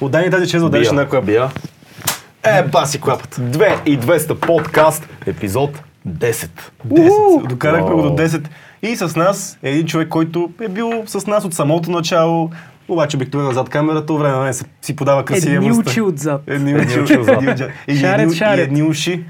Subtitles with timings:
[0.00, 0.92] Отдай ни тази чест, отдай Бия.
[0.92, 1.50] някоя Бия.
[2.42, 3.40] Е, баси клапата.
[3.40, 6.48] 2 и 200 подкаст, епизод 10.
[6.88, 7.46] 10.
[7.46, 8.16] Докарахме го до Вау.
[8.18, 8.46] 10.
[8.82, 12.50] И с нас е един човек, който е бил с нас от самото начало,
[12.88, 14.52] обаче обикновено зад камерата, време не
[14.82, 16.42] си подава красивия Едни очи отзад.
[16.46, 17.40] Едни очи отзад.
[18.00, 18.58] Шарят, едни- шарят.
[18.58, 19.24] И едни уши.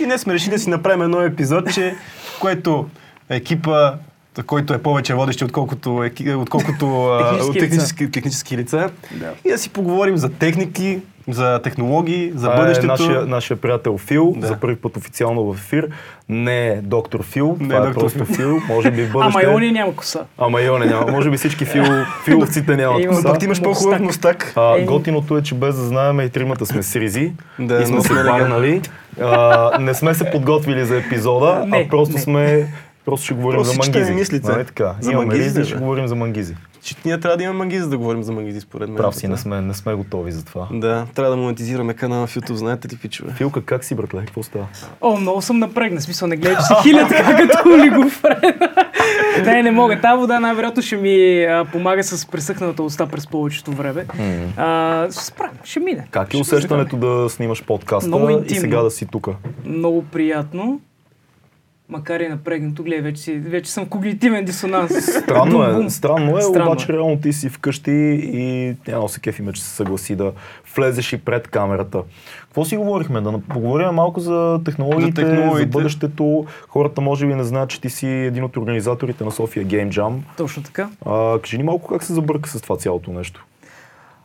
[0.00, 1.94] И днес сме решили да си направим едно епизод, че,
[2.36, 2.88] в което
[3.28, 3.92] екипа
[4.40, 7.60] който е повече водещи, отколкото, еки- отколкото Технически от лица.
[7.60, 8.90] технически, технически лица.
[9.12, 9.30] Да.
[9.44, 10.98] И да си поговорим за техники,
[11.28, 12.84] за технологии, за Това бъдещето.
[12.84, 14.46] е нашия, нашия приятел Фил, Да.
[14.46, 15.88] за първи път официално в ефир.
[16.28, 18.58] Не е доктор Фил, Не това е е доктор просто Фил.
[18.68, 19.38] Може би в бъдеще...
[19.38, 20.20] Ама и он няма коса.
[20.38, 21.10] Ама и он е няма.
[21.10, 21.84] Може би всички фил,
[22.24, 23.22] филовците нямат Е, коса.
[23.22, 24.52] пък ти имаш по-хубав мустак.
[24.56, 24.86] А, Еми.
[24.86, 28.14] готиното е, че без да знаем и тримата сме с ризи Да, и сме се
[28.14, 28.80] барнали.
[29.20, 32.20] А, не сме се подготвили за епизода, Не, а просто не.
[32.20, 32.66] сме...
[33.10, 34.10] Просто ще говорим Просто за мангизи.
[34.10, 34.48] ни мислите.
[34.52, 34.94] Нали така?
[35.00, 36.56] За Имаме мангизите, ризи, ще говорим за мангизи.
[36.82, 38.96] Че ние трябва да имаме мангизи, за да говорим за мангизи, според мен.
[38.96, 40.68] Прав си, не сме, не сме готови за това.
[40.72, 43.32] Да, трябва да монетизираме канала в YouTube, знаете ли, пичове?
[43.32, 44.20] Филка, как си, братле?
[44.20, 44.66] Какво става?
[45.00, 46.02] О, много съм напрегнат.
[46.02, 48.58] Смисъл, не гледай, че се хиля така като олигофрен.
[49.44, 50.00] не, не мога.
[50.00, 54.06] Тази вода най-вероятно ще ми а, помага с пресъхналата уста през повечето време.
[54.56, 56.06] А, ще се справим, ще мине.
[56.10, 59.30] Как е усещането да снимаш подкаста и сега да си тука?
[59.30, 59.78] справим.
[59.78, 60.80] Много приятно.
[61.90, 64.92] Макар и напрегнато, гледай, вече, вече съм когнитивен дисонанс.
[65.22, 67.90] Странно е, странно е, Странно обаче реално ти си вкъщи
[68.32, 70.32] и няма се кефиме, че се съгласи да
[70.76, 72.02] влезеш и пред камерата.
[72.40, 73.20] Какво си говорихме?
[73.20, 75.70] Да поговорим малко за технологиите, За за, технологиите.
[75.70, 76.46] бъдещето.
[76.68, 80.12] Хората може би не знаят, че ти си един от организаторите на София Game Jam.
[80.36, 80.88] Точно така.
[81.06, 83.44] А, кажи ни малко как се забърка с това цялото нещо.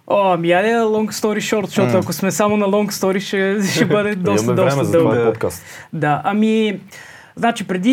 [0.08, 3.86] О, ами айде long story short, защото ако сме само на long story, ще, ще
[3.86, 5.12] бъде доста, доста за дълго.
[5.14, 5.26] Да.
[5.26, 5.64] подкаст.
[5.94, 6.80] Да, ами,
[7.36, 7.90] значи преди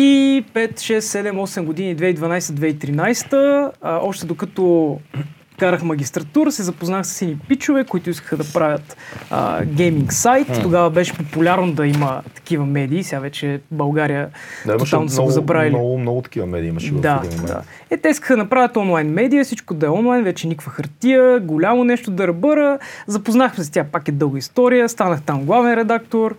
[0.53, 3.33] 5, 6, 7, 8 години, 2012-2013,
[3.81, 4.99] а, още докато
[5.59, 8.97] карах магистратура, се запознах с едни пичове, които искаха да правят
[9.29, 10.47] а, гейминг сайт.
[10.61, 14.29] Тогава беше популярно да има такива медии, сега вече България
[14.65, 15.69] Да, тотално са го забравили.
[15.69, 17.47] много, много такива медии имаше в Да, един момент.
[17.47, 17.61] да.
[17.89, 21.83] Е, те искаха да направят онлайн медия, всичко да е онлайн, вече никаква хартия, голямо
[21.83, 22.79] нещо да ръбъра.
[23.07, 26.35] Запознахме се с тя, пак е дълга история, станах там главен редактор.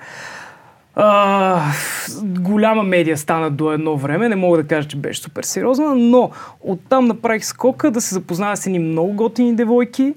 [0.96, 1.62] А,
[2.22, 6.30] голяма медия стана до едно време, не мога да кажа, че беше супер сериозна, но
[6.60, 10.14] оттам направих скока да се запозная с едни много готини девойки,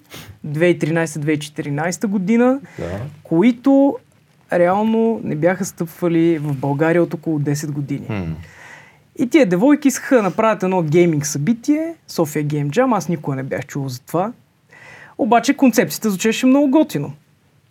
[0.48, 2.86] 2013-2014 година, Да.
[3.24, 3.98] които
[4.54, 8.06] реално не бяха стъпвали в България от около 10 години.
[8.10, 8.26] М.
[9.20, 13.44] И тия девойки искаха да направят едно гейминг събитие, София Game Jam, аз никога не
[13.44, 14.32] бях чувал за това.
[15.18, 17.14] Обаче концепцията звучеше много готино.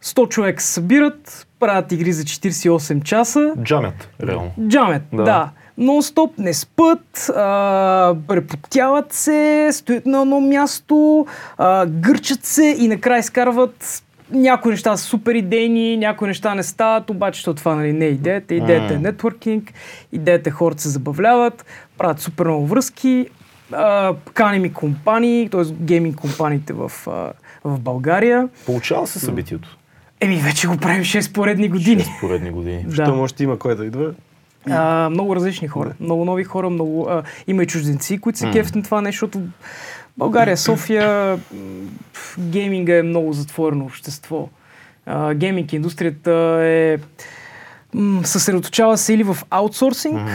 [0.06, 4.50] 100 човека се събират, правят игри за 48 часа, Джамят, реално.
[4.68, 5.22] джамет, Да.
[5.22, 5.50] да.
[5.78, 11.26] Нон-стоп, не спът, а, препотяват се, стоят на едно място,
[11.58, 17.10] а, гърчат се и накрая изкарват някои неща са супер идейни, някои неща не стават,
[17.10, 18.54] обаче защото това нали, не е идеята.
[18.54, 19.72] Идеята е нетворкинг,
[20.12, 21.66] идеята е хората се забавляват,
[21.98, 23.26] правят супер много връзки,
[24.34, 25.62] каним и компании, т.е.
[25.64, 26.92] гейминг компаниите в,
[27.64, 28.48] в България.
[28.66, 29.75] Получава се събитието.
[30.20, 32.00] Еми, вече го правим 6 поредни години.
[32.02, 32.84] Шест поредни години.
[32.86, 32.94] Да.
[32.94, 34.14] Що може има кой да идва?
[34.70, 38.74] А, много различни хора, много нови хора, много, а, има и чужденци, които се кефят
[38.74, 39.48] на това нещо, защото
[40.18, 41.38] България, София,
[42.38, 44.48] гейминга е много затворено общество.
[45.06, 46.98] А, гейминг индустрията е
[47.94, 50.28] м, съсредоточава се или в аутсорсинг,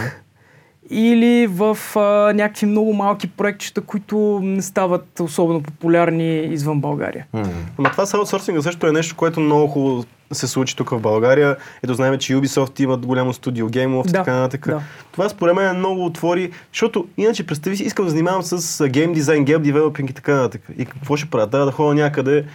[0.91, 1.99] или в а,
[2.33, 7.25] някакви много малки проектчета, които не стават особено популярни извън България.
[7.33, 7.43] М.
[7.77, 11.55] Ама това с аутсорсинга също е нещо, което много хубаво се случи тук в България.
[11.83, 14.67] Ето знаем, че Ubisoft имат голямо студио, Game of и Да, така нататък.
[14.67, 14.81] да.
[15.11, 19.45] Това според мен много отвори, защото иначе представи си, искам да занимавам с гейм дизайн,
[19.45, 20.61] гейм девелопинг и така нататък.
[20.77, 21.49] И какво ще правя?
[21.49, 22.45] Трябва да ходя някъде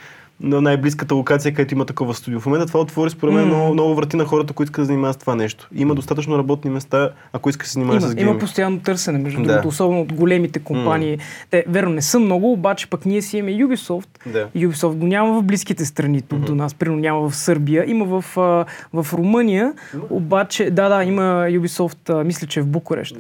[0.41, 2.41] на най-близката локация, където има такова студио.
[2.41, 3.55] В момента това отвори според мен М.
[3.55, 5.69] много, много врати на хората, които искат да занимават с това нещо.
[5.75, 8.41] Има достатъчно работни места, ако искаш да се занимаваш Има, с има гейминг.
[8.41, 9.47] постоянно търсене, между Да.
[9.47, 11.19] другото, особено от големите компании.
[11.51, 14.09] Те, верно, не са много, обаче пък ние си имаме Ubisoft.
[14.27, 14.49] Да.
[14.57, 18.39] Ubisoft го няма в близките страни тук до нас, примерно няма в Сърбия, има в,
[18.39, 19.73] а, в Румъния,
[20.11, 23.17] обаче, да, да, има Ubisoft, а, мисля, че е в Букурещ.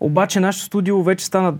[0.00, 1.54] Обаче нашето студио вече стана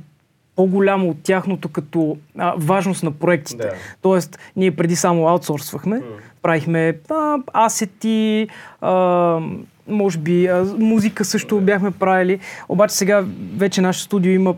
[0.56, 3.62] по-голямо от тяхното като а, важност на проектите.
[3.66, 3.72] Да.
[4.02, 6.02] Тоест, ние преди само аутсорсвахме,
[6.42, 8.48] правихме а, асети,
[8.80, 9.40] а,
[9.88, 12.38] може би а, музика също бяхме правили,
[12.68, 13.24] обаче сега
[13.56, 14.54] вече нашето студио има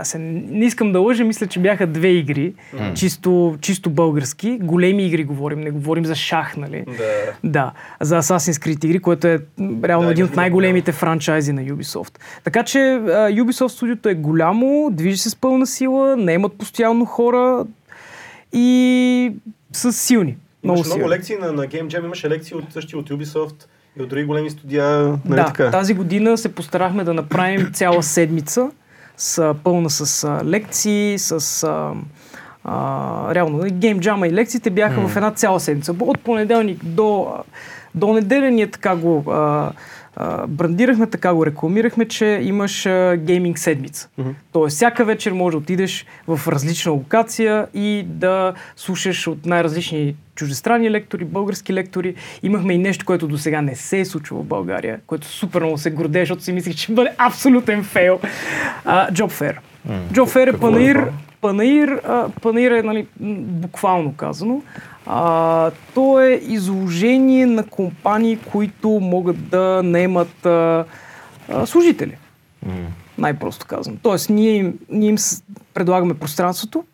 [0.00, 2.54] аз не искам да лъжа, мисля, че бяха две игри,
[2.94, 4.58] чисто, чисто български.
[4.62, 6.84] Големи игри говорим, не говорим за шах, нали?
[6.98, 7.32] Да.
[7.44, 9.38] Да, за Assassin's Creed игри, което е
[9.84, 12.18] реално Да, един от най-големите франчайзи на Ubisoft.
[12.44, 13.00] Така че а,
[13.30, 17.66] Ubisoft студиото е голямо, движи се с пълна сила, не имат постоянно хора
[18.52, 19.32] и
[19.72, 20.36] са силни.
[20.64, 23.54] Много Имаше много лекции на, на Game Jam, имаше лекции от същи от Ubisoft
[23.98, 24.86] и от други големи студия.
[25.00, 25.70] Нали Да, така?
[25.70, 28.70] тази година се постарахме да направим цяла седмица
[29.18, 31.92] с, пълна с а, лекции, с а,
[32.64, 35.94] а, реално нали, гейм джама и лекциите бяха в една цяла седмица.
[36.00, 37.34] От понеделник до,
[37.94, 39.72] до неделя ние така го а,
[40.16, 44.08] а, брандирахме, така го рекламирахме, че имаш а, гейминг седмица.
[44.52, 50.90] Тоест всяка вечер може да отидеш в различна локация и да слушаш от най-различни чуждестранни
[50.90, 52.14] лектори, български лектори.
[52.42, 55.78] Имахме и нещо, което до сега не се е случило в България, което супер много
[55.78, 58.20] се гордее, защото си мислих, че ще бъде абсолютен фейл.
[59.30, 59.58] Fair е
[60.14, 64.62] Какво е панаир, панаир, а, панаир е нали, буквално казано.
[65.06, 70.84] А, то е изложение на компании, които могат да наемат а,
[71.48, 72.16] а, служители.
[73.18, 73.96] Най-просто казвам.
[74.02, 75.16] Тоест, ние им, ние им
[75.74, 76.84] предлагаме пространството,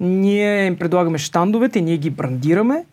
[0.00, 2.84] ние им предлагаме щандовете, ние ги брандираме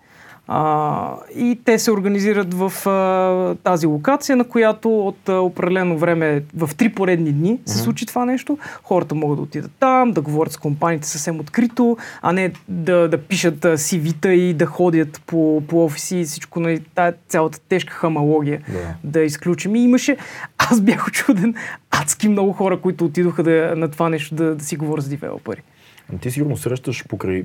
[0.51, 6.44] а, и те се организират в а, тази локация, на която от а, определено време,
[6.57, 8.57] в три поредни дни се случи това нещо.
[8.84, 13.18] Хората могат да отидат там, да говорят с компаниите съвсем открито, а не да, да
[13.18, 18.62] пишат CV-та и да ходят по, по офиси и всичко, нали, тая цялата тежка хамалогия
[18.68, 18.96] Да.
[19.04, 19.75] да изключим.
[19.75, 20.18] И имаше,
[20.57, 21.56] аз бях очуден,
[21.92, 25.62] адски много хора, които отидоха да, на това нещо да, да си говорят с девелопери.
[26.10, 27.44] Ами Ти сигурно срещаш покрай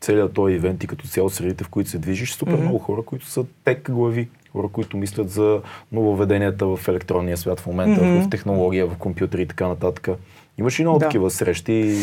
[0.00, 2.62] целият този ивент и като цяло средите, в които се движиш, супер Мгм.
[2.62, 4.28] много хора, които са тек глави.
[4.52, 5.60] Хора, които мислят за
[5.92, 8.20] нововведенията в електронния свят в момента, Мгм.
[8.20, 10.08] в технология, в компютри и така нататък.
[10.58, 11.04] Имаш и много Да.
[11.04, 11.96] такива срещи.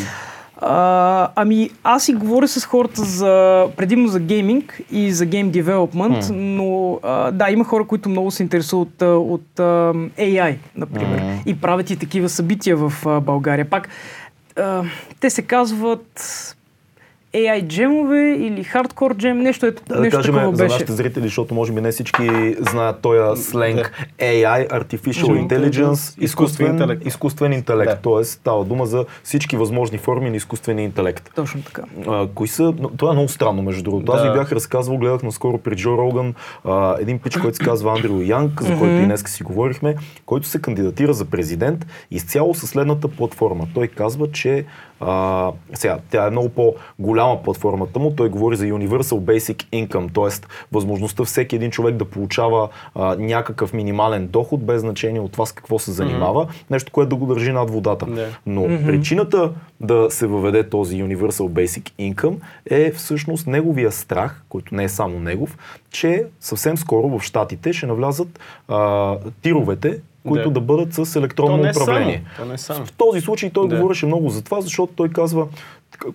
[0.57, 6.25] А, ами аз си говоря с хората за, предимно за гейминг и за гейм девелопмент,
[6.31, 9.63] но а, да, има хора, които много се интересуват а, от а,
[10.18, 11.40] AI, например, Мгм.
[11.45, 13.66] и правят и такива събития в а, България.
[13.66, 13.90] Пак,
[14.56, 14.84] а,
[15.19, 16.22] те се казват
[17.33, 20.74] AI джемове или хардкор джем, нещо, е, Да, да нещо кажем такова за беше.
[20.74, 27.06] нашите зрители, защото може би не всички знаят този сленг AI, Artificial Intelligence, изкуствен, интелект.
[27.06, 27.91] изкуствен интелект.
[27.91, 27.97] Да.
[27.97, 31.30] Тоест става дума за всички възможни форми на изкуствения интелект.
[31.35, 31.81] Точно така.
[32.07, 32.74] А, кои са...
[32.80, 34.12] но Това е много странно, между другото.
[34.12, 34.31] Аз Да.
[34.31, 36.33] ви бях разказвал, гледах наскоро при Джо Роган
[36.65, 39.95] а, един пич, който се казва Андрю Янг, за който и днес си говорихме,
[40.25, 43.68] който се кандидатира за президент изцяло със следната платформа.
[43.74, 44.65] Той казва, че
[45.07, 48.15] а, сега, тя е много по-голяма платформата му.
[48.15, 50.47] Той говори за Universal Basic Income, т.е.
[50.71, 55.51] възможността всеки един човек да получава а, някакъв минимален доход, без значение от това с
[55.51, 58.05] какво се занимава, нещо, което да го държи над водата.
[58.05, 58.27] Да.
[58.45, 59.51] Но причината
[59.81, 62.35] да се въведе този Universal Basic Income
[62.69, 65.57] е всъщност неговия страх, който не е само негов,
[65.89, 70.49] че съвсем скоро в Штатите ще навлязат а, тировете, които да.
[70.49, 70.53] Да.
[70.53, 72.23] да бъдат с електронно То не управление.
[72.35, 72.45] само.
[72.47, 72.85] То не само.
[72.85, 73.75] В този случай той Да.
[73.75, 75.47] говореше много за това, защото той казва,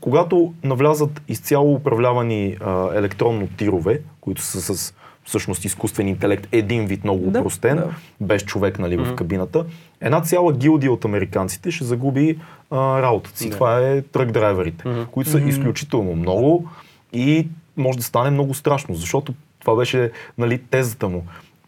[0.00, 4.94] когато навлязат изцяло управлявани а, електронно тирове, които са с
[5.24, 7.90] всъщност изкуствен интелект, един вид много Да, упростен, да.
[8.20, 9.64] без човек нали, в кабината,
[10.00, 12.38] една цяла гилдия от американците ще загуби
[12.70, 13.48] а, работата си.
[13.48, 13.54] Да.
[13.54, 16.68] Това е трък драйверите, които са изключително много
[17.12, 21.24] и може да стане много страшно, защото това беше нали, тезата му.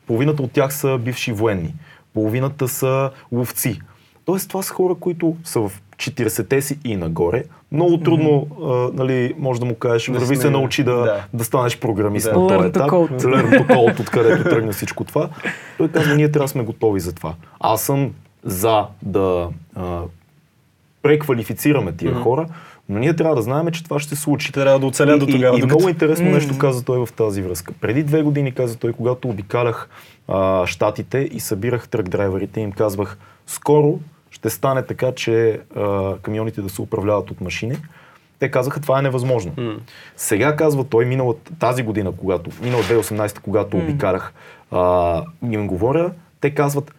[0.07, 1.75] Половината от тях са бивши военни,
[2.15, 3.81] половината са ловци.
[4.25, 7.45] Тоест това са хора, които са в 40-те си и нагоре.
[7.73, 8.67] Много трудно, а,
[9.03, 11.25] нали, може да му кажеш, Да върви се научи да, да.
[11.35, 11.45] да.
[11.45, 12.39] станеш програмист Да.
[12.39, 12.91] на този етап.
[12.91, 15.29] Learn to code, откъдето тръгне всичко това.
[15.79, 17.35] Той казва, ние трябва да сме готови за това.
[17.61, 18.11] Аз съм
[18.45, 20.01] за да а,
[21.03, 22.47] преквалифицираме тия хора,
[22.91, 24.53] но ние трябва да знаем, че това ще се случи.
[24.53, 25.57] Трябва да оцеля до И- тогава.
[25.57, 27.73] И, и докато- много интересно нещо каза той в тази връзка.
[27.81, 29.89] Преди две години каза той, когато обикалях
[30.29, 33.17] а, щатите и събирах трък драйверите, им казвах,
[33.47, 33.99] скоро
[34.31, 37.77] ще стане така, че а, камионите да се управляват от машини.
[38.39, 39.53] Те казаха, това е невъзможно.
[39.57, 39.75] М.
[40.17, 44.33] Сега казва той, миналата, тази година, когато, минала 2018, когато обикарах,
[44.71, 46.95] а, им говоря, те казват,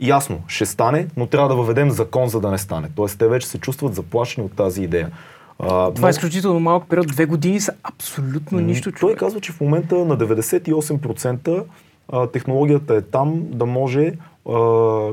[0.00, 2.88] ясно, ще стане, но трябва да въведем закон, за да не стане.
[2.96, 5.10] Тоест, те вече се чувстват заплашени от тази идея.
[5.58, 7.06] А, Това много- е изключително малък период.
[7.06, 8.90] Две години са абсолютно нищо.
[8.90, 9.18] той човек.
[9.18, 11.64] казва, че в момента на 98%
[12.12, 14.12] а, технологията е там да може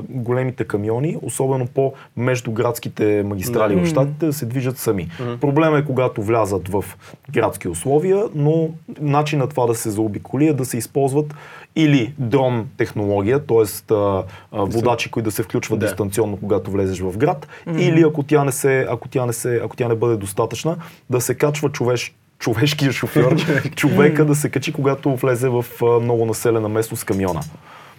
[0.08, 5.08] големите камиони, особено по междуградските магистрали в щатите, да се движат сами.
[5.40, 6.84] Проблема е когато влязат в
[7.30, 8.68] градски условия, но
[9.00, 11.34] начинът на това да се заобиколи е да се използват
[11.76, 13.92] или дрон технология, т.е.
[14.52, 15.86] водачи, които да се включват Да.
[15.86, 19.76] дистанционно, когато влезеш в град, или ако тя не се, ако тя не се, ако
[19.76, 20.76] тя не бъде достатъчна,
[21.10, 23.36] да се качва човеш, човешкия шофьор,
[23.76, 25.64] човека да се качи, когато влезе в
[26.02, 27.40] много населена местност с камиона.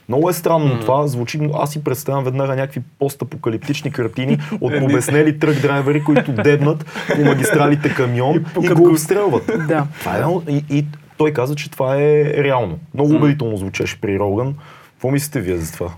[0.09, 5.39] Много е странно това, звучи, но аз си представям веднага някакви постапокалиптични картини от обяснели
[5.39, 6.85] трък драйвери, които дебнат
[7.15, 9.51] по магистралите камион и, пукат го обстрелват.
[9.67, 9.87] Да.
[9.99, 10.85] Това е, и, и
[11.17, 12.79] той каза, че това е реално.
[12.93, 14.55] Много убедително звучеше при Роган.
[14.91, 15.91] Какво мислите вие за това?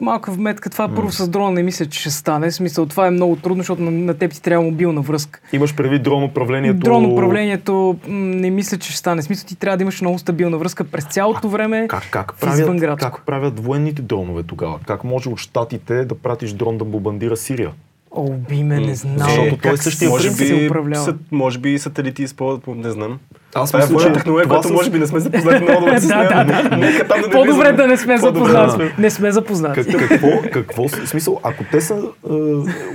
[0.00, 2.50] Малка вметка, това първо с дрона не мисля, че ще стане.
[2.50, 5.40] В Смисъл, това е много трудно, защото на, на теб ти трябва мобилна връзка.
[5.52, 6.78] Имаш предвид дрон управлението?
[6.78, 9.22] Дрон управлението не мисля, че ще стане.
[9.22, 11.86] В Смисъл, ти трябва да имаш много стабилна връзка през цялото време.
[11.88, 14.78] Как, как, извън правят, как правят военните дронове тогава?
[14.86, 17.70] Как може от щатите да пратиш дрон да бомбандира Сирия?
[18.10, 19.18] О, би ме, не знам.
[19.18, 21.04] Защото той е как същия може принцип се би, управлява.
[21.04, 23.18] са, може би сателити използват, по- не знам.
[23.54, 25.80] Аз Това е мисля, военна че технология, която с- може би не сме запознати много
[25.80, 26.28] добре с Да, нея.
[26.28, 26.76] да, да.
[26.76, 28.78] Нека там да не По-добре да не сме запознати.
[28.78, 29.84] да Не сме запознати.
[29.84, 32.32] Как, какво, какво, смисъл, ако те са е,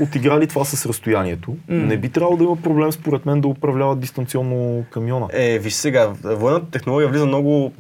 [0.01, 4.83] отиграли това с разстоянието, не би трябвало да има проблем, според мен, да управляват дистанционно
[4.85, 5.27] камиона.
[5.31, 7.71] Е, виж сега, военната технология влиза много...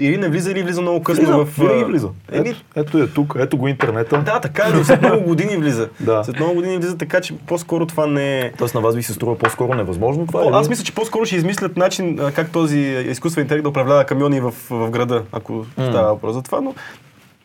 [0.00, 1.58] Или не влиза, или влиза много късно Влиза, в...
[1.58, 2.08] винаги влиза.
[2.32, 4.18] Еми, Ето, ето е тук, ето го интернета.
[4.18, 5.88] да, така е, но след много години влиза.
[6.00, 6.24] Да.
[6.24, 8.52] След много години влиза, така че по-скоро това не е...
[8.58, 10.40] Тоест на вас ви се струва по-скоро невъзможно това?
[10.42, 10.56] По, или?
[10.56, 12.78] аз мисля, че по-скоро ще измислят начин как този
[13.08, 16.74] изкуствен интелект да управлява камиони в, в града, ако става въпрос за това, но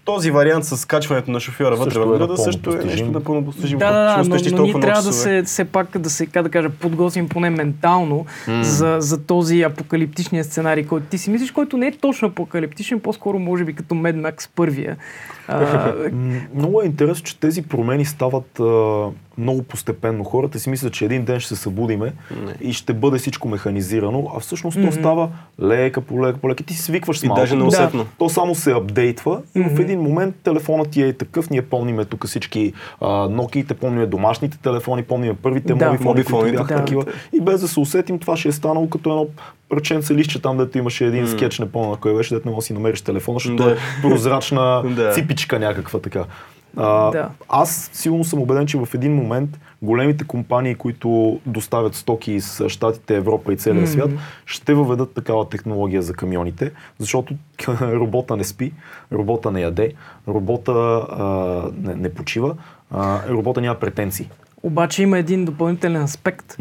[0.06, 3.80] този вариант с качването на шофьора вътре в е града също е нещо напълно постижимо.
[3.80, 6.50] Да, да, да, но, но ние трябва да се, все пак да се, как да
[6.50, 8.26] кажа, подготвим поне ментално
[8.62, 13.40] за, за този апокалиптичния сценарий, който ти си мислиш, който не е точно апокалиптичен, по-скоро
[13.40, 14.98] може би като Mad Max първия.
[15.52, 15.94] А,
[16.56, 18.64] Много е интересно, че тези промени стават а,
[19.38, 20.24] много постепенно.
[20.24, 22.14] Хората си мислят, че един ден ще се събудиме
[22.62, 25.30] и ще бъде всичко механизирано, а всъщност то става
[25.62, 26.64] лека по лека по лека.
[26.64, 27.42] Ти си свикваш с И малко.
[27.42, 28.06] даже неусетно.
[28.18, 31.50] То само се апдейтва и в един момент телефонът ти е такъв.
[31.50, 35.86] Ние помниме тук всички Nokia, помниме домашните телефони, помниме първите Да.
[35.86, 36.80] мобифони, които бяха да.
[36.80, 37.06] такива.
[37.34, 39.28] И без да се усетим, това ще е станало като едно
[39.72, 42.64] парченце лище там, дето имаше един скетч, не помня на кой беше, дето не можеш
[42.64, 43.72] да си намериш телефона, защото Да.
[43.72, 46.26] е прозрачна ципичка някаква така.
[46.78, 47.30] А, Да.
[47.50, 53.16] Аз силно съм убеден, че в един момент големите компании, които доставят стоки из Штатите,
[53.16, 54.10] Европа и целия свят,
[54.46, 57.34] ще въведат такава технология за камионите, защото
[57.82, 58.74] робота не спи,
[59.12, 59.94] робота не яде,
[60.28, 61.26] робота а,
[61.82, 62.56] не, не почива,
[62.92, 64.30] а, робота няма претенции.
[64.64, 66.58] обаче има един допълнителен аспект.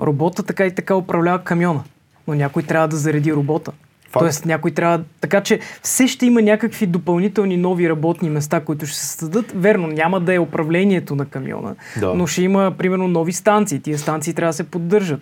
[0.00, 1.82] Робота така и така управлява камиона,
[2.28, 3.72] но някой трябва да зареди робота.
[4.10, 4.22] Факт.
[4.22, 5.04] Тоест някой трябва...
[5.20, 9.52] Така че все ще има някакви допълнителни нови работни места, които ще се създадат.
[9.54, 12.14] Верно, няма да е управлението на камиона, Да.
[12.14, 13.80] но ще има, примерно, нови станции.
[13.80, 15.20] Тия станции трябва да се поддържат.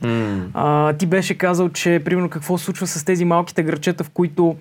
[0.54, 4.56] А, ти беше казал, че, примерно, какво се случва с тези малките грачета, в които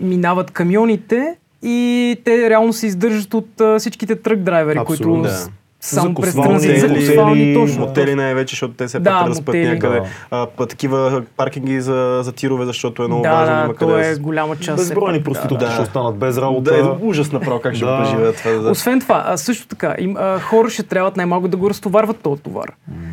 [0.00, 5.48] минават камионите и те реално се издържат от а, всичките трък драйвери, Абсолютно, които да.
[5.80, 7.80] Само през транзит, хотели, закусвални, точно.
[7.80, 9.68] Мотели най-вече, защото те се Да, пак да спят мотели.
[9.68, 10.00] някъде.
[10.00, 10.06] Да.
[10.30, 13.54] А, па, такива паркинги за, за тирове, защото е много да, важно.
[13.54, 14.76] да, има то къде е да голяма част.
[14.76, 15.70] Безбройни пак, проститутки да.
[15.70, 16.70] ще останат без работа.
[16.72, 17.90] Да, е ужас направо как ще Да.
[17.96, 18.50] го преживеят това.
[18.52, 18.70] Да.
[18.70, 22.42] Освен това, а също така, им, а, хора ще трябват най-малко да го разтоварват този
[22.42, 22.72] товар.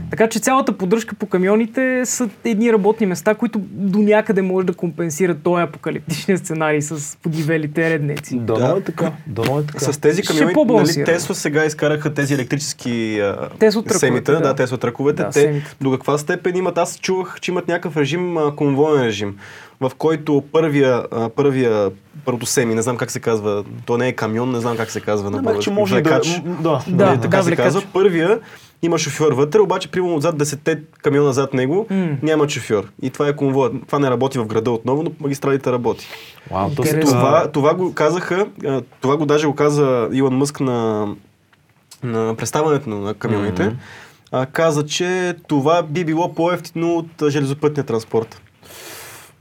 [0.10, 4.74] Така че цялата поддръжка по камионите са едни работни места, които до някъде може да
[4.74, 8.36] компенсират този апокалиптичния сценарий с подивелите реднеци.
[8.40, 8.78] Дано Да.
[8.78, 9.12] е така.
[9.28, 9.80] Дано е така.
[9.80, 11.06] С тези камиони, нали.
[11.06, 14.40] Тесла сега изкараха тези електрически а, Тесла тръковете, семита, да.
[14.40, 15.24] да, Тесла тръковете.
[15.24, 16.78] Да, те до каква степен имат?
[16.78, 19.38] Аз чувах, че имат някакъв режим, а, конвоен режим,
[19.82, 21.92] в който първия, а, първия,
[22.26, 25.02] първото семи, не знам как се казва, то не е камион, не знам как се
[25.02, 26.10] казва на български, може да...
[26.10, 26.42] влекач.
[26.46, 27.64] м, Да, Да, Нали, така да, се влекач.
[27.66, 27.84] казва.
[27.94, 28.40] Първия
[28.82, 32.08] има шофьор вътре, обаче примерно отзад 10 камиона зад него М.
[32.22, 32.84] няма шофьор.
[33.02, 33.74] И това е конвоят.
[33.88, 36.08] Това не работи в града отново, но по магистралите работи.
[36.52, 37.12] Вау, то се- Интересно.
[37.12, 38.48] Това, това го казаха,
[39.02, 41.08] това го даже го каза Илон Мъск на,
[42.06, 43.66] на представането на камионите.
[43.66, 43.76] Мгм.
[44.32, 48.42] А, каза, че това би било по-ефтино от железопътния транспорт.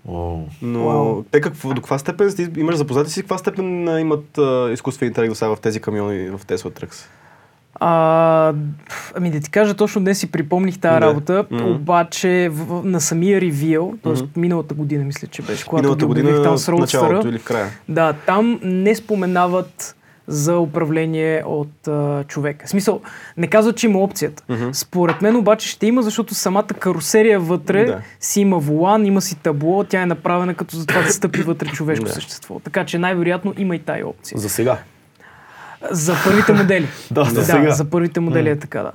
[0.08, 1.22] О, Но Уау.
[1.30, 5.30] те какво, до каква степен, ти имаш запознати си, каква степен имат а, изкуствен интелект
[5.30, 7.06] до сега в тези камиони в Tesla Trucks?
[7.80, 8.52] А,
[9.14, 11.00] ами да ти кажа, точно днес си припомних тази Да.
[11.00, 11.64] работа, Мгм.
[11.64, 14.12] обаче в, в, на самия ревил, т.е.
[14.12, 14.24] Мгм.
[14.36, 17.44] миналата година мисля, че беше, когато Миналата година там с в началото Roadster, или в
[17.44, 17.66] края.
[17.88, 22.66] да, там не споменават за управление от а, човека.
[22.66, 23.00] В смисъл,
[23.36, 24.42] не казват, че има опцията.
[24.48, 24.68] Мгм.
[24.72, 28.00] Според мен обаче ще има, защото самата карусерия вътре Да.
[28.20, 31.68] си има волан, има си табло, тя е направена като за това да стъпи вътре
[31.68, 32.12] човешко Да.
[32.12, 32.60] същество.
[32.60, 34.38] Така че най-вероятно има и тая опция.
[34.38, 34.78] за сега.
[35.90, 36.88] За първите модели.
[37.10, 37.70] Да, за да, сега.
[37.70, 38.90] за първите модели е така, да.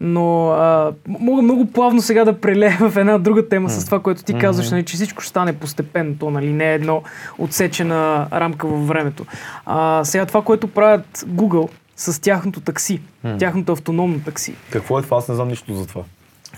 [0.00, 4.22] Но а, мога много плавно сега да прелея в една друга тема с това, което
[4.22, 7.02] ти казваш, нали, че всичко ще стане постепенно, то нали, не е едно
[7.38, 9.26] отсечена рамка във времето.
[9.66, 13.00] А, сега това, което правят Google с тяхното такси,
[13.38, 14.54] тяхното автономно такси.
[14.70, 15.16] Какво е това?
[15.16, 16.02] Аз не знам нищо за това.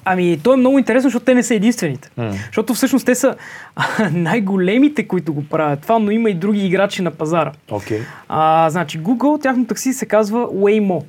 [0.05, 2.11] Ами, то е много интересно, защото те не са единствените.
[2.47, 3.37] Защото всъщност те са
[4.13, 7.53] най-големите, които го правят това, но има и други играчи на пазара.
[7.71, 8.01] Окей.
[8.29, 11.05] А, значи Google, тяхно такси се казва Waymo.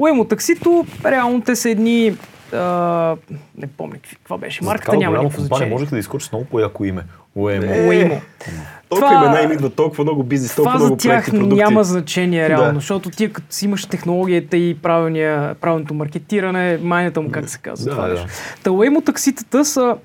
[0.00, 2.16] Waymo таксито, реално те са едни...
[2.52, 3.16] А,
[3.58, 4.64] не помня каква беше.
[4.64, 5.74] Марката няма никакво компания значение.
[5.74, 7.02] можех да изкочи с много по-яко име.
[7.34, 7.66] Уемо.
[7.66, 8.20] Е, Waymo.
[8.88, 11.56] Толкова Това- имена им идват, толкова много бизнес, толкова Това за много тях проекти, продукти.
[11.56, 12.74] няма значение реално, Да.
[12.74, 17.84] защото ти като си имаш технологията и правилния, правилното маркетиране, майната му как се казва.
[17.84, 18.12] Да, това да.
[18.12, 18.28] нещо.
[18.62, 19.96] Та Waymo такситата са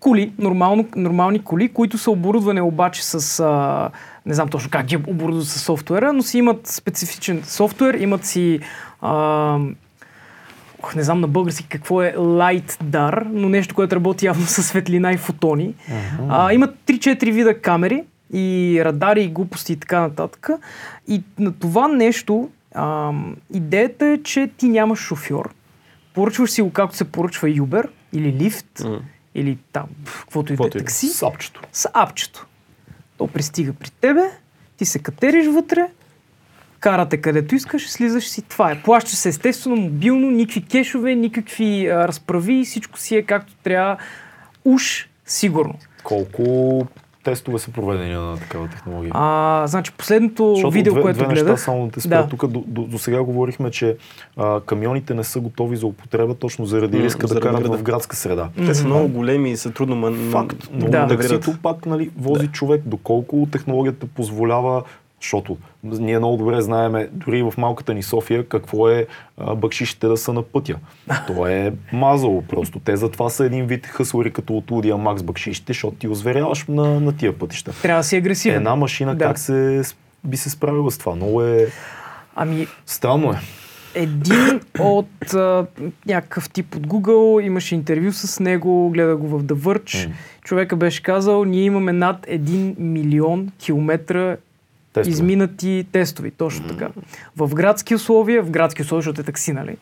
[0.00, 3.90] коли, нормално, нормални коли, които са оборудвани обаче с, а,
[4.26, 8.60] не знам точно как ги оборудват с софтуера, но си имат специфичен софтуер, имат си
[9.00, 9.58] а,
[10.82, 15.12] ох, не знам на български какво е LightDAR, но нещо, което работи явно с светлина
[15.12, 15.74] и фотони.
[16.28, 20.48] А, имат 3-4 вида камери и радари и глупости и така нататък.
[21.08, 25.54] И на това нещо ам, идеята е, че ти нямаш шофьор.
[26.14, 29.00] Поръчваш си го както се поръчва Uber или Lyft М.
[29.34, 30.84] или там, пф, каквото и да е Каквото и да е.
[30.84, 31.60] такси Сапчето.
[31.72, 32.46] с апчето.
[33.18, 34.22] То пристига при тебе,
[34.76, 35.86] ти се катериш вътре,
[36.82, 38.42] карате където искаш, слизаш си.
[38.42, 38.82] Това е.
[38.82, 43.96] Плащаш се естествено, мобилно, никакви кешове, никакви а, разправи, всичко си е както трябва.
[44.64, 45.74] Уж сигурно.
[46.04, 46.86] Колко
[47.24, 49.10] тестове са проведени на такава технология?
[49.14, 51.44] А, значи последното Защото видео, две, което две гледах...
[51.44, 52.16] неща само да те спра.
[52.22, 52.28] Да.
[52.28, 53.96] Тук до, до, до, сега говорихме, че
[54.36, 57.78] а, камионите не са готови за употреба точно заради М, риска да заради карат града.
[57.78, 58.48] в градска среда.
[58.66, 60.30] Те са много големи и са трудно ман...
[60.30, 60.68] Факт.
[60.72, 61.06] Но Да.
[61.06, 61.16] да.
[61.16, 64.82] таксито пак нали, вози човек, доколко технологията позволява,
[65.22, 69.06] защото ние много добре знаеме, дори в малката ни София, какво е
[69.56, 70.76] бъкшишите да са на пътя.
[71.26, 72.78] То е мазало просто.
[72.78, 77.00] Те затова са един вид хъслари като от Лудия Макс бъкшишите, защото ти озверяваш на,
[77.00, 77.72] на тия пътища.
[77.82, 78.56] Трябва да си агресивен.
[78.56, 79.24] Една машина Да.
[79.24, 79.82] как се
[80.24, 81.14] би се справила с това?
[81.14, 81.66] Много е
[82.36, 83.36] Ами, странно е.
[83.94, 85.66] един от а,
[86.06, 90.08] някакъв тип от Google, имаше интервю с него, гледа го в The Verge.
[90.08, 90.14] М.
[90.44, 94.36] Човека беше казал, ние имаме над 1 милион километра
[94.92, 95.12] Тестове.
[95.12, 96.88] изминати тестови, точно така.
[97.36, 99.76] В градски условия, в градски условия, защото е такси, нали?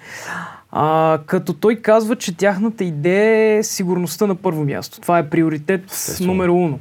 [0.73, 5.00] А, като той казва, че тяхната идея е сигурността на първо място.
[5.00, 6.33] Това е приоритет Естествено.
[6.33, 6.79] номер уно.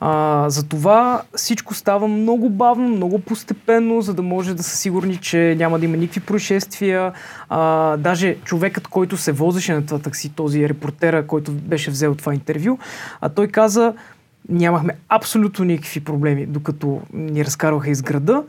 [0.00, 5.54] А, затова всичко става много бавно, много постепенно, за да може да са сигурни, че
[5.58, 7.12] няма да има никакви происшествия.
[7.48, 12.34] А, даже човекът, който се возеше на това такси, този репортера, който беше взел това
[12.34, 12.78] интервю,
[13.20, 13.94] а той каза,
[14.50, 18.44] нямахме абсолютно никакви проблеми, докато ни разкарваха из града.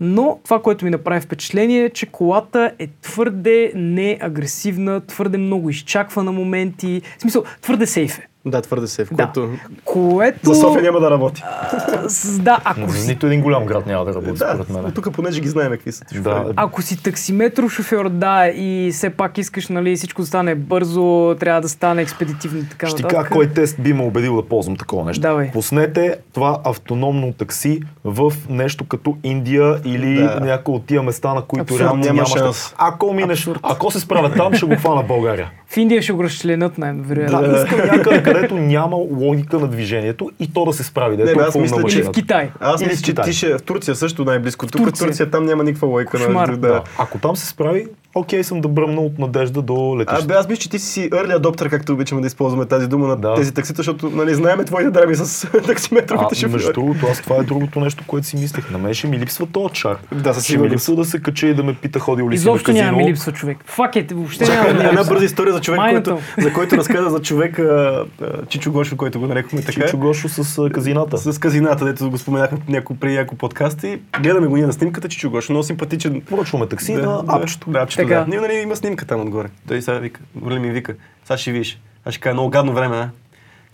[0.00, 6.24] Но това, което ми направи впечатление е, че колата е твърде неагресивна, твърде много изчаква
[6.24, 7.02] на моменти.
[7.18, 8.29] В смисъл, твърде сейф е.
[8.44, 9.24] Да, твърде се, в Да.
[9.24, 9.50] което...
[9.84, 10.38] Което...
[10.44, 11.42] За София няма да работи.
[11.46, 14.92] а, с- да, ако си, Нито един голям град няма да работи, Да, според мен.
[14.92, 16.04] тук понеже ги знаем какви са.
[16.14, 21.00] Да, ако си таксиметров шофьор, да, и все пак искаш, нали, всичко да стане бързо,
[21.40, 24.76] трябва да стане експедитивно и така Ще кажа кой тест би ме убедил да ползвам
[24.76, 25.20] такова нещо.
[25.20, 25.50] Давай.
[25.50, 30.40] Пуснете това автономно такси в нещо като Индия или Да.
[30.40, 32.74] някои от тия места, на които реално Няма шанс.
[32.78, 35.50] Ако минеш, ако се справя там, ще го хвана България.
[35.70, 37.40] В Индия ще го разчленят най-вероятно.
[37.42, 41.16] Да, искам някъде, където няма логика на движението и то да се справи.
[41.16, 42.10] Да е Не, аз мисля, че- в.
[42.10, 42.50] Китай.
[42.60, 44.66] Аз мисля, че ти ще в Турция също най-близко.
[44.66, 45.06] Тук в Турция.
[45.06, 46.10] Турция там няма никаква лойка.
[46.10, 46.48] Кошмар.
[46.48, 46.56] Да.
[46.58, 46.82] Да.
[46.98, 50.26] Ако там се справи, окей съм да бръмна от надежда до А, летище.
[50.26, 53.16] бе, аз мисля, че ти си early adopter, както обичаме да използваме тази дума на
[53.16, 53.34] Да.
[53.34, 56.72] тези таксита, защото нали, знаеме твоите драми с таксиметровите А, между шофьори.
[56.74, 58.70] другото, аз това е другото нещо, което си мислех.
[58.70, 59.96] На мен ще ми липсва този чар.
[60.14, 62.40] Да, със ще ми липсва да се кача и да ме пита ходил ли си
[62.40, 63.04] Изобщо на няма казино.
[63.04, 63.58] ми липсва човек.
[63.64, 68.04] Факет, въобще няма Една бърза история за човек, който, за който разказа за човека
[68.48, 69.86] Чичо Гошо, който го нарекохме така.
[69.86, 71.18] Чичо Гошо с казината.
[71.18, 74.00] С казината, дето го споменахме няко, при някои подкасти.
[74.22, 76.20] Гледаме го ние на снимката, Чичо Гошо, много симпатичен.
[76.20, 77.70] Поръчваме такси да, на апчето.
[77.70, 78.24] Да, апчето, да.
[78.28, 79.48] Ние, нали, има снимка там отгоре.
[79.68, 80.94] Той сега вика, ми вика,
[81.24, 81.80] сега ще видиш.
[82.04, 83.10] Аз ще кажа, много гадно време, а?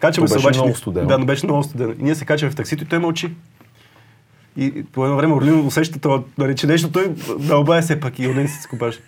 [0.00, 0.60] Качваме То се беше обаче.
[0.60, 1.06] много студено.
[1.06, 1.92] Да, но беше много студено.
[1.92, 3.30] И ние се качваме в таксито и той мълчи.
[4.56, 8.28] И по едно време Орлин усеща това, нали, че нещо той дълбае се пак и
[8.28, 9.00] Орлин се скупаш.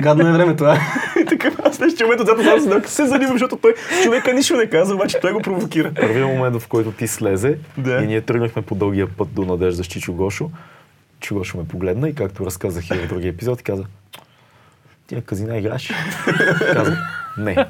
[0.00, 0.78] Гадно е времето, а?
[1.22, 4.94] И така, аз нещо момент отзад седам, се занимам, защото той човека нищо не каза,
[4.94, 5.92] обаче той го провокира.
[5.94, 8.02] Първият момент, в който ти слезе Да.
[8.02, 10.50] и ние тръгнахме по дългия път до Надежда с Чичо Гошо,
[11.20, 13.84] Чичо Гошо ме погледна и както разказах и в другия епизод, каза,
[15.06, 15.90] ти на казина играш?
[16.72, 16.98] Казах,
[17.38, 17.66] не.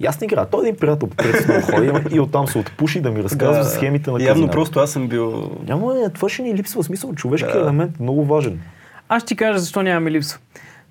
[0.00, 0.46] И аз не играя.
[0.46, 3.64] Той е един приятел, по принцип много ходи и оттам се отпуши да ми разказва
[3.64, 4.52] за схемите на Явно казината.
[4.52, 5.50] просто аз съм бил...
[5.68, 7.14] Няма, не, това ще ни липсва смисъл.
[7.14, 7.60] Човешкият Да.
[7.60, 8.60] елемент е много важен.
[9.08, 10.38] Аз ще ти кажа защо няма ми липсва.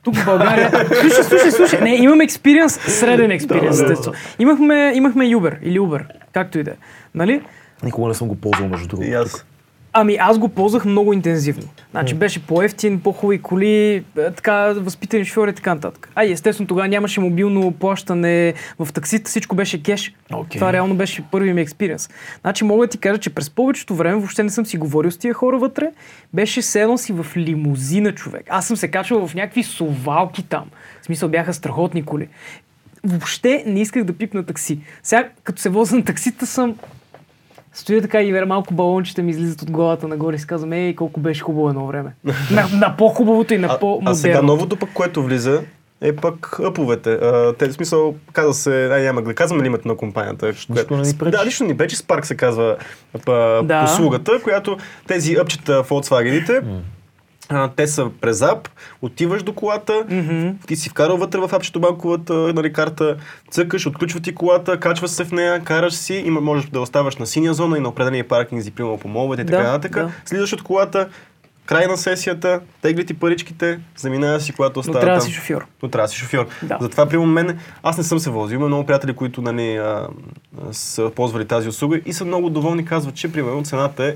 [0.03, 0.71] Тук в България...
[1.01, 1.81] слушай, слушай, слушай.
[1.81, 4.11] Не, имаме експириенс, среден експириенс, Да, да, да.
[4.39, 6.01] Имахме, имахме Uber или Uber,
[6.33, 6.75] както и да е.
[7.15, 7.41] Нали?
[7.83, 9.09] Никога не съм го ползвал, между другото.
[9.97, 11.63] Ами аз го ползвах много интензивно.
[11.91, 16.09] Значи беше по-ефтин, по-хубави коли, е, така възпитани шофьори и така нататък.
[16.15, 20.13] А естествено тогава нямаше мобилно плащане в таксита, всичко беше кеш.
[20.33, 20.59] Окей.
[20.59, 22.09] Това реално беше първи ми експириенс.
[22.41, 25.17] Значи мога да ти кажа, че през повечето време въобще не съм си говорил с
[25.17, 25.91] тия хора вътре.
[26.33, 28.45] Беше седнал си в лимузина човек.
[28.49, 30.65] Аз съм се качвал в някакви совалки там.
[31.01, 32.27] В смисъл бяха страхотни коли.
[33.03, 34.79] Въобще не исках да пипна такси.
[35.03, 36.75] Сега, като се возя на таксита, съм
[37.75, 40.95] Стоя така и вере малко балончета ми излизат от главата нагоре и си казвам, ей,
[40.95, 42.11] колко беше хубаво едно време.
[42.51, 44.11] на, на по-хубавото и на А, по-модерното.
[44.11, 45.61] а сега новото пък, което влиза,
[46.01, 47.11] е пък аповете.
[47.11, 50.47] А, те, в смисъл, казва се, ай, няма да казваме ли името на компанията.
[50.47, 51.31] Нищо не ни пречи.
[51.31, 51.95] Да, нищо ни пречи.
[51.95, 52.75] Spark се казва
[53.27, 53.83] а, Да.
[53.83, 56.61] услугата, която тезиъпчета Volkswagen-ите,
[57.49, 58.69] а, те са през ап,
[59.01, 60.05] отиваш до колата,
[60.67, 63.17] ти си вкарал вътре в апчето банковата нали, карта,
[63.51, 67.25] цъкаш, отключва ти колата, качваш се в нея, караш си, има, можеш да оставаш на
[67.25, 69.91] синя зона и на определени паркинги, примерно по моловете и така Да, нататък.
[69.93, 70.11] да.
[70.25, 71.09] Слизаш от колата,
[71.65, 75.65] край на сесията, тегли ти паричките, заминава си, когато Но остава трябва да си шофьор.
[75.83, 76.47] Но трябва да си шофьор.
[76.63, 76.77] Да.
[76.81, 78.55] Затова, при мен, аз не съм се возил.
[78.55, 80.07] Има много приятели, които нали, а,
[80.71, 82.85] са ползвали тази услуга и са много доволни.
[82.85, 84.15] Казват, че примерно цената е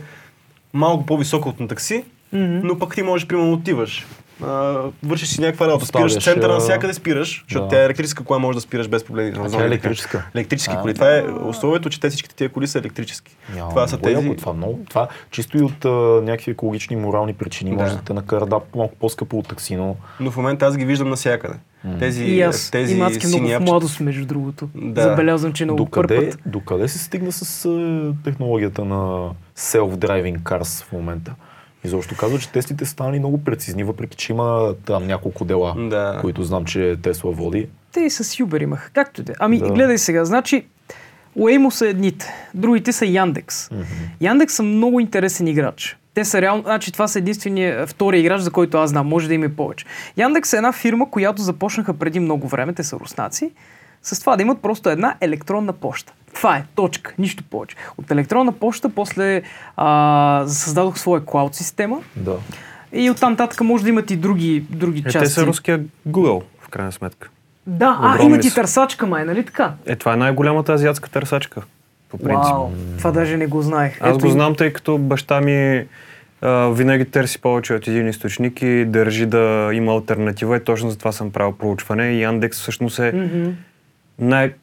[0.74, 4.06] малко по-висока от на такси, но пък ти можеш, примерно, отиваш.
[4.44, 7.70] А, вършиш си някаква работа, спираш в центъра, а, навсякъде спираш, защото да.
[7.70, 9.34] тя е електрическа кола, може да спираш без проблеми.
[9.38, 10.26] А тя е електрическа.
[10.36, 10.82] Електрически А.
[10.82, 10.94] коли.
[10.94, 13.36] Това е условието, че те всичките тия коли са електрически.
[13.56, 14.36] Няма, това са тези...
[14.36, 15.90] Това, много, това чисто и от а,
[16.24, 17.84] някакви екологични и морални причини Да.
[17.84, 20.86] може да те накара да малко по-скъпо от такси, но Но в момента аз ги
[20.86, 21.56] виждам навсякъде.
[22.00, 24.70] Тези, И аз, тези и мацки много сини в младост, между другото.
[24.76, 25.02] Да.
[25.04, 26.40] Забелязвам, че много докъде, пърпат.
[26.46, 31.36] докъде се стигна с а, технологията на self-driving cars в момента?
[31.84, 36.18] Изобщо казва, че тестите са станали много прецизни, въпреки че има там няколко дела, Да.
[36.22, 37.68] които знам, че Тесла води.
[37.92, 38.90] Те и с Uber имаха.
[38.94, 39.36] Както и да е.
[39.40, 39.68] Ами, Да.
[39.68, 40.26] гледай сега.
[40.26, 40.66] Значи,
[41.38, 43.70] Waymo са едните, другите са Яндекс.
[44.22, 45.98] Яндекс са много интересен играч.
[46.14, 49.08] Те са реално, значи това са единствения втори играч, за който аз знам.
[49.08, 49.86] Може да има и повече.
[50.18, 53.52] Яндекс е една фирма, която започнаха преди много време, те са руснаци,
[54.04, 56.14] с това да имат просто една електронна почта.
[56.34, 57.76] Това е, точка, нищо повече.
[57.98, 59.42] От електронна почта после
[59.78, 62.36] а, създадох своя клауд система Да.
[62.94, 65.30] и оттам татък може да имат и други, други Е, те части.
[65.30, 67.30] са руския Google, в крайна сметка.
[67.68, 68.56] Да, а, имат и са.
[68.56, 69.74] търсачка май, нали така?
[69.86, 71.62] Е, това е най-голямата азиатска търсачка.
[72.10, 72.44] По принцип.
[72.46, 73.98] Вау, това даже не го знаех.
[74.02, 75.86] Аз Ето го и- знам, тъй като баща ми
[76.42, 80.98] а, винаги търси повече от един източник и държи да има альтернатива и точно за
[80.98, 82.04] това съм правил проучване.
[82.06, 83.50] И Яндекс всъщност е Мгм.
[84.20, 84.54] Най...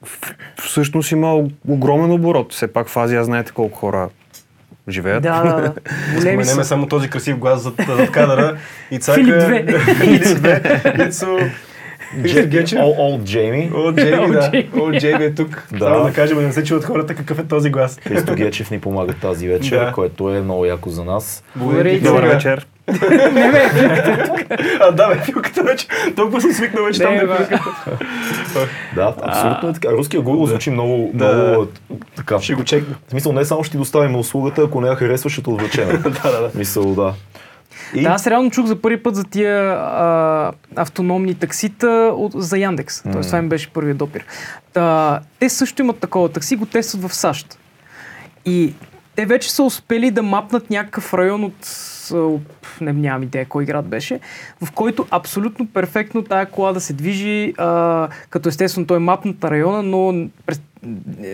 [0.63, 2.53] Всъщност има огромен оборот.
[2.53, 4.09] Все пак в Азия знаете колко хора
[4.89, 5.23] живеят.
[5.23, 5.75] Да, да, да.
[6.21, 6.65] Споменеме са.
[6.65, 8.57] само този красив глас зад, зад кадъра.
[8.91, 9.21] И цака...
[9.21, 9.79] Филип две.
[9.95, 10.83] Филип две.
[11.09, 11.39] Ицо...
[12.99, 13.71] Олд Джейми.
[13.75, 14.51] О, Джейми, да.
[14.51, 14.71] Джейми.
[14.81, 15.67] О, Джейми е тук.
[15.73, 15.79] Да.
[15.79, 17.99] Трябва да кажем, не се чуват хората какъв е този глас.
[18.09, 19.93] Христо Гечев ни помага тази вечер, Да.
[19.93, 21.45] което е много яко за нас.
[21.57, 22.67] Благодаря и Добър вечер.
[23.33, 23.71] Не, бе,
[24.81, 25.87] А, да, бе, филката вече.
[26.17, 27.99] Толкова съм свикнал вече там не, да филката.
[28.95, 29.89] Да, абсолютно е така.
[29.93, 31.67] Руския Google звучи много, много
[32.17, 32.41] така.
[32.41, 32.95] Ще го чекна.
[33.07, 35.89] В смисъл, не само ще ти доставим услугата, ако не я харесваш, ще те отвлечем.
[36.03, 36.51] Да, да, да.
[36.55, 37.15] Мисъл, да.
[37.95, 42.59] И Да, аз реално чух за първи път за тия а, автономни таксита от, за
[42.59, 43.03] Яндекс.
[43.13, 44.25] Тоест, това им беше първият допир.
[44.73, 47.59] Та, те също имат такова такси, го тестват в САЩ.
[48.45, 48.75] И
[49.17, 51.67] те вече са успели да мапнат някакъв район от
[52.81, 54.21] не, нямам идея кой град беше,
[54.65, 59.43] в който абсолютно перфектно тая кола да се движи, а, като естествено той е мапнат
[59.43, 60.61] на района, но през,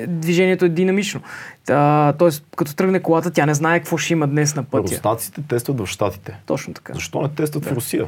[0.07, 1.21] движението е динамично.
[2.19, 4.95] Тоест, като тръгне колата, тя не знае какво ще има днес на пътя.
[4.95, 6.37] руснаците тестват в Штатите.
[6.47, 6.93] Точно така.
[6.95, 8.07] Защо не тестват в Русия?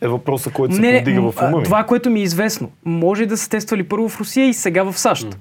[0.00, 1.64] Е въпросът, който се Не, не, повдига м, в ума ми.
[1.64, 2.70] това, което ми е известно.
[2.84, 5.38] Може да са тествали първо в Русия и сега в САЩ.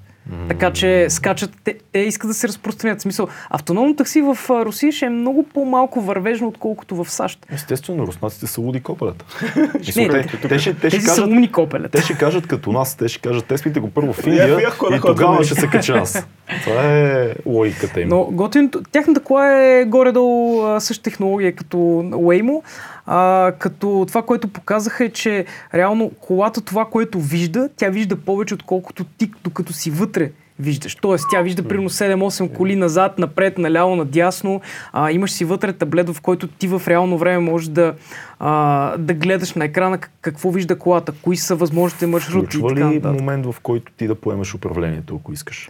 [0.48, 3.00] Така че скачат, те, те искат да се разпространят.
[3.00, 7.46] В смисъл, автономно такси в Русия ще е много по-малко вървежно, отколкото в САЩ.
[7.54, 9.26] Естествено, руснаците са луди копелета.
[9.96, 11.98] Не, те, те- те, ще, те, ще Тези са кажат, умни копелета.
[11.98, 14.60] те ще кажат като нас, те ще кажат, тествайте го първо в Индия
[14.96, 16.28] и тогава ще се кача аз.
[16.64, 18.10] Това е логиката им.
[18.10, 22.62] Но готиното, тяхната кола е горе-долу същата технология като Waymo,
[23.06, 28.54] а, като това, което показаха е, че реално колата това, което вижда, тя вижда повече,
[28.54, 30.96] отколкото ти, докато си вътре виждаш.
[30.96, 34.62] Тоест, тя вижда примерно 7-8 коли назад, напред, наляво, надясно.
[34.94, 37.96] А, имаш си вътре таблет, в който ти в реално време можеш да,
[38.40, 42.90] а, да гледаш на екрана как- какво вижда колата, кои са възможните маршрути Включва така
[42.90, 43.20] ли нататък.
[43.20, 45.70] момент, в който ти да поемеш управлението, ако искаш?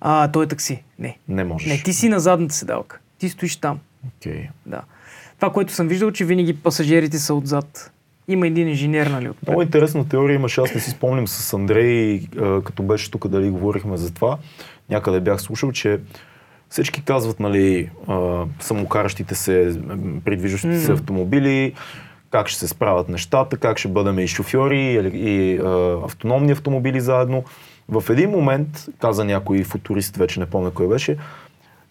[0.00, 0.82] А, той е такси.
[0.98, 1.18] Не.
[1.28, 1.68] Не можеш.
[1.68, 2.98] Не, ти си на задната седалка.
[3.18, 3.78] Ти стоиш там.
[4.08, 4.48] Окей.
[4.66, 4.80] Да.
[5.36, 7.92] Това, което съм виждал, че винаги пасажирите са отзад.
[8.28, 9.48] Има един инженер, нали, отпред.
[9.48, 12.22] Много интересна теория имаше, аз не си спомням с Андрей,
[12.64, 14.38] като беше тук, дали говорихме за това.
[14.90, 16.00] Някъде бях слушал, че
[16.70, 17.90] Всички казват, нали,
[18.60, 19.80] самокаращите се,
[20.24, 21.72] придвижващите се автомобили,
[22.30, 27.00] как ще се справят нещата, как ще бъдем и шофьори, и, и а, автономни автомобили
[27.00, 27.44] заедно.
[27.88, 31.16] В един момент, каза някой футурист, вече не помня кой беше,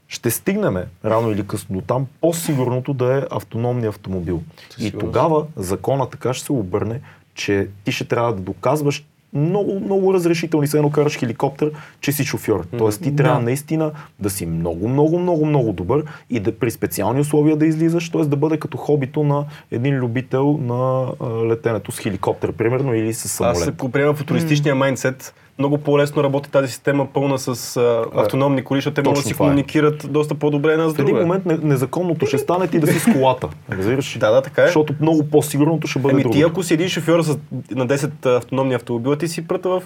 [0.08, 4.42] ще стигнем рано или късно до там по-сигурното да е автономния автомобил.
[4.80, 5.00] И сигурност.
[5.00, 7.00] тогава закона така ще се обърне,
[7.34, 12.26] че ти ще трябва да доказваш много, много разрешителни, все едно караш хеликоптер, че си
[12.26, 12.66] шофьор.
[12.78, 13.44] Тоест ти трябва Да.
[13.46, 18.10] наистина да си много, много, много, много добър и да при специални условия да излизаш,
[18.10, 18.22] т.е.
[18.22, 23.26] да бъде като хобито на един любител на а, летенето с хеликоптер, примерно, или с
[23.26, 23.68] Аз самолет.
[23.68, 28.96] ако приема футуристичния майндсет, много по-лесно работи тази система пълна с а, автономни коли, защото
[28.96, 29.38] те могат да си е.
[29.38, 31.22] комуникират доста по-добре една с В един друга.
[31.22, 33.48] момент не- незаконното ще стане ти да си с колата.
[33.72, 34.18] Разбираш?
[34.20, 34.66] Да, да, така е.
[34.66, 36.34] Защото много по-сигурното ще бъде Еми друго.
[36.34, 37.38] ти ако си един шофьор с,
[37.72, 39.82] на 10 автономни автомобила, ти си пръта в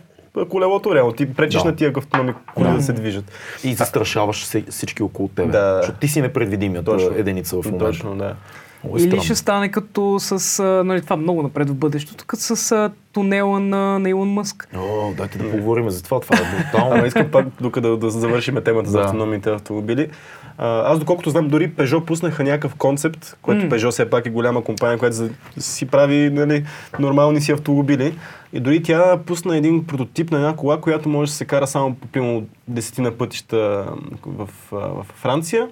[0.45, 1.11] колелото, реално.
[1.11, 1.67] Ти пречиш Да.
[1.67, 2.81] на тия автономни коли да.
[2.81, 3.25] се движат.
[3.63, 5.51] И застрашаваш се- всички около тебе.
[5.51, 5.77] Да.
[5.77, 7.09] Защото ти си непредвидимията Точно.
[7.15, 7.85] единица в момента.
[7.85, 8.35] Точно, да.
[8.83, 12.43] Много е Или ще стане като с, а, нали, това много напред в бъдещето, като
[12.43, 14.67] с а, тунела на, на Илон Мъск.
[14.77, 16.19] О, дайте да поговорим за това.
[16.19, 16.95] Това е брутално.
[16.95, 20.09] Ама искам пак, докато да, да завършим темата за автономните автомобили.
[20.57, 24.63] А, аз доколкото знам, дори Peugeot пуснаха някакъв концепт, което Peugeot все пак е голяма
[24.63, 26.65] компания, която за, си прави нали,
[26.99, 28.17] нормални си автомобили.
[28.53, 31.95] И дори тя пусна един прототип на една кола, която може да се кара само
[31.95, 33.85] по пилно десетина пътища
[34.25, 35.67] в, а, в Франция.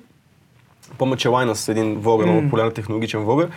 [1.00, 3.50] Помня, че Лайнас, един влогър, много популярен технологичен влогър,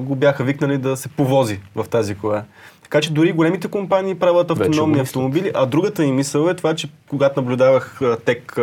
[0.00, 2.42] го бяха викнали да се повози в тази кола.
[2.82, 6.88] Така че дори големите компании правят автономни автомобили, а другата ми мисъл е това, че
[7.08, 8.56] когато наблюдавах тек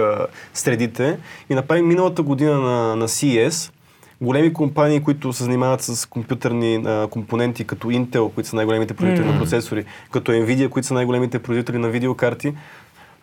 [0.54, 1.18] средите
[1.50, 3.72] и направи миналата година на, на CES,
[4.22, 9.34] големи компании, които се занимават с компютърни а, компоненти, като Intel, които са най-големите производители
[9.34, 12.54] на процесори, като Nvidia, които са най-големите производители на видеокарти,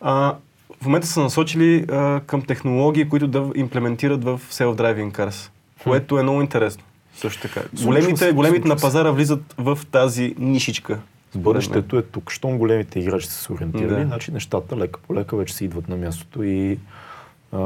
[0.00, 0.34] а,
[0.82, 5.50] в момента са насочили а, към технологии, които да имплементират в self-driving cars,
[5.82, 6.82] което е много интересно.
[7.14, 7.60] Също така.
[7.60, 10.98] Случва Големите, се, големите на пазара влизат в тази нишичка.
[11.34, 12.30] Бъдещето е тук.
[12.30, 14.06] Щом големите играчи са се ориентирали, Да.
[14.06, 16.78] значи нещата лека по лека вече си идват на мястото и
[17.52, 17.58] а,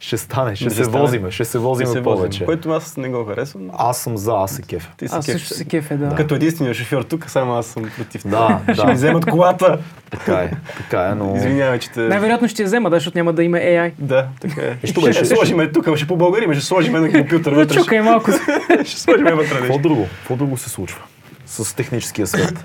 [0.00, 0.98] ще стане, ще Ще се стане.
[0.98, 2.44] возиме, ще се возиме возим, повече.
[2.44, 3.62] Което аз не го харесвам.
[3.72, 4.88] Аз съм за, аз се кефя.
[4.96, 5.34] Ти си Аз кеф.
[5.34, 6.14] също се кефе, да.
[6.14, 8.26] Като единствения шофьор тук, само аз съм против.
[8.26, 9.78] Да, Ще ми да, вземат колата.
[10.10, 11.36] така е, така е, но...
[11.36, 12.00] Извинявай, че те...
[12.00, 13.92] Най-вероятно ще я взема, да, защото няма да има AI.
[13.98, 14.86] Да, така е.
[14.86, 15.12] Ще, беше?
[15.14, 17.76] ще сложиме тук, ще по българи, ще сложиме на компютър Да вътре.
[17.76, 18.30] чукай малко.
[18.30, 19.58] Ще, ще сложиме вътре.
[19.58, 20.06] Какво друго?
[20.18, 21.00] Какво друго се случва
[21.46, 22.64] с техническия свет?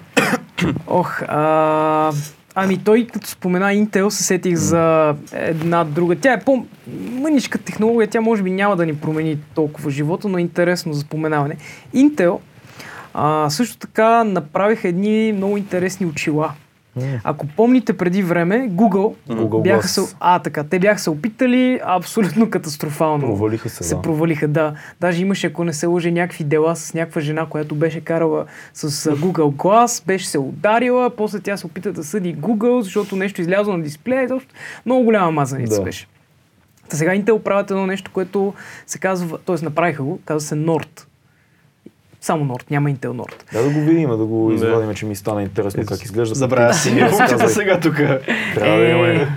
[0.88, 2.12] Ох, а,
[2.56, 6.16] ами той като спомена Intel, се сетих за една друга.
[6.16, 10.42] Тя е по-мъничка технология, тя може би няма да ни промени толкова живота, но е
[10.42, 11.56] интересно за споменаване.
[11.96, 12.40] Intel
[13.14, 16.54] а, също така направиха едни много интересни очила.
[17.24, 20.06] Ако помните преди време, Google, Google бяха Glass.
[20.06, 23.20] се, а, така, те бяха се опитали абсолютно катастрофално.
[23.28, 24.02] Провалиха се, се да.
[24.02, 24.74] провалиха, да.
[25.02, 29.12] Даже имаше, ако не се лъже, някакви дела с някаква жена, която беше карала с
[29.12, 33.78] Google Glass, беше се ударила, после тя се опита да съди Google, защото нещо излязло
[33.78, 34.24] на дисплея.
[34.24, 34.54] Изобщо
[34.86, 35.84] много голяма мазаница Да.
[35.84, 36.08] беше.
[36.90, 38.54] Та сега Intel правят едно нещо, което
[38.88, 39.66] се казва, т.е.
[39.66, 41.06] направиха го, казва се Nord.
[42.24, 43.54] Само Nord, няма Intel Nord.
[43.54, 44.56] Да да го видим, да го Да.
[44.56, 46.36] извадим, че ми стана интересно как изглежда.
[46.36, 47.96] Забравя си функцията сега тук.
[48.56, 49.14] Трябва да имаме...
[49.14, 49.28] Е,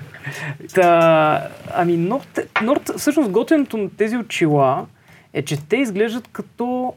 [0.66, 4.86] Та, ами Nord, Nord, всъщност готвенето на тези очила
[5.32, 6.94] е, че те изглеждат като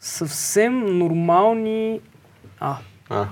[0.00, 2.00] съвсем нормални...
[2.60, 2.76] А,
[3.10, 3.26] А,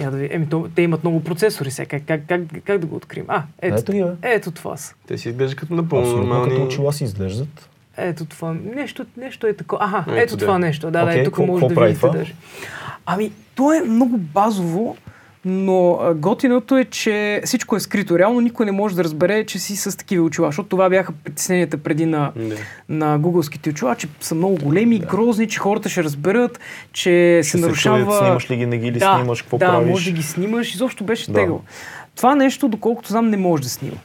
[0.00, 0.28] я да ви...
[0.32, 1.88] Еми, то, те имат много процесори сега.
[1.88, 3.26] Как, как, как, как да го открием?
[3.28, 4.94] А, ето, Ето ето това са.
[5.06, 6.50] те си изглеждат като напълно Абсолютно нормални.
[6.50, 7.68] като очила си изглеждат.
[7.96, 8.54] Ето това.
[8.74, 9.84] Нещо, нещо е такова.
[9.84, 10.44] Аха, Ето ето, да.
[10.44, 10.86] това нещо.
[10.86, 12.08] Да, да, Окей, е, тук може да видите това?
[12.08, 12.34] даже.
[13.06, 14.96] Ами, то е много базово,
[15.44, 18.18] но готиното е, че всичко е скрито.
[18.18, 21.78] Реално никой не може да разбере, че си с такива очила, защото това бяха притесненията
[21.78, 22.54] преди на, Да.
[22.88, 26.60] на гугълските очила, че са много големи, грозни, че хората ще разберат,
[26.92, 27.00] че
[27.38, 27.98] Ще се се нарушава...
[28.00, 29.88] чудят, снимаш ли ги, не ги ли да, снимаш, какво да, правиш.
[29.88, 31.32] може да ги снимаш, изобщо беше Да.
[31.32, 31.62] тегаво.
[32.16, 33.96] Това нещо, доколкото знам, не може да снима.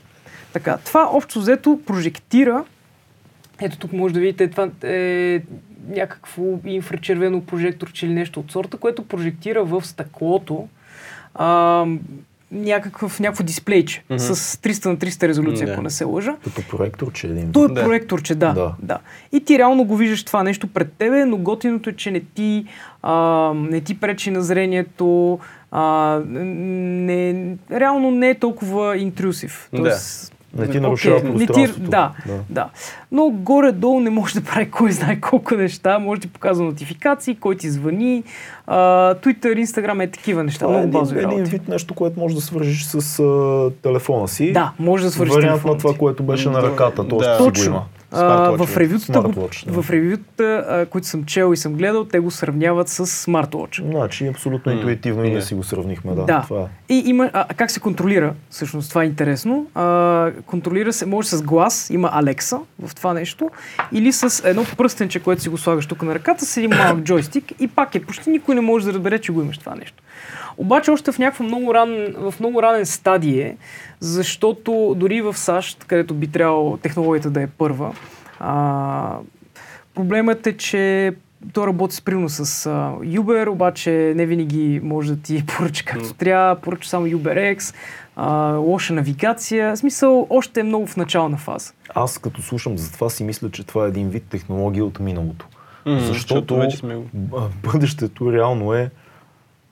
[0.53, 2.63] Така, това общо взето прожектира
[3.61, 5.41] ето тук може да видите, това е
[5.89, 10.67] някакво инфрачервено прожекторче или нещо от сорта, което прожектира в стъклото
[11.35, 11.85] а,
[12.51, 14.19] някакъв, някакво дисплейче Мгм.
[14.19, 15.73] с 300 на 300 резолюция, Да.
[15.73, 16.35] ако не се лъжа.
[16.43, 17.51] Като проектор, че един.
[17.51, 17.83] То е Да.
[17.83, 18.75] проекторче, да, Да.
[18.81, 18.99] да.
[19.31, 22.65] И ти реално го виждаш това нещо пред тебе, но готиното е, че не ти,
[23.03, 23.13] а,
[23.55, 25.39] не ти пречи на зрението,
[25.71, 29.69] а, не, реално не е толкова интрусив.
[29.73, 29.97] Да.
[30.53, 31.89] Не ти нарушава не ти- пространството.
[31.89, 32.11] да,
[32.49, 32.69] да.
[33.11, 35.99] Но горе-долу не може да прави кой знае колко неща.
[35.99, 38.23] Може да ти показва нотификации, кой ти звъни.
[38.67, 38.77] А,
[39.15, 40.59] Twitter, Instagram е такива неща.
[40.59, 41.51] Това е много един, базови един работи.
[41.51, 44.51] вид нещо, което можеш да свържиш с а, телефона си.
[44.51, 46.95] Да, може да свържиш Вариант на това, което беше на Да, ръката.
[46.97, 47.25] То да.
[47.25, 47.65] да, си го Точно.
[47.65, 47.83] има.
[48.13, 48.79] Smartwatch, в да.
[48.79, 49.21] ревютата,
[49.65, 49.81] да.
[49.81, 53.83] в ревютата а, които съм чел и съм гледал, те го сравняват с смарт-watch.
[53.83, 55.41] Значи абсолютно М, интуитивно и ние да.
[55.41, 56.11] си го сравнихме.
[56.11, 56.41] Да, Да.
[56.41, 56.86] Това е.
[56.89, 59.67] И има, а, как се контролира, всъщност това е интересно.
[59.75, 63.49] А, контролира се, може с глас, има Алекса в това нещо,
[63.91, 67.51] или с едно пръстенче, което си го слагаш тук на ръката, с един малък джойстик
[67.59, 70.03] и пак е, почти никой не може да разбере, че го имаш това нещо.
[70.57, 73.57] Обаче още в някакво много, ран, в много ранен стадие,
[73.99, 77.95] защото дори в САЩ, където би трябвало технологията да е първа,
[78.39, 79.17] а,
[79.95, 81.13] проблемът е, че
[81.53, 82.69] то работи с примерно с а,
[83.01, 87.75] Uber, обаче не винаги може да ти поръча както трябва, поръча само UberX,
[88.15, 89.75] а, лоша навигация.
[89.75, 91.73] В смисъл, още е много в начална фаза.
[91.95, 95.47] Аз като слушам за това си мисля, че това е един вид технология от миналото.
[95.85, 96.97] М, Защото защото вече сме
[97.63, 98.89] бъдещето реално е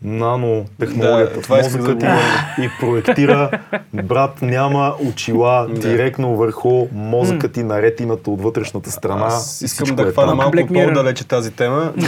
[0.04, 2.18] нанотехнологията Да, в това исках мозъка да
[2.56, 3.50] ти и проектира,
[3.94, 5.80] брат, няма очила Да.
[5.80, 9.26] директно върху мозъка ти на ретината от вътрешната страна.
[9.26, 10.38] Аз искам да е хвана там.
[10.38, 11.94] малко по-далече тази тема.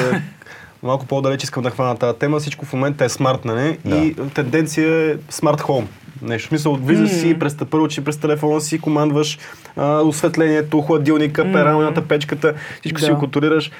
[0.84, 2.39] Да, малко по-далече искам да хвана тази тема.
[2.39, 3.78] Всичко в момента е смарт, нали?
[3.86, 3.95] Да.
[3.95, 5.88] И тенденция е смарт хоум.
[6.21, 9.39] Нещо, в смисъл, влизаш си, през, първо, че през телефона си командваш
[9.76, 13.13] а, осветлението, хладилника, пералнята, печката, всичко си Да.
[13.13, 13.71] го контролираш.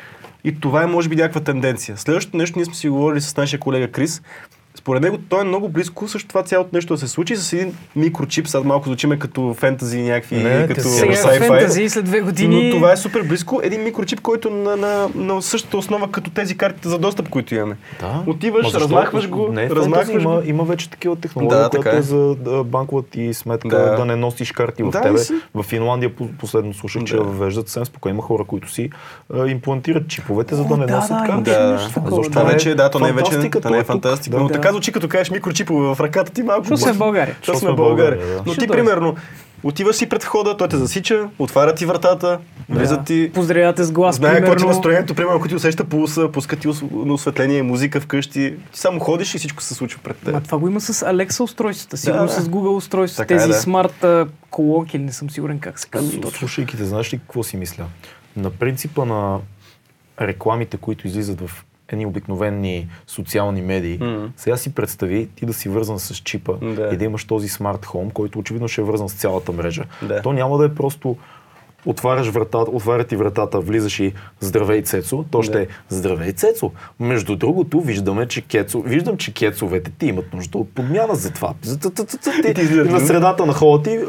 [0.48, 1.98] И това е, може би, някаква тенденция.
[1.98, 4.22] Следващото нещо, ние сме си говорили с нашия колега Крис.
[4.88, 7.74] Според него той е много близко също това цялото нещо да се случи с един
[7.96, 8.48] микрочип.
[8.48, 11.38] Сега малко звучиме като фентази някакви, Не, като Sci-fi.
[11.48, 12.70] фентази след две години...
[12.70, 13.60] но това е супер близко.
[13.64, 17.78] Един микрочип, който на, на, на същата основа като тези картите за достъп, които имаме.
[18.00, 18.24] Да.
[18.28, 20.50] Отиваш, Ма размахваш го, не, размахваш фентази, има, го.
[20.50, 22.00] има вече такива технологии, Да, която така е.
[22.00, 23.96] е за да, банковата ти сметка Да.
[23.96, 24.06] да.
[24.06, 25.18] не носиш карти в Да, тебе.
[25.18, 25.34] си.
[25.54, 27.24] В Финландия по- последно слушах, че Да.
[27.24, 28.16] въвеждат съвсем спокойно.
[28.16, 28.90] Има хора, които си
[29.34, 31.52] а, имплантират чиповете, за О, да не да, носят да, карти.
[31.52, 32.52] Да, Защо това да.
[32.52, 34.38] вече, да, то не е вече, не е е фантастика.
[34.38, 34.44] Да.
[34.44, 36.64] Но така звучи, като кажеш микрочипове в ръката ти малко.
[36.64, 37.36] Защото сме в България.
[37.40, 38.20] Защото сме в България.
[38.46, 38.74] Но ти, дойде.
[38.74, 39.16] примерно,
[39.64, 44.16] отиваш си пред входа, той те засича, отваря ти вратата, влизат ти, Поздравявате с глас,
[44.16, 48.02] Знае какво ти е настроението, примерно, ако ти усеща пулса, пуска ти на осветление, музика
[48.02, 48.56] вкъщи.
[48.74, 50.34] Ти само ходиш и всичко се случва пред теб.
[50.34, 52.42] Ма това го има с Alexa устройствата, сигурно Да, да.
[52.42, 53.60] с Google устройства, Така е, тези да.
[53.60, 56.32] смарт а, колонки, не съм сигурен как се казва.
[56.32, 57.84] Слушайки те, знаеш ли какво си мисля?
[58.36, 59.40] На принципа на
[60.22, 64.26] рекламите, които излизат в едни обикновени социални медии, Мгм.
[64.38, 66.90] сега си представи ти да си вързан с чипа Да.
[66.94, 69.84] и да имаш този смарт хом, който очевидно ще е вързан с цялата мрежа.
[70.02, 70.22] Да.
[70.22, 71.18] То няма да е просто
[71.86, 75.62] отваряш вратата, отваря ти вратата, влизаш и здравей Цецо, то ще Да.
[75.62, 76.72] е здравей Цецо.
[77.00, 81.54] Между другото, виждаме, че кецо, виждам, че кецовете ти имат нужда от подмяна за това.
[82.46, 83.00] Ти На да?
[83.00, 84.00] средата на хола ти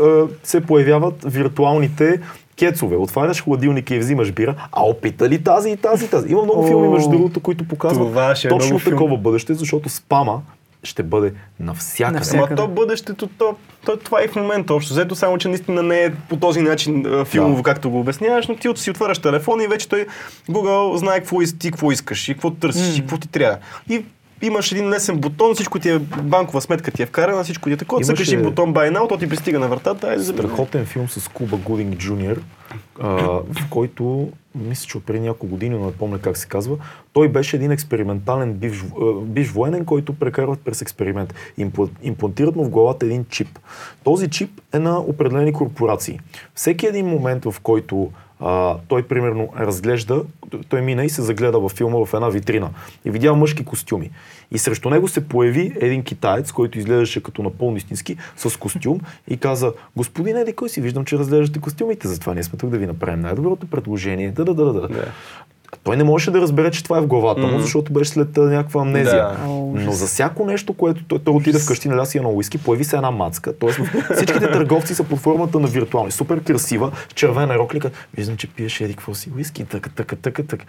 [0.43, 2.21] се появяват виртуалните
[2.59, 2.97] кецове.
[2.97, 4.55] Отваряш хладилника и взимаш бира.
[4.73, 6.33] А опита ли тази и тази и тази?
[6.33, 8.09] Има много О, филми, между другото, които показват
[8.45, 8.93] е точно много филм.
[8.97, 10.41] такова бъдеще, защото спама
[10.83, 12.19] ще бъде навсякъде.
[12.19, 12.47] Навсякъде.
[12.49, 14.93] Ама то бъдещето, то, то, това е в момента общо.
[14.93, 17.63] Взето само, че наистина не е по този начин а, филмово, Да.
[17.63, 20.07] както го обясняваш, но ти от си отваряш телефона и вече той
[20.51, 23.57] Google знае какво ти какво искаш и какво търсиш и какво ти трябва.
[23.89, 24.05] И
[24.43, 27.77] имаш един лесен бутон, всичко ти е банкова сметка ти е вкарана, всичко ти е
[27.77, 31.09] такова, Имаше- цъкаш и бутон Buy Now, то ти пристига на вратата, за Страхотен филм
[31.09, 32.41] с Куба Гудинг Джуниор,
[32.99, 36.77] в който, мисля, че от преди няколко години, но не помня как се казва,
[37.13, 38.85] той беше един експериментален бивш,
[39.21, 41.35] бивш военен, който прекарват през експеримент.
[41.59, 43.59] Импла- Имплантират му в главата един чип.
[44.05, 46.21] Този чип е на определени корпорации.
[46.55, 50.23] Всеки един момент, в който а, той примерно разглежда,
[50.69, 52.71] той мина и се загледа във филма в една витрина
[53.05, 54.11] и видя мъжки костюми.
[54.51, 59.37] И срещу него се появи един китаец, който изглеждаше като напълно истински, с костюм и
[59.37, 62.87] каза, господин Еди, кой си, виждам, че разглеждате костюмите, затова ние сме тук да ви
[62.87, 64.31] направим най-доброто предложение.
[64.31, 64.73] Да, да, да.
[64.73, 64.89] Да.
[65.85, 67.61] Той не можеше да разбере, че това е в главата му, Мгм.
[67.61, 69.23] защото беше след а, някаква амнезия.
[69.23, 69.39] Да.
[69.75, 72.97] Но за всяко нещо, което той, той отиде вкъщи, наля си едно уиски, появи се
[72.97, 73.59] една мацка.
[73.59, 73.81] Тоест
[74.15, 76.11] всичките търговци са под формата на виртуални.
[76.11, 77.91] Супер красива, с червена роклика.
[78.17, 80.65] Виждам, че пиеш еди какво си уиски, така, така, така, така.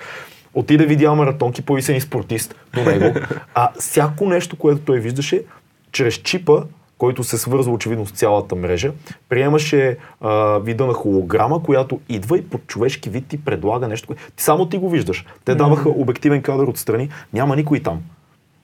[0.54, 3.20] Отиде видя маратонки, появи се един спортист до него.
[3.56, 5.44] А всяко нещо, което той виждаше,
[5.92, 6.62] чрез чипа
[7.00, 8.92] който се свързва очевидно с цялата мрежа,
[9.30, 14.16] приемаше а, вида на холограма, която идва и под човешки вид ти предлага нещо.
[14.36, 15.26] Ти само ти го виждаш.
[15.46, 18.02] Те даваха обективен кадър отстрани, няма никой там.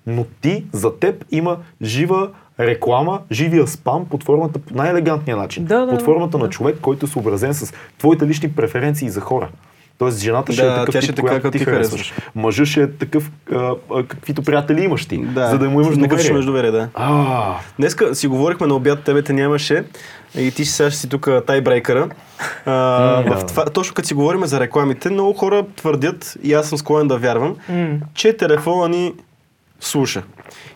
[0.07, 5.65] Но ти, за теб има жива реклама, живия спам под формата, по най-елегантния начин.
[5.65, 6.43] Да, да, под формата да.
[6.43, 9.49] на човек, който е съобразен с твоите лични преференции за хора.
[9.97, 12.13] Тоест жената ще Да, е такъв тя ще тип, е така, която ти харесваш.
[12.35, 15.47] Мъжът ще е такъв, а, а, каквито приятели имаш ти, Да.
[15.47, 16.71] за да му имаш Такъв ще имаш доверие.
[16.71, 16.89] доверие, да.
[17.03, 19.83] А, Днеска си говорихме на обяд, тебе те нямаше
[20.37, 22.09] и ти си сега ще си тук тайбрейкъра.
[22.65, 23.45] А, М, в да.
[23.45, 27.17] това, точно като си говорим за рекламите, много хора твърдят, и аз съм склонен да
[27.17, 27.87] вярвам, М.
[28.13, 29.13] че телефона ни
[29.79, 30.23] слуша.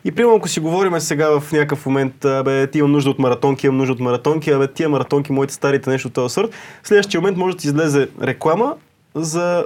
[0.06, 2.14] И примерно, ако си говорим сега в някакъв момент,
[2.46, 5.90] бе, ти имам нужда от маратонки, имам нужда от маратонки, абе, тия маратонки, моите старите
[5.90, 6.50] нещо от този сорт,
[6.84, 8.76] в следващия момент може да ти излезе реклама
[9.16, 9.66] за,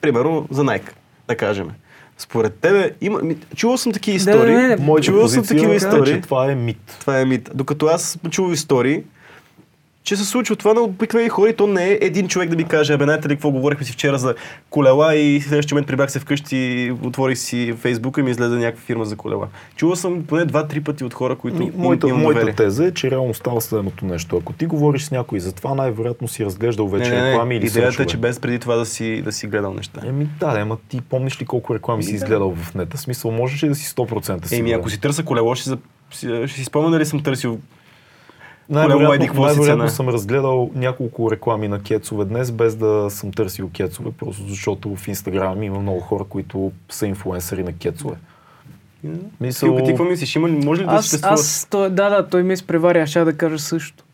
[0.00, 0.90] примерно, за Nike,
[1.28, 1.70] да кажем.
[2.18, 3.20] Според тебе, има,
[3.56, 6.14] чувал съм такива Да, истории, не, не, моята чувал съм такива е, истории.
[6.14, 6.96] че това е мит.
[7.00, 7.50] Това е мит.
[7.54, 9.02] Докато аз съм чувал истории,
[10.02, 12.64] че се случва това на обикновени хора и то не е един човек да ми
[12.64, 14.34] каже, абе, знаете ли какво говорихме си вчера за
[14.70, 19.04] колела и следващия момент прибрах се вкъщи, отворих си Фейсбук и ми излезе някаква фирма
[19.04, 19.48] за колела.
[19.76, 23.10] Чувал съм поне два-три пъти от хора, които им, Моята, имам моята теза е, че
[23.10, 24.36] реално става следното нещо.
[24.36, 27.58] Ако ти говориш с някой за това, най-вероятно си разглеждал вече Не, не, реклами не.
[27.58, 28.06] или Идеята е, сърчове.
[28.06, 30.00] че без преди това да си, да си гледал неща.
[30.06, 32.16] Еми да, ама ти помниш ли колко реклами си да.
[32.16, 32.98] изгледал в нета?
[32.98, 35.70] Смисъл, можеш ли да си 100% си Еми, ако си търся колело, ще,
[36.10, 37.58] ще си спомня дали съм търсил
[38.70, 44.42] Най-вероятно, най-вероятно съм разгледал няколко реклами на кецове днес, без да съм търсил кецове, просто
[44.48, 48.16] защото в Инстаграм има много хора, които са инфуенсъри на кецове.
[49.40, 50.36] Мисъл, Филка, ти какво мислиш?
[50.36, 51.34] Има ли, може ли да Аз, съществува?
[51.34, 54.04] аз той, да, да, той ме изпревари, аз ще да кажа също.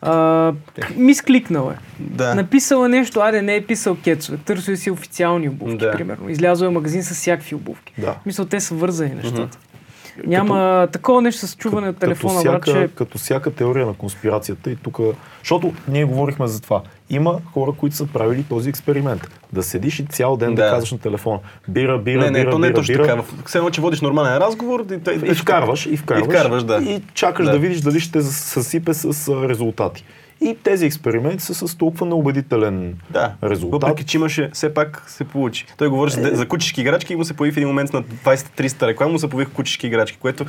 [0.00, 0.52] А,
[0.96, 1.78] мискликнал е.
[2.00, 2.34] Да.
[2.34, 5.92] Написал е нещо, айде не е писал кецове, търсил си официални обувки, Да.
[5.92, 6.28] примерно.
[6.28, 7.92] Излязъл е магазин с всякакви обувки.
[7.98, 8.16] Да.
[8.26, 9.58] Мисля, те са вързани нещата.
[10.26, 12.94] Няма такова нещо с чуване от телефона, като брат, всяка, че...
[12.94, 14.98] като всяка теория на конспирацията и тук,
[15.38, 16.82] защото ние говорихме за това.
[17.10, 19.30] Има хора, които са правили този експеримент.
[19.52, 20.70] Да седиш и цял ден да, Да.
[20.70, 21.38] казваш на телефона.
[21.68, 23.06] Бира, бира, не, не, бира, то не е бира, точно бира.
[23.06, 23.22] така.
[23.46, 26.76] Все едно, че водиш нормален разговор и, той, И вкарваш, и вкарваш, И вкарваш, да.
[26.76, 27.58] и чакаш да, Да.
[27.58, 30.04] видиш дали ще съсипе с а, резултати.
[30.40, 33.82] И тези експерименти са с толкова неубедителен Да, резултат.
[33.82, 35.66] въпреки че имаше, все пак се получи.
[35.78, 38.86] Той говореше за, за кучешки играчки и му се появи в един момент на 20-300
[38.86, 40.44] реклама, му се появиха кучешки играчки, което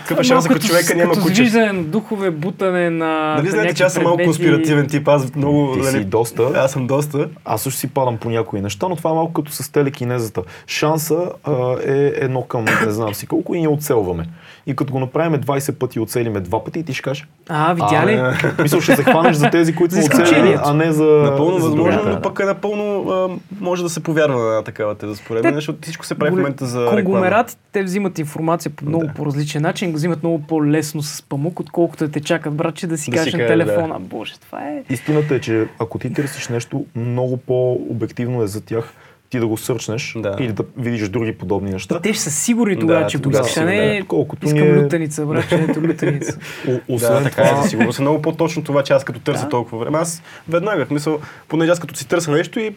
[0.00, 1.42] какъв е шанс, ако човека няма куче.
[1.42, 5.72] виждане духове, бутане на Нали знаете, че аз съм малко конспиративен тип, аз много...
[5.72, 6.42] Ти нали, си доста.
[6.54, 7.28] Аз съм доста.
[7.44, 10.42] Аз също си падам по някои неща, но това е малко като с телекинезата.
[10.66, 14.26] Шанса а, е едно към не знам си колко и ние оцелваме.
[14.66, 18.06] И като го направим 20 пъти и оцелиме два пъти, ти ще кажеш, А, видя
[18.06, 18.12] ли?
[18.12, 20.62] а, мисъл ще се хванеш за тези, които са оцелили, изключението.
[20.64, 22.10] а не за Напълно за възможно, другите.
[22.10, 23.28] но пък е напълно а,
[23.60, 26.36] може да се повярва на такава теза според мен, Те- защото всичко се прави в
[26.36, 26.86] момента за.
[26.90, 32.04] Конгломератите те взимат информация по много по-различен начин, го взимат много по-лесно с памук, отколкото
[32.06, 33.64] да те чакат, братче, да си Да си кажеш на кажеш, да.
[33.64, 33.98] телефона.
[34.00, 34.82] Боже, това е...
[34.90, 38.92] Истината е, че ако ти търсиш нещо, много по-обективно е за тях
[39.34, 40.36] ти да го сърчнеш Да.
[40.40, 42.00] или да видиш други подобни неща.
[42.00, 44.06] Те ще са сигурни тогава, Да, че го тогава си, не да.
[44.06, 46.38] Колкото искам ние- лютеница, братче, ето лютеница.
[46.68, 49.20] О, освен Да, така това, е, за сигурност е много по-точно това, че аз като
[49.20, 49.48] търся Да.
[49.48, 49.98] толкова време.
[49.98, 51.18] Аз веднага, в смисъл,
[51.48, 52.74] понеже аз като си търся нещо и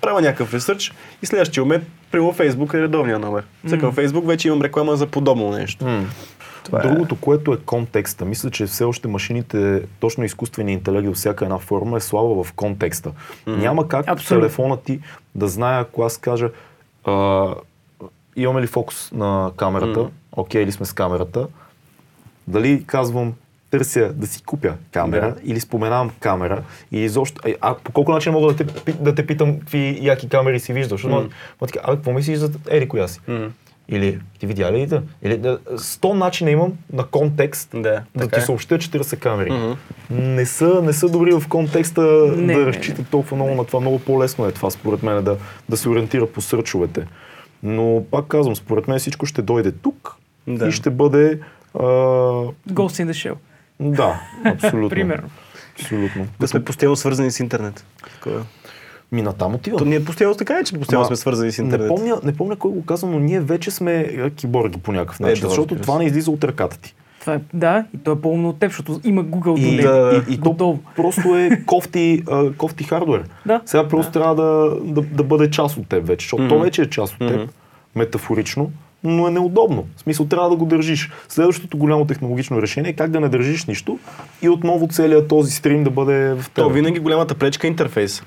[0.00, 0.92] правя някакъв ресърч
[1.22, 3.44] и следващия момент, примерно Фейсбук е редовния номер.
[3.66, 5.84] Всеки във Фейсбук вече имам реклама за подобно нещо.
[5.84, 6.04] М.
[6.70, 11.16] Това е- Другото, което е контекста, мисля, че все още машините, точно изкуственият интелект във
[11.16, 13.10] всяка една форма е слаба в контекста.
[13.46, 14.42] Няма как Абсолютно.
[14.42, 15.00] телефона ти
[15.34, 16.50] да знае, ако аз кажа
[17.04, 17.46] а,
[18.36, 21.46] имаме ли фокус на камерата, окей ли сме с камерата,
[22.48, 23.34] дали казвам
[23.70, 25.40] търся да си купя камера Да.
[25.44, 26.62] или споменавам камера
[26.92, 27.40] и изобщо...
[27.44, 30.72] А, а по колко начин мога да те, да те питам какви яки камери си
[30.72, 31.02] виждаш?
[31.02, 31.08] Mm.
[31.08, 31.30] Mm.
[31.60, 33.20] Така, а какво мислиш за ери коя си?
[33.28, 33.50] М.
[33.92, 35.02] Или ти видя ли да?
[35.22, 38.42] Или да, 100 начина имам на контекст Да, да ти е.
[38.42, 39.50] съобщя, че търся камери.
[39.52, 39.72] Мгм.
[40.10, 42.02] Не, са, не са добри в контекста
[42.36, 43.80] Не, да не, разчитат толкова много на това.
[43.80, 45.36] Много по-лесно е това, според мен, да,
[45.68, 47.06] да се ориентира по сърчовете.
[47.62, 50.16] Но пак казвам, според мен всичко ще дойде тук
[50.46, 50.68] Да.
[50.68, 51.40] и ще бъде...
[51.74, 51.80] А,
[52.68, 53.34] Ghost in the Shell.
[53.80, 54.88] да, абсолютно.
[54.90, 55.28] Примерно.
[55.74, 56.26] Абсолютно.
[56.40, 57.84] Да сме постоянно свързани с интернет.
[58.14, 58.44] Такова.
[59.12, 59.78] Ми натам отивам.
[59.78, 61.88] То ние постоянно така е, че постоянно сме свързани с Не интернет.
[61.88, 65.42] помня, не помня кой го каза, но ние вече сме е, киборги по някакъв начин,
[65.42, 66.94] да, защото разбира това не излиза от ръката ти.
[67.20, 69.88] Това е, да, и то е по-умно от теб, защото има Google до И, него.
[69.88, 73.24] да, и, и то просто е кофти, а, кофти хардвер.
[73.46, 73.60] Да.
[73.66, 76.64] Сега просто трябва да, да, да бъде част от теб вече, защото то Мгм.
[76.64, 77.44] вече е част от теб, Мгм.
[77.94, 78.70] метафорично,
[79.04, 79.86] но е неудобно.
[79.96, 81.10] В смисъл трябва да го държиш.
[81.28, 83.98] Следващото голямо технологично решение е как да не държиш нищо
[84.42, 86.54] и отново целият този стрим да бъде в теб.
[86.54, 88.22] То винаги голямата пречка е интерфейс.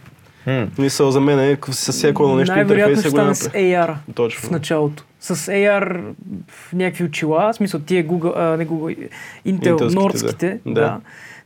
[0.48, 0.68] М.
[0.80, 3.50] Мисъл за мен е с всяко едно нещо интерфейс ще е стане голяма с.
[3.50, 4.52] AR в Точно.
[4.52, 5.04] началото.
[5.20, 6.04] С AR
[6.48, 9.10] в някакви очила, в смисъл тия Google, а, не Google, Intel,
[9.46, 10.74] Интелските, нордските, да.
[10.74, 10.82] да.
[10.82, 11.00] Да.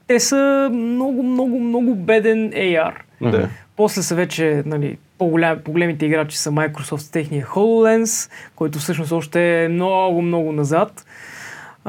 [0.07, 2.93] Те са много, много, много беден AR.
[3.21, 3.49] Да.
[3.75, 9.63] После са вече, нали, по-голям, по-големите играчи са Microsoft с техния HoloLens, който всъщност още
[9.63, 11.05] е много, много назад.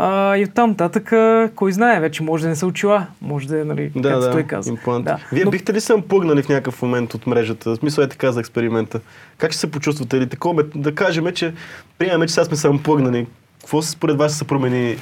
[0.00, 3.60] А, и оттам нататък, а, кой знае, вече може да не са очила, може да
[3.60, 4.70] е, нали, Да, както да, той каза.
[4.70, 5.04] имплант.
[5.04, 5.18] Да.
[5.32, 7.70] Вие Но- бихте ли се плъгнали в някакъв момент от мрежата?
[7.70, 9.00] В смисъл е така за експеримента.
[9.38, 10.16] Как ще се почувствате?
[10.16, 11.54] Или такова, да кажем, че
[11.98, 13.26] приемаме, че сега сме се плъгнали.
[13.60, 14.96] Какво според вас ще се промени?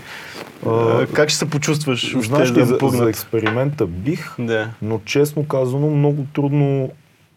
[0.66, 2.12] А, как ще се почувстваш?
[2.12, 4.70] въобще Знаеш ли, да за, за експеримента бих, Да.
[4.82, 6.90] но честно казано много трудно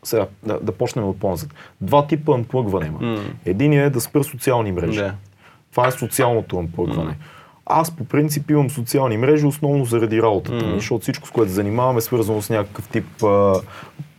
[0.04, 1.50] сега, да, да почнем от по-назад.
[1.82, 3.20] Два типа анплъгване има.
[3.46, 5.00] Единият е да спра социални мрежи.
[5.00, 5.14] Да.
[5.72, 7.18] Това е социалното анплъгване.
[7.70, 11.56] Аз по принцип имам социални мрежи основно заради работата ми, защото всичко, с което се
[11.56, 13.54] занимавам е свързано с някакъв тип а,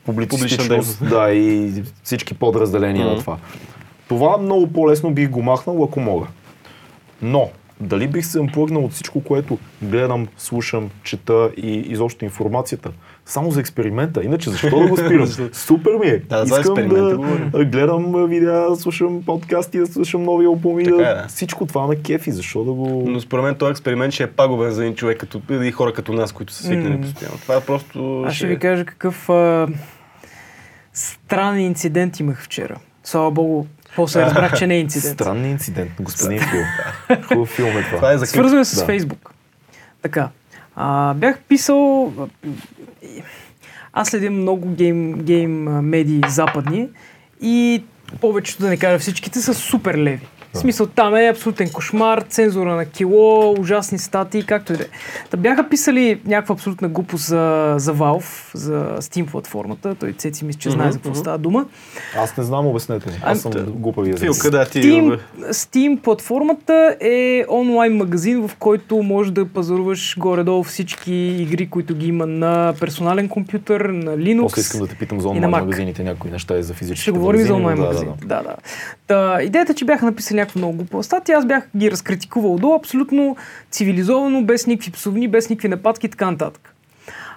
[0.04, 1.72] публицистичност да, и
[2.02, 3.20] всички подразделения на Мгм.
[3.20, 3.36] това.
[4.08, 6.26] Това много по-лесно бих го махнал, ако мога.
[7.22, 12.90] Но, дали бих се плъгнал от всичко, което гледам, слушам, чета и изобщо информацията?
[13.26, 14.24] Само за експеримента.
[14.24, 15.26] Иначе защо да го спирам?
[15.52, 16.18] Супер ми е.
[16.18, 17.70] Да, за Искам експеримента да говорим.
[17.70, 20.82] гледам видеа, слушам подкасти, да слушам нови албуми.
[20.84, 20.90] Да...
[20.90, 21.24] е, да.
[21.28, 22.30] Всичко това ме кефи.
[22.32, 23.04] Защо да го...
[23.06, 26.12] Но според мен този експеримент ще е пагубен за един човек като, и хора като
[26.12, 27.00] нас, които са свикнали М.
[27.00, 27.38] постоянно.
[27.38, 28.22] Това е просто...
[28.22, 29.68] Аз ще ви кажа какъв а,
[30.92, 32.76] странен инцидент имах вчера.
[33.04, 33.66] Слава Богу,
[33.96, 35.14] после разбрах, че не е инцидент.
[35.14, 36.60] Странен инцидент на господин Фил.
[37.28, 37.96] Хубав филм е това.
[37.96, 38.30] Това е за клип.
[38.30, 38.86] Свързано е с Да.
[38.86, 39.34] Фейсбук.
[40.02, 40.28] Така.
[40.76, 42.12] А, бях писал...
[43.92, 46.88] Аз следя много гейм, гейм медии западни
[47.42, 47.84] и
[48.20, 50.26] повечето, да не кажа всичките, са супер леви.
[50.54, 54.86] В смисъл, там е абсолютен кошмар, цензура на кило, ужасни статии, както и да е.
[55.30, 59.94] Та бяха писали някаква абсолютна глупост за, за Valve, за Steam платформата.
[59.94, 61.66] Той Цеци мисля, че знае за какво става дума.
[62.16, 63.16] Аз не знам, обяснете ми.
[63.22, 64.82] Аз съм глупавия за Филка, да, ти...
[64.82, 71.94] Steam, Steam платформата е онлайн магазин, в който можеш да пазаруваш горе-долу всички игри, които
[71.94, 74.42] ги има на персонален компютър, на Linux.
[74.42, 77.40] После искам да те питам за онлайн магазините, някои неща и за физически Ще говорим
[77.40, 78.08] и за онлайн да, магазин.
[78.08, 78.42] Да, да.
[78.42, 78.56] Да, да.
[79.06, 83.36] Та, идеята, че бяха написали някаква много глупава статия, аз бях ги разкритикувал до абсолютно
[83.70, 86.74] цивилизовано, без никакви псовни, без никакви нападки и така нататък.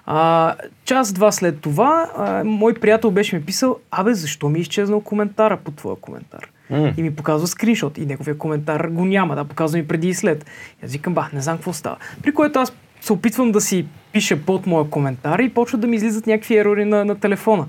[0.06, 5.01] А, час-два след това, а, мой приятел беше ми писал, абе, защо ми е изчезнал
[5.01, 6.49] коментара по твоя коментар?
[6.70, 6.93] М.
[6.97, 10.45] И ми показва скриншот и неговия коментар го няма, да, показва ми преди и след.
[10.82, 11.97] И аз викам, бах, не знам какво става.
[12.24, 15.95] При което аз се опитвам да си пиша под моя коментар и почват да ми
[15.95, 17.66] излизат някакви ерори на, на телефона.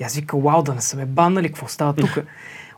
[0.00, 2.10] И аз викам, вау, да не са ме баннали, какво става тук?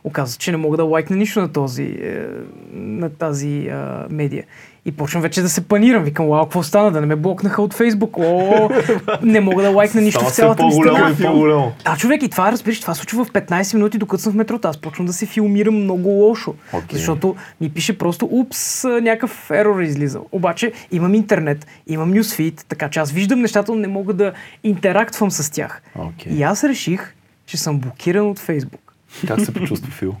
[0.03, 2.27] Оказва се, че не мога да лайкна нищо на, този, е,
[2.73, 3.73] на тази е,
[4.09, 4.43] медия.
[4.85, 6.03] И почвам вече да се панирам.
[6.03, 6.91] Викам, вау, какво стана?
[6.91, 8.17] Да не ме блокнаха от Фейсбук.
[8.17, 8.69] О,
[9.21, 11.15] не мога да лайкна нищо Става в цялата ми страна.
[11.19, 11.71] и по-голямо.
[11.85, 14.67] Да, човек, и това, разбираш, това случва в 15 минути, докато съм в метрото.
[14.67, 16.55] Аз почвам да се филмирам много лошо.
[16.73, 16.97] Окей.
[16.99, 20.25] Защото ми пише просто, упс, а, някакъв ерор е излизал.
[20.31, 24.33] Обаче имам интернет, имам нюсфит, така че аз виждам нещата, но не мога да
[24.63, 25.81] интерактвам с тях.
[25.95, 26.33] Окей.
[26.33, 28.88] И аз реших, че съм блокиран от Фейсбук.
[29.27, 30.15] Как се почувства Фил?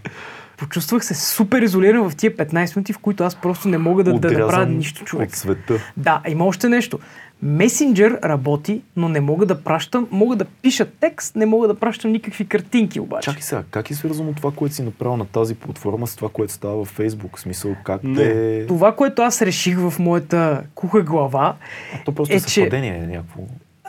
[0.57, 4.13] Почувствах се супер изолиран в тия 15 минути, в които аз просто не мога да,
[4.13, 5.29] да направя нищо, човек.
[5.29, 5.73] От света.
[5.97, 6.99] Да, има още нещо.
[7.43, 12.11] Месенджер работи, но не мога да пращам, мога да пиша текст, не мога да пращам
[12.11, 13.25] никакви картинки обаче.
[13.25, 16.53] Чакай сега, как е свързано това, което си направил на тази платформа с това, което
[16.53, 17.37] става във Фейсбук?
[17.37, 18.15] В смисъл, как Не.
[18.15, 18.65] те...
[18.67, 21.55] Това, което аз реших в моята куха глава,
[21.93, 23.41] А, то просто е, е, че- съвпадение е някакво.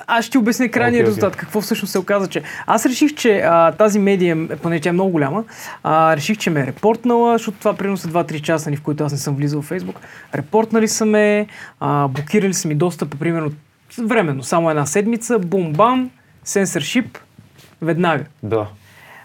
[0.07, 1.07] Аз ще обясня крайния окей.
[1.07, 1.37] резултат.
[1.37, 5.11] Какво всъщност се оказа, че аз реших, че а, тази медия, поне тя е много
[5.11, 5.45] голяма,
[5.83, 9.05] а, реших, че ме е репортнала, защото това примерно са 2-3 часа, ни, в които
[9.05, 10.01] аз не съм влизал в Фейсбук.
[10.35, 11.47] Репортнали са ме,
[11.81, 13.53] а, блокирали са ми достъпа, примерно
[13.99, 16.09] временно, само една седмица, бум-бам,
[16.45, 17.19] сенсършип,
[17.83, 18.25] веднага.
[18.43, 18.67] Да.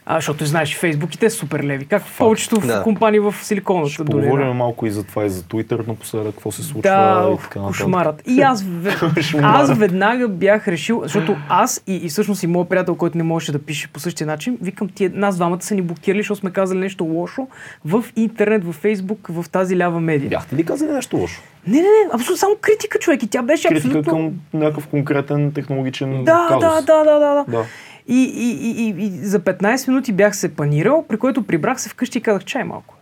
[0.07, 1.85] А, защото знаеш, Фейсбук и те са супер леви.
[1.85, 2.83] Как повечето в Да.
[2.83, 4.23] компании в Силиконовата Ще долина.
[4.23, 7.59] поговорим малко и за това и за Twitter напоследък, какво се случва Да, и така
[7.59, 7.67] нататък.
[7.67, 8.21] кошмарът.
[8.27, 8.65] И аз,
[9.35, 13.51] аз веднага бях решил, защото аз и, и всъщност и моят приятел, който не можеше
[13.51, 16.79] да пише по същия начин, викам, тия, нас двамата са ни блокирали, защото сме казали
[16.79, 17.47] нещо лошо
[17.85, 20.29] в интернет, в Фейсбук, в тази лява медия.
[20.29, 21.41] Бяхте ли казали нещо лошо?
[21.67, 23.23] Не, не, не, абсолютно само критика, човек.
[23.23, 24.13] И тя беше Критика абсолютно...
[24.13, 26.61] към някакъв конкретен технологичен Да, казус.
[26.61, 27.45] да, да, да, да, да.
[27.47, 27.63] Да.
[28.07, 32.17] И, и, и, и, за 15 минути бях се панирал, при което прибрах се вкъщи
[32.17, 32.95] и казах, чай малко.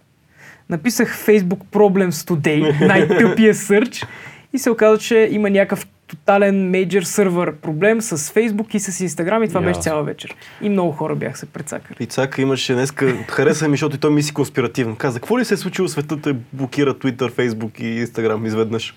[0.70, 4.06] Написах Facebook Problems Today, най-тъпия сърч,
[4.54, 9.46] и се оказа, че има някакъв тотален мейджор сървър проблем с Facebook и с Instagram
[9.46, 9.82] и това беше Ясно.
[9.84, 10.36] цяла вечер.
[10.62, 11.98] И много хора бях се прецакали.
[12.00, 14.96] И Цака имаше днеска, хареса ми, защото и той мисли конспиративно.
[14.96, 18.94] Каза, какво ли се е случило света, той блокира Twitter, Facebook и Instagram изведнъж?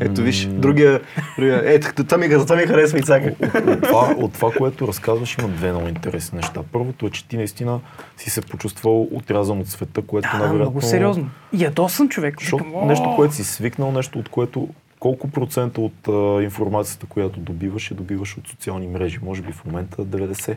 [0.00, 1.00] Ето виж, другия,
[1.36, 3.34] другия ето, това ми, това ми харесва и Цака.
[3.66, 6.60] от, това, от това, което разказваш, има две много интересни неща.
[6.72, 7.80] Първото е, че ти наистина
[8.16, 10.70] си се почувствал отрязан от света, което Да, да, най-вероятно...
[10.70, 11.30] много сериозно.
[11.52, 12.40] Ядосан човек.
[12.40, 14.68] Защото нещо, което си свикнал, нещо, от което
[15.00, 19.18] колко процента от а, информацията, която добиваш, я добиваш от социални мрежи?
[19.22, 20.56] Може би в момента 90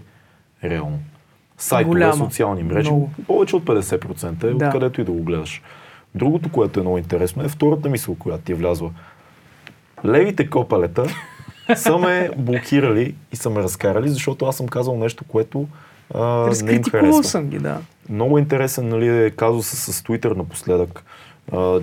[0.64, 1.00] реално.
[1.58, 2.16] Сайтове, Голяма.
[2.16, 3.10] социални мрежи, Много.
[3.28, 4.66] повече от 50% е, Да.
[4.66, 5.62] откъдето и да го гледаш.
[6.16, 8.92] Другото, което е много интересно, е втората мисъл, която ти е влязла.
[10.06, 11.06] Левите копалета
[11.76, 15.68] са ме блокирали и са ме разкарали, защото аз съм казал нещо, което
[16.14, 17.24] а, не им харесва.
[17.24, 17.78] съм ги, да.
[18.10, 21.04] Много интересен нали, е казуса с Twitter напоследък.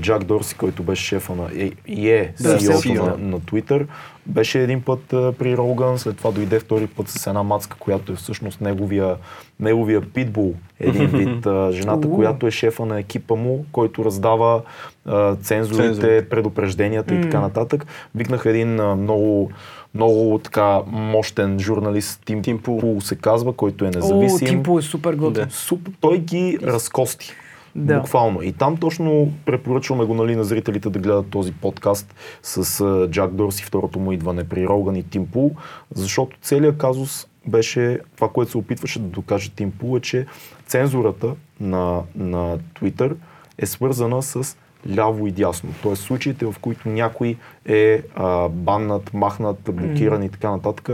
[0.00, 1.48] Джак Дорси, който беше шефа на
[1.86, 3.02] и, е Да, CEO CEO.
[3.02, 3.86] на, на Twitter,
[4.26, 8.12] беше един път а, при Роган, след това дойде втори път с една мацка, която
[8.12, 9.16] е всъщност неговия,
[9.60, 11.46] неговия питбул, един вид.
[11.46, 14.62] А, жената, която е шефа на екипа му, който раздава
[15.06, 16.28] а, цензурите, Цензурите.
[16.28, 17.86] предупрежденията и така нататък.
[18.14, 19.50] Викнах един а, много
[19.94, 22.80] много така мощен журналист, Тим, Тим Пул.
[22.80, 24.48] Пул се казва, който е О, независим.
[24.48, 25.44] Тимпо е супер готин.
[25.44, 25.50] Да.
[25.50, 27.32] Супер, той ги разкости.
[27.74, 28.00] Да.
[28.00, 28.42] Буквално.
[28.42, 33.34] И там точно препоръчваме го нали, на зрителите да гледат този подкаст с а, Джак
[33.34, 35.54] Дорси, второто му идване при Роган и Тим Пул,
[35.94, 40.26] защото целият казус беше това, което се опитваше да докаже Тим Пул, е, че
[40.66, 43.14] цензурата на, на Twitter
[43.58, 44.56] е свързана с
[44.96, 45.70] ляво и дясно.
[45.82, 50.90] Тоест случаите, в които някой е а, баннат, махнат, блокиран и така нататък,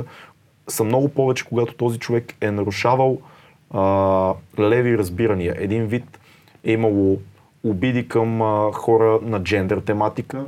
[0.68, 3.18] са много повече, когато този човек е нарушавал
[3.70, 5.54] а, леви разбирания.
[5.58, 6.20] Един вид
[6.64, 7.18] е имало
[7.64, 10.44] обиди към а, хора на джендър тематика,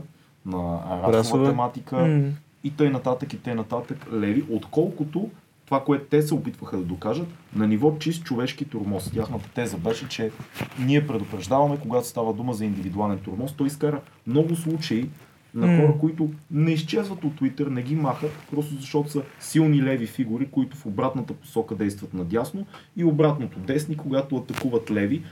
[0.46, 2.30] на расова тематика М.
[2.64, 5.30] и тъй нататък и тъй нататък леви, отколкото
[5.66, 9.10] това, което те се опитваха да докажат, на ниво чист човешки турмоз.
[9.10, 10.30] Тяхната теза беше, че
[10.78, 13.52] ние предупреждаваме, когато става дума за индивидуален турмоз.
[13.52, 15.08] Той изкара много случаи
[15.56, 20.06] на хора, които не изчезват от Twitter, не ги махат, просто защото са силни леви
[20.06, 25.22] фигури, които в обратната посока действат надясно и обратното десни, когато атакуват леви,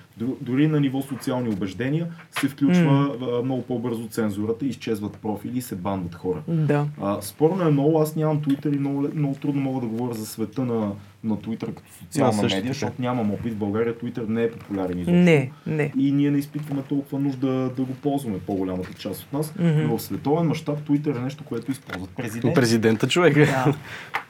[0.40, 5.76] дори на ниво социални убеждения, се включва а, много по-бързо цензурата, изчезват профили и се
[5.76, 6.42] бандват хора.
[6.48, 6.86] Да.
[7.00, 10.26] А, спорно е много, аз нямам Twitter и много, много трудно мога да говоря за
[10.26, 10.92] света на,
[11.24, 13.52] на Twitter като социална Да, медия, защото нямам опит.
[13.52, 15.12] В България Twitter не е популярен изобщо.
[15.12, 15.92] Не, не.
[15.98, 19.54] И ние не изпитваме толкова нужда да го ползваме по-голямата част от нас.
[19.58, 19.82] Мгм.
[19.82, 22.54] Но в световен мащаб Twitter е нещо, което използват президенти.
[22.54, 23.34] Президента човек.
[23.34, 23.74] Да.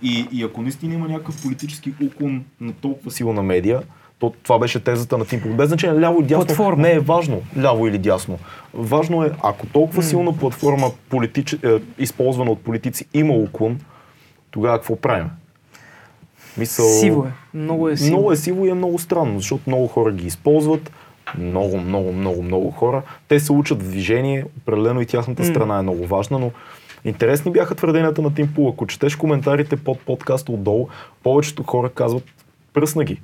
[0.02, 3.82] И, и ако наистина има някакъв политически уклон на толкова силна медия,
[4.18, 5.52] то това беше тезата на Тим Пул.
[5.52, 6.82] Без значение ляво и дясно Платформа.
[6.82, 8.38] не е важно ляво или дясно.
[8.74, 11.52] Важно е, ако толкова силна платформа, политич...
[11.52, 11.58] е,
[11.98, 13.80] използвана от политици, има уклон,
[14.50, 15.26] тогава какво правим?
[16.58, 16.86] Мисъл...
[16.86, 17.56] Сиво е.
[17.56, 18.10] Много е сиво.
[18.10, 20.92] Много е сиво и е много странно, защото много хора ги използват.
[21.38, 23.02] Много, много, много, много хора.
[23.28, 26.50] Те се учат в движение, определено и тяхната страна е много важна, но
[27.04, 28.68] интересни бяха твърденията на Тим Пул.
[28.68, 30.88] Ако четеш коментарите под подкаста отдолу,
[31.22, 32.24] повечето хора казват
[32.74, 33.20] пръсна ги.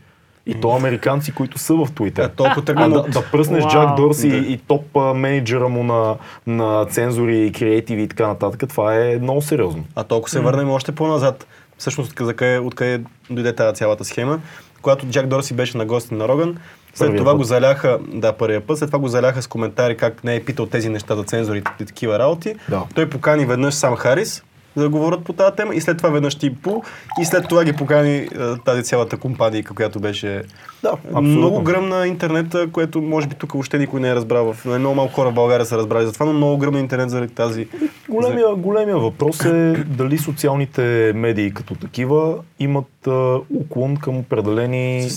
[0.46, 2.24] И то американци, които са в Twitter.
[2.24, 3.70] А толкова А тръгна да, да пръснеш Вау.
[3.70, 4.36] Джак Дорси Да.
[4.36, 6.16] и, и топ а, менеджера му на,
[6.46, 9.84] на цензури и креативи и така нататък, това е много сериозно.
[9.96, 11.46] А толкова се върнем още по-назад.
[11.80, 13.00] Всъщност, за къде, откъде
[13.30, 14.40] дойде тази цялата схема.
[14.82, 16.56] Когато Джак Дорси беше на гости на Роган,
[16.94, 17.38] след Първия това път.
[17.38, 20.66] го заляха, да, първия път, след това го заляха с коментари как не е питал
[20.66, 22.54] тези неща за цензурите и такива работи.
[22.68, 22.82] Да.
[22.94, 24.42] Той покани веднъж сам Харис,
[24.76, 26.82] да говорят по тази тема и след това веднъж Тим Пул
[27.20, 28.28] и след това ги покани е,
[28.64, 30.42] тази цялата компания, която беше
[30.82, 34.52] Да, много гръмна интернета, което може би тук въобще никой не е разбрал.
[34.52, 37.34] В много малко хора в България са разбрали за това, но много гръмна интернет заради
[37.34, 37.68] тази.
[38.08, 45.08] Големия, големия въпрос е дали социалните медии като такива имат а, уклон към определени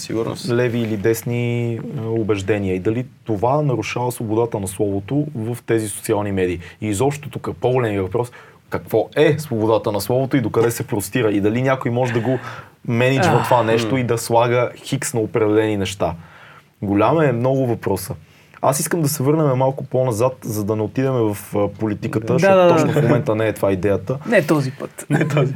[0.50, 6.32] леви или десни а, убеждения и дали това нарушава свободата на словото в тези социални
[6.32, 6.60] медии.
[6.82, 8.32] И изобщо тук по-големия въпрос
[8.74, 12.40] какво е свободата на словото и докъде се простира и дали някой може да го
[12.88, 16.14] менеджва това нещо и да слага хикс на определени неща.
[16.82, 18.16] Голям е много въпроса.
[18.62, 21.38] Аз искам да се върнем малко по-назад, за да не отидем в
[21.80, 22.70] политиката, Да, защото да, да.
[22.70, 24.18] точно в момента не е това идеята.
[24.30, 25.06] Не този път.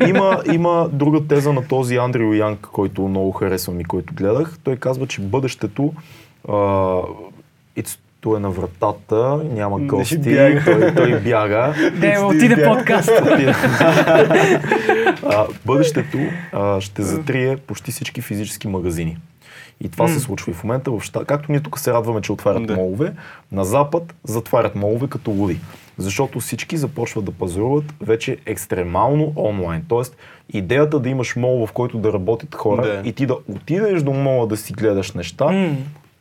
[0.08, 4.58] Има, има друга теза на този Андрю Янг, който много харесвам и който гледах.
[4.64, 5.94] Той казва, че бъдещето
[6.48, 6.54] а,
[7.78, 10.62] it's- той е на вратата, няма гости, бяга.
[10.66, 11.74] той, той бяга.
[12.00, 13.10] Не, отиде подкаст.
[15.24, 16.18] а, бъдещето
[16.54, 19.18] а, ще затрие почти всички физически магазини.
[19.82, 21.28] И това се случва и в момента в щат.
[21.28, 22.76] Както ние тук се радваме, че отварят Да.
[22.76, 23.14] молове,
[23.52, 25.60] на Запад затварят молове като луди.
[25.98, 29.84] Защото всички започват да пазаруват вече екстремално онлайн.
[29.88, 30.18] Тоест,
[30.54, 33.02] идеята да имаш мол, в който да работят хора Да.
[33.10, 35.76] и ти да отидеш до мола да си гледаш неща, М.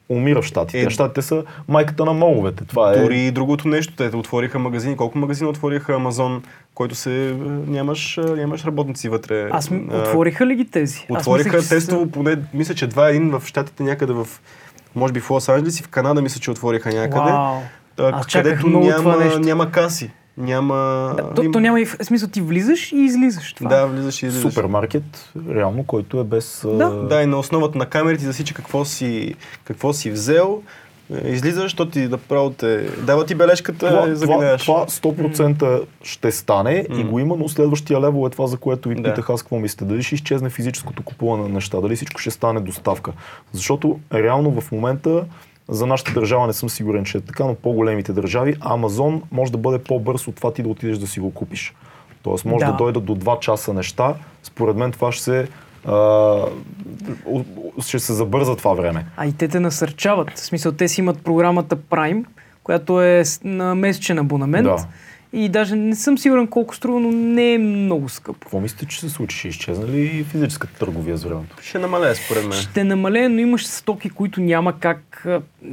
[0.09, 0.81] умира в щатите.
[0.83, 2.65] Е, щатите са майката на моловете.
[2.65, 3.03] Това е...
[3.03, 4.97] Дори и другото нещо, те отвориха магазини.
[4.97, 6.43] Колко магазина отвориха Амазон,
[6.75, 7.33] който се е,
[7.67, 9.49] нямаш, е, нямаш работници вътре.
[9.51, 11.07] Аз Отвориха ли ги тези?
[11.11, 14.29] Отвориха мислех, че са- тестово, поне, мисля, че два един в щатите някъде в,
[14.95, 17.31] може би в Лос Анджелес и в Канада, мисля, че отвориха някъде.
[17.33, 17.61] Вау.
[17.99, 19.41] А, чаках където много няма, това нещо.
[19.41, 20.11] няма каси.
[20.39, 20.75] Няма...
[21.17, 23.53] Да, то, то няма и в смисъл, ти влизаш и излизаш.
[23.53, 23.71] Това.
[23.71, 24.53] Да, влизаш и излизаш.
[24.53, 26.61] супермаркет, реално, който е без...
[26.65, 26.91] Да.
[26.91, 29.35] Да, и на основата на камерите засича какво си,
[29.65, 30.63] какво си взел.
[31.25, 32.89] Излизаш, защото ти направо те...
[33.01, 34.63] Дава ти бележката, Това, и това, заминаваш.
[34.63, 38.95] това 100% ще стане и го има, но следващия левел е това, за което ви
[38.95, 39.03] Да.
[39.03, 39.85] питах аз какво мислите.
[39.85, 43.13] Дали ще изчезне физическото купуване на неща, дали всичко ще стане доставка.
[43.53, 45.25] Защото реално в момента
[45.69, 49.59] за нашата държава не съм сигурен, че е така, но по-големите държави, Амазон може да
[49.59, 51.75] бъде по-бърз от това ти да отидеш да си го купиш.
[52.23, 52.77] Тоест може да, Да.
[52.77, 54.15] дойдат до 2 часа неща.
[54.43, 55.49] Според мен това ще се,
[57.27, 57.45] о-
[57.81, 59.07] ще се забърза това време.
[59.17, 60.31] А и те те насърчават.
[60.31, 62.25] В смисъл, те си имат програмата Prime,
[62.63, 64.65] която е на месечен абонамент.
[64.65, 64.87] Да.
[65.33, 68.41] И даже не съм сигурен колко струва, но не е много скъпо.
[68.41, 69.39] Какво мислите, че се случи?
[69.39, 71.57] Ще изчезне ли физическата търговия с времето?
[71.63, 72.53] Ще намалее според мен.
[72.53, 75.27] Ще намалее, но имаш стоки, които няма как...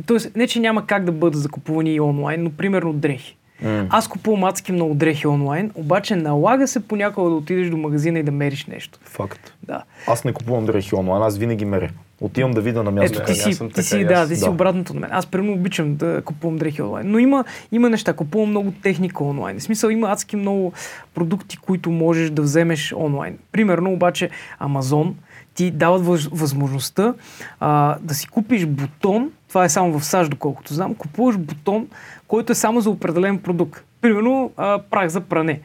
[0.05, 3.37] Тоест, не, че няма как да бъдат закупувани и онлайн, но примерно дрехи.
[3.61, 3.87] М.
[3.89, 8.23] Аз купувам адски много дрехи онлайн, обаче налага се понякога да отидеш до магазина и
[8.23, 8.99] да мериш нещо.
[9.03, 9.53] Факт.
[9.63, 9.83] Да.
[10.07, 11.89] Аз не купувам дрехи онлайн, аз винаги меря.
[12.21, 13.17] Отивам да видя на място.
[13.17, 14.29] Ето, ти си, ти така си, да, аз.
[14.29, 14.49] ти си Да.
[14.51, 15.09] обратното на мен.
[15.13, 17.11] Аз примерно обичам да купувам дрехи онлайн.
[17.11, 19.59] Но има, има неща, купувам много техника онлайн.
[19.59, 20.73] В смисъл има адски много
[21.13, 23.37] продукти, които можеш да вземеш онлайн.
[23.51, 25.15] Примерно обаче Амазон
[25.55, 27.13] ти дават въз, възможността
[27.59, 31.87] а, да си купиш бутон, това е само в САЩ, доколкото знам, купуваш бутон,
[32.27, 33.83] който е само за определен продукт.
[34.01, 35.59] Примерно а, прах за пране.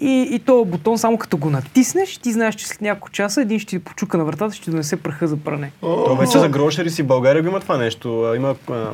[0.00, 3.58] И, и този бутон, само като го натиснеш, ти знаеш, че след няколко часа един
[3.58, 5.72] ще ти почука на вратата, ще ти донесе праха за пране.
[5.80, 8.32] То вече за грошери си в България го има това нещо.
[8.36, 8.86] Има а,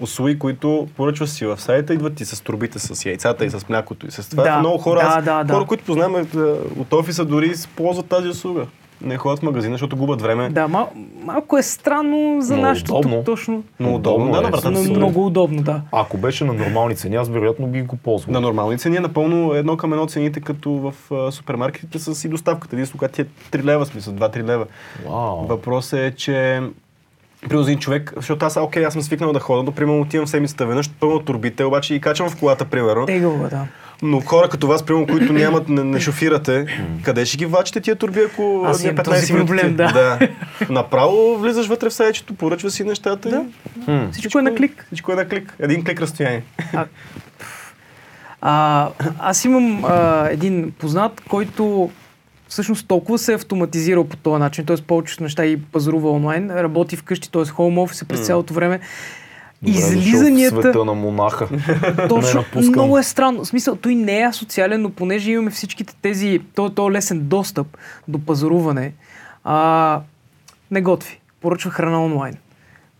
[0.00, 4.06] услуги, които поръчваш си в сайта, идват ти с турбите, с яйцата и с млякото
[4.06, 4.42] и с това.
[4.42, 5.54] Да, Много хора, да, аз- да, да.
[5.54, 6.38] хора, които познаваме а,
[6.78, 8.66] от офиса, дори ползват тази услуга.
[9.02, 10.48] Не ходят в магазина, защото губят време.
[10.48, 10.90] Да, мал,
[11.24, 13.16] малко е странно за Много нашето удобно.
[13.16, 13.62] тук точно.
[13.80, 14.90] Но удобно, да, е, на вратата Но си.
[14.90, 15.82] много удобно, да.
[15.92, 18.32] Ако беше на нормални цени, аз вероятно би го ползвал.
[18.32, 22.28] На нормални цени е напълно едно към едно цените, като в а, супермаркетите с и
[22.28, 22.76] доставката.
[22.76, 24.66] Единствено, когато ти е 3 лева, смисъл 2-3 лева.
[25.06, 25.46] Вау.
[25.46, 26.60] Въпросът е, че
[27.42, 30.26] Примерно за един човек, защото аз, окей, аз съм свикнал да ходя, но примерно отивам
[30.26, 33.06] седмицата веднъж, пълно турбите, обаче и качвам в колата, примерно.
[33.06, 33.66] Тегаво, да.
[34.02, 36.66] Но хора като вас, примерно, които нямат, не, не шофирате,
[37.02, 39.46] къде ще ги влачите тия турби, ако Аз не имам този минути?
[39.48, 39.92] проблем, да.
[39.92, 40.28] да.
[40.70, 43.44] Направо влизаш вътре в сайчето, поръчва си нещата Да.
[43.80, 44.10] и Хм.
[44.12, 44.84] Всичко е на клик.
[44.86, 45.56] всичко е на клик.
[45.58, 46.42] Един клик разстояние.
[48.40, 48.88] А,
[49.18, 51.90] аз имам а, един познат, който
[52.48, 54.76] всъщност толкова се е автоматизирал по този начин, т.е.
[54.76, 57.42] повечето неща и пазарува онлайн, работи вкъщи, т.е.
[57.42, 58.80] home office през цялото време.
[59.62, 61.48] Добре, дошъл в Излизанията, света на монаха.
[62.08, 63.44] точно, много е странно.
[63.44, 67.66] В смисъл, той не е асоциален, но понеже имаме всичките тези, то, то лесен достъп
[68.08, 68.92] до пазаруване,
[69.44, 70.00] а,
[70.70, 71.20] не готви.
[71.40, 72.34] Поръчва храна онлайн.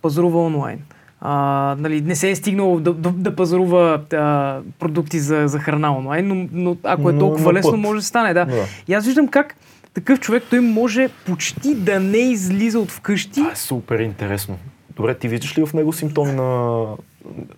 [0.02, 0.78] Пазарува онлайн.
[1.20, 5.96] А, нали, не се е стигнал да, да, да пазарува а, продукти за, за храна
[5.96, 7.80] онлайн, но, но ако е Но толкова на лесно, път.
[7.80, 8.34] може да стане.
[8.34, 8.44] Да.
[8.44, 8.64] Да.
[8.88, 9.56] И аз виждам как
[9.94, 13.32] такъв човек, той може почти да не излиза от вкъщи.
[13.32, 14.58] Това е супер интересно.
[15.02, 16.96] Добре, ти виждаш ли в него симптоми на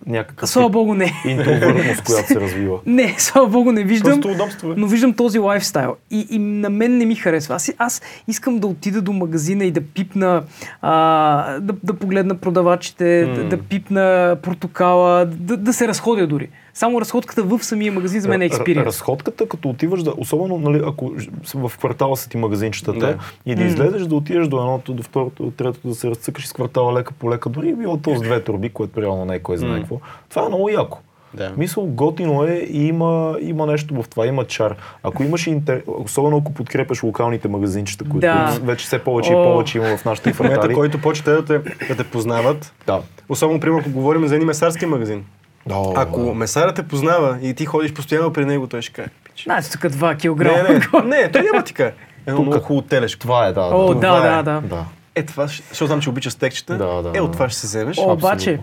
[0.07, 1.13] някакъв Слава Богу, не.
[1.25, 2.79] интровъртност, която се развива?
[2.85, 4.21] Не, слава Богу, не виждам.
[4.21, 4.75] Просто удобство е.
[4.77, 7.55] Но виждам този лайфстайл и, и на мен не ми харесва.
[7.55, 10.43] Аз, аз искам да отида до магазина и да пипна,
[10.81, 16.49] а, да, да погледна продавачите, да, да пипна портокала, да, да се разходя дори.
[16.73, 18.85] Само разходката в самия магазин за мен е експириенс.
[18.85, 21.13] Разходката, като отиваш да, особено нали, ако
[21.55, 23.17] в квартала са ти магазинчетата Да.
[23.45, 26.53] и да излезеш, да отидеш до едното, до второто, до третото, да се разцъкаш из
[26.53, 29.39] квартала лека по лека, дори и било то с две турби, което реално не е
[29.55, 29.79] кой знае М.
[29.79, 29.99] какво.
[30.29, 30.97] Това е много яко.
[31.33, 31.51] Да.
[31.57, 34.75] Мисъл, готино е и има, има нещо в това, има чар.
[35.03, 35.83] Ако имаш интер...
[35.87, 38.57] особено ако подкрепяш локалните магазинчета, които Да.
[38.63, 39.43] вече все повече и О.
[39.43, 40.73] повече има в нашите квартали.
[40.73, 43.01] който почте да те, да те познават, Да.
[43.29, 45.25] особено, примерно, ако говорим за един месарски магазин.
[45.71, 49.09] О, Ако месарът те познава и ти ходиш постоянно при него, той ще каже.
[49.43, 50.63] Значи тук 2 Не, килограма.
[50.63, 51.93] не, не, той няма ти каже.
[52.27, 53.19] Едно много хубаво телешко.
[53.19, 53.61] Това е, да.
[53.63, 53.99] О, да.
[54.21, 54.43] да, е.
[54.43, 54.61] да.
[54.61, 54.85] да.
[55.15, 56.77] Е, това, защото знам, че обичаш стекчета.
[56.77, 57.97] Да, да, Е, от това ще се вземеш.
[57.97, 58.59] О, обаче.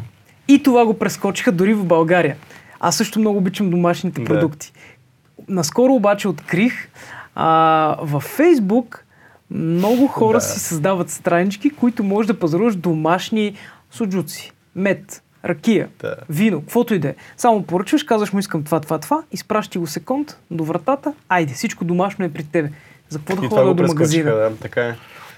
[0.48, 2.36] И това го прескочиха дори в България.
[2.80, 4.26] Аз също много обичам домашните Да.
[4.26, 4.72] продукти.
[5.48, 6.88] Наскоро обаче открих
[7.34, 9.04] а, във Фейсбук
[9.50, 10.40] много хора Да.
[10.44, 13.54] си създават странички, които може да пазаруваш домашни
[13.90, 16.16] суджуци, мед, ракия, Да.
[16.28, 17.14] вино, каквото и да е.
[17.36, 21.84] Само поръчваш, казваш му искам това, това, това, изпращи го секунд до вратата, айде, всичко
[21.84, 22.70] домашно е при тебе.
[23.08, 24.30] За какво да ходя до магазина?
[24.30, 24.94] да, така е.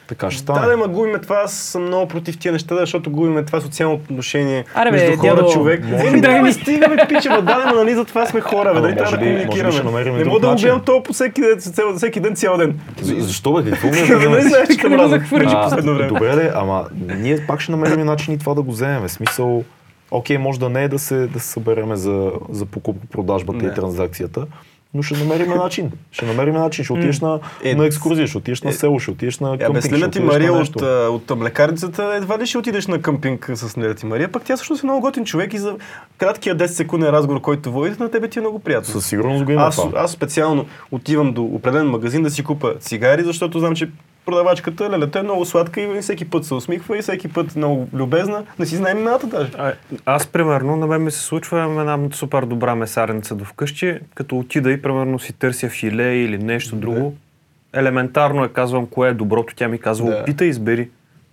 [0.07, 0.67] Така ще Да, стане.
[0.67, 4.65] да, ма губиме това, аз съм много против тия неща, защото губиме това социално отношение
[4.75, 5.85] Аре, бе, между хора, дядо, човек.
[6.01, 8.41] Еми, да да, ми- ме стига, бе, пича, ма, да, ма, нали, за това сме
[8.41, 10.05] хора, бе, дали трябва да комуникираме.
[10.05, 12.79] Не мога да го гледам това по всеки ден, цял- всеки ден, цял ден.
[13.03, 13.71] За- Защо бе?
[13.71, 15.09] Какво ми е Да, не знаеш, че те Не го мразя.
[15.11, 16.09] захвърли Вече А, последно време.
[16.09, 19.09] Добре, де, ама ние пак ще намерим начин и това да го вземем.
[19.09, 19.65] Смисъл,
[20.11, 24.47] окей, може да не е да се, да се събереме за, за покупко-продажбата и транзакцията,
[24.95, 25.93] но ще намерим начин.
[26.11, 26.85] Ще намерим начин.
[26.85, 29.73] Ще отидеш на, Е, на екскурзия, ще отидеш на село, ще отидеш на Е, къмпинг.
[29.75, 33.79] бе, ще слина ти Мария от, от млекарницата, едва ли ще отидеш на къмпинг с
[33.79, 35.77] Леля ти Мария, пък тя всъщност е много готин човек и за
[36.19, 38.93] краткия 10 секунден разговор, който водите, на тебе ти е много приятно.
[38.93, 40.01] Със сигурност го има Аз, това.
[40.01, 43.91] аз специално отивам до определен магазин да си купа цигари, защото знам, че
[44.27, 48.45] продавачката, лелята е много сладка и всеки път се усмихва и всеки път много любезна.
[48.59, 49.51] Не си знаем имената даже.
[49.59, 49.73] А,
[50.07, 54.39] аз, примерно, на мен ми се случва имам една супер добра месарница до вкъщи, като
[54.39, 57.15] отида и, примерно, си търся филе или нещо друго.
[57.73, 60.17] Елементарно е казвам кое е доброто, тя ми казва, Да.
[60.17, 60.89] опитай, избери.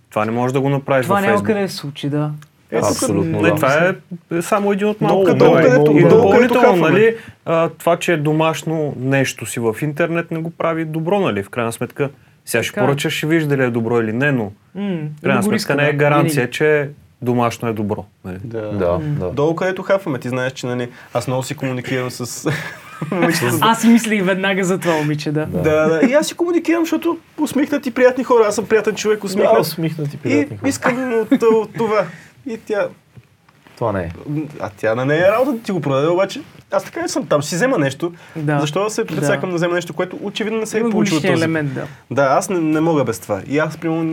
[0.09, 2.31] Това не можеш да го направиш Това няма къде да се случи, да.
[2.71, 3.55] Е, тук- Абсолютно, Не, да.
[3.55, 3.93] това е
[4.37, 5.57] е само един от малко долу.
[5.57, 7.15] И долу, където допълнително, нали,
[7.45, 11.49] а, това, че е домашно нещо си в интернет, не го прави добро, нали, в
[11.49, 12.09] крайна сметка.
[12.45, 12.83] Сега ще е.
[12.83, 14.51] поръчаш, ще вижда дали е добро или не, но
[15.23, 16.89] крайна да сметка не е да, гаранция, че
[17.21, 18.05] домашно е добро.
[18.25, 18.37] Нали.
[18.43, 18.61] Да.
[18.61, 19.29] Да, да.
[19.31, 22.51] Долу където хапваме, ти знаеш, че нали, аз много си комуникирам с
[23.11, 23.57] момичета.
[23.61, 25.45] Аз си мислих веднага за това, момиче, да.
[25.45, 26.01] Да, да.
[26.09, 28.45] И аз си комуникирам, защото усмихнати приятни хора.
[28.47, 29.59] Аз съм приятен човек, Да, усмихнат.
[29.59, 30.69] усмихнати и приятни хора.
[30.69, 32.05] искам от, от това.
[32.47, 32.87] И тя,
[33.75, 34.11] Това не е.
[34.59, 36.41] а тя на нея е работа да ти го продаде, обаче
[36.73, 37.43] аз така не съм там.
[37.43, 38.13] Си взема нещо.
[38.35, 38.59] Да.
[38.59, 39.47] Защо да се прецакам Да.
[39.47, 41.33] да взема нещо, което очевидно не се е Има получило този.
[41.33, 41.87] елемент, да.
[42.11, 43.41] Да, аз не, не мога без това.
[43.47, 44.03] И аз, примерно,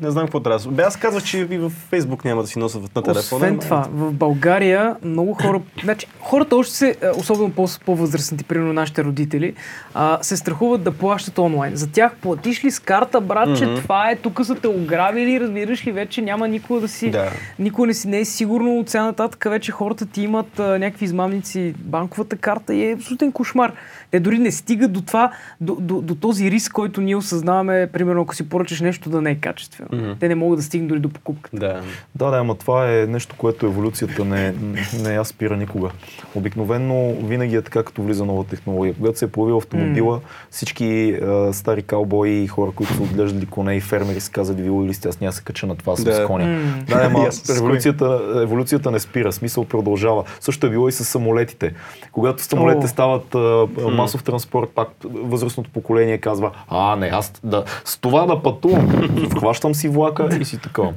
[0.00, 0.58] не знам какво трябва.
[0.60, 3.18] да- Бе, аз казвах, че и в Фейсбук няма да си нося на телефона.
[3.36, 8.44] Освен ама това, в България много хора, значи хората още се, а, особено по- по-възрастните,
[8.44, 9.54] примерно нашите родители,
[9.94, 11.76] а, се страхуват да плащат онлайн.
[11.76, 13.74] За тях платиш ли с карта, братче, Мгм.
[13.76, 17.30] това е, тук са те ограбили, разбираш ли, вече няма никога да си, Да.
[17.58, 21.04] никой не, си, не е сигурно от сега нататък, вече хората ти имат а, някакви
[21.04, 23.72] измамници, банковата карта и е абсолютен кошмар.
[24.10, 25.30] Те дори не стигат до това,
[25.60, 29.30] до, до, до този риск, който ние осъзнаваме, примерно ако си поръчаш нещо да не
[29.30, 29.88] е качествено.
[29.92, 30.12] Мгм.
[30.20, 31.56] Те не могат да стигнат дори до покупката.
[31.56, 31.80] Да.
[32.14, 34.54] Да, да, ама това е нещо, което еволюцията не,
[35.02, 35.90] не я спира никога.
[36.34, 38.94] Обикновено винаги е така, като влиза нова технология.
[38.94, 40.20] Когато се е появил автомобила,
[40.50, 44.88] всички а, стари каубои и хора, които са отглеждали коне и фермери, са казали, вие
[44.88, 46.14] ли сте, аз няма да се кача на това Да.
[46.14, 46.58] с коня.
[46.88, 48.20] Да, ама с еволюцията,
[48.68, 50.24] еволюцията не спира, смисъл продължава.
[50.40, 51.74] Също е било и с самолетите.
[52.12, 52.88] Когато самолетите О.
[52.88, 58.42] стават а, масов транспорт, пак възрастното поколение казва, а не, аз да, с това да
[58.42, 58.88] пътувам,
[59.38, 60.92] хващам си влака и си такова.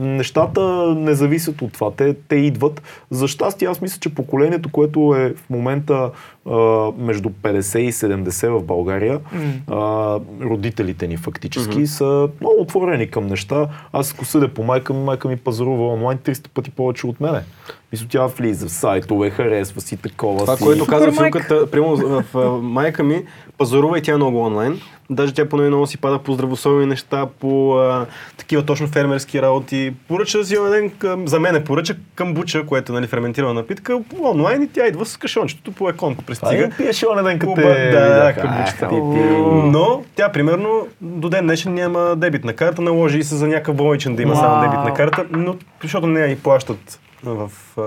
[0.00, 0.60] Нещата
[0.96, 1.90] не зависят от това.
[1.90, 2.82] Те, те идват.
[3.10, 6.10] За щастие, аз мисля, че поколението, което е в момента
[6.46, 6.56] а,
[6.98, 9.20] между 50 и 70 в България,
[9.70, 9.76] а,
[10.42, 13.68] родителите ни фактически са много отворени към неща.
[13.92, 17.40] Аз ако съдя по майка ми, майка ми пазарува онлайн 300 пъти повече от мене.
[17.92, 20.64] Мисля, тя влиза в сайтове, харесва си такова Това, си.
[20.64, 21.12] което каза.
[21.12, 23.22] Филката, примерно в, в майка ми,
[23.58, 24.80] пазарува и тя много онлайн.
[25.10, 28.06] Даже тя поне много си пада по здравословни неща, по а,
[28.36, 29.92] такива точно фермерски работи.
[30.08, 34.62] Поръча си ден, към, за мен е поръча камбуча, което е нали, ферментирана напитка, онлайн
[34.62, 36.70] и тя идва с кашончето по екон, Ай, пристига.
[36.76, 38.96] пиеше оня ден, като те да, ти, ти.
[39.64, 44.16] Но тя, примерно, до ден днешен няма дебитна карта, наложи и се за някакъв болничен
[44.16, 47.82] да има само дебитна карта, но защото не я и плащат в, а,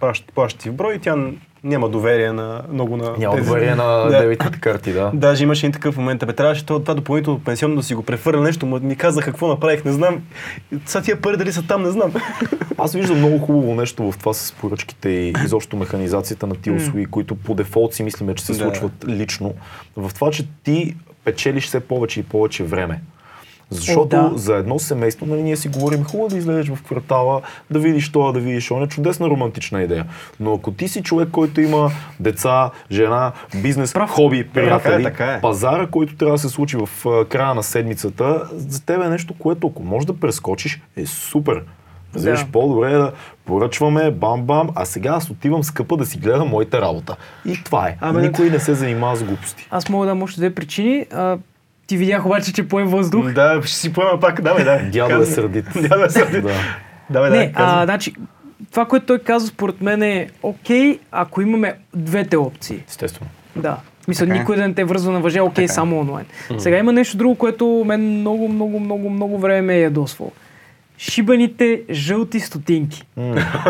[0.00, 1.16] плащат, плащат в брой и тя
[1.64, 4.18] няма доверие на много на Няма тези- доверие на Да.
[4.18, 5.10] дебитните карти, да.
[5.14, 6.26] Даже имаше един такъв момент.
[6.26, 9.48] Бе, трябваше това, това допълнително пенсионно да си го прехвърля нещо, но ми казаха какво
[9.48, 10.22] направих, не знам.
[10.72, 12.12] И Сега тия пари дали са там, не знам.
[12.78, 17.06] Аз виждам много хубаво нещо в това с поръчките и изобщо механизацията на тия услуги,
[17.06, 18.58] които по дефолт си мислиме, че се Да.
[18.58, 19.54] случват лично.
[19.96, 23.00] В това, че ти печелиш все повече и повече време.
[23.70, 24.32] Защото да.
[24.34, 27.40] за едно семейство, нали, ние си говорим, хубаво да излезеш в квартала,
[27.70, 30.06] да видиш това, да видиш оня, чудесна романтична идея.
[30.40, 31.90] Но ако ти си човек, който има
[32.20, 34.10] деца, жена, бизнес, Прав.
[34.10, 35.40] хоби, приятели, Така е, така е.
[35.40, 36.88] пазара, който трябва да се случи в
[37.24, 38.10] края на седмицата,
[38.52, 41.62] за теб е нещо, което ако можеш да прескочиш, е супер.
[42.14, 42.50] Разбираш, Да.
[42.52, 43.12] по-добре е да
[43.44, 47.16] поръчваме, бам-бам, а сега аз отивам скъпа да си гледам моята работа.
[47.46, 47.96] И това е.
[48.00, 49.68] Ами- Никой не се занимава с глупости.
[49.70, 51.06] Аз мога да дам още две причини.
[51.12, 51.38] А,
[51.90, 53.32] ти видях обаче, че поем въздух.
[53.32, 54.80] да, ще си поема пак, давай, да.
[54.92, 55.64] Дядо е сърдит.
[55.88, 56.42] Дядо е сърдит.
[56.42, 56.52] да.
[57.10, 58.14] Давай, Не, да, а, значи,
[58.70, 62.82] това, което той каза, според мен е окей, ако имаме двете опции.
[62.88, 63.30] Естествено.
[63.56, 63.76] Да.
[64.08, 64.38] Мисля, Така е.
[64.38, 66.26] никой да не те връзва на въже, окей, само онлайн.
[66.58, 70.32] Сега има нещо друго, което мен много, много, много, много време ме е ядосвало.
[70.98, 73.06] Шибаните жълти стотинки.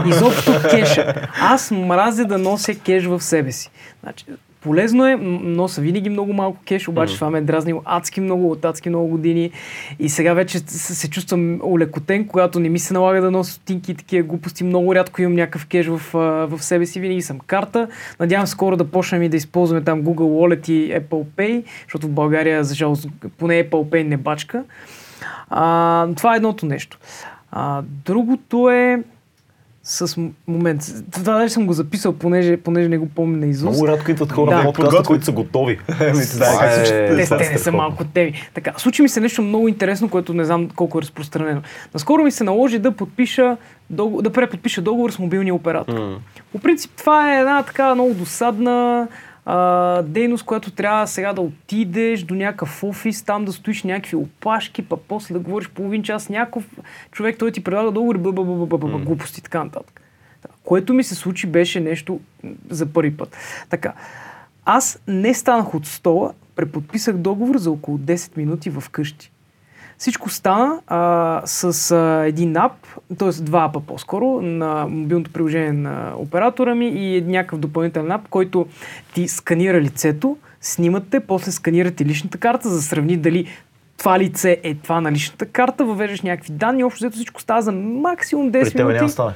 [0.07, 1.15] Изобщо кеша.
[1.41, 3.71] Аз мразя да нося кеш в себе си.
[4.03, 4.25] Значи,
[4.61, 8.51] полезно е, м- нося винаги много малко кеш, обаче това ме е дразнило адски много
[8.51, 9.51] от адски много години.
[9.99, 13.95] И сега вече се, чувствам улекотен, когато не ми се налага да нося стотинки и
[13.95, 14.65] такива глупости.
[14.65, 16.01] Много рядко имам някакъв кеш в,
[16.47, 17.89] в себе си, винаги съм карта.
[18.21, 22.11] Надявам скоро да почнем и да използваме там Google Wallet и Apple Pay, защото в
[22.11, 23.09] България, за жалост,
[23.39, 24.65] поне Apple Pay не бачка.
[25.51, 26.99] А, това е едното нещо.
[27.53, 29.03] А, другото е
[29.91, 30.17] с
[30.49, 30.83] момент.
[31.13, 33.71] Това даже съм го записал, понеже, понеже не го помня на изуст.
[33.71, 34.63] Много рядко идват хора Да.
[34.63, 35.73] в подкаста, които са готови.
[36.01, 37.17] Е- чувствате?
[37.17, 38.33] те, те не са малко теми.
[38.55, 41.61] Така, случи ми се нещо много интересно, което не знам колко е разпространено.
[41.95, 43.57] Наскоро ми се наложи да подпиша,
[43.91, 45.99] договор, да преподпиша договор с мобилния оператор.
[45.99, 46.17] М.
[46.53, 49.09] По принцип това е една така много досадна
[49.45, 54.83] а, дейност, която трябва сега да отидеш до някакъв офис, там да стоиш някакви опашки,
[54.83, 56.79] па после да говориш половин час някакъв
[57.11, 60.01] човек, той ти предлага договор, б, глупости и така нататък.
[60.65, 62.21] Което ми се случи беше нещо
[62.71, 63.37] за първи път.
[63.69, 63.93] Така,
[64.65, 69.31] аз не станах от стола, преподписах договор за около 10 минути в къщи.
[70.01, 72.73] Всичко стана а, с а, един ап,
[73.19, 73.43] т.е.
[73.43, 78.67] два апа по-скоро, на мобилното приложение на оператора ми и някакъв допълнителен ап, който
[79.15, 83.47] ти сканира лицето, снимате, после сканирате личната карта, за да сравни дали
[83.99, 87.73] това лице е това на личната карта, въвеждаш някакви данни, общо взето всичко става за
[87.73, 89.35] максимум 10 При тебе няма минути.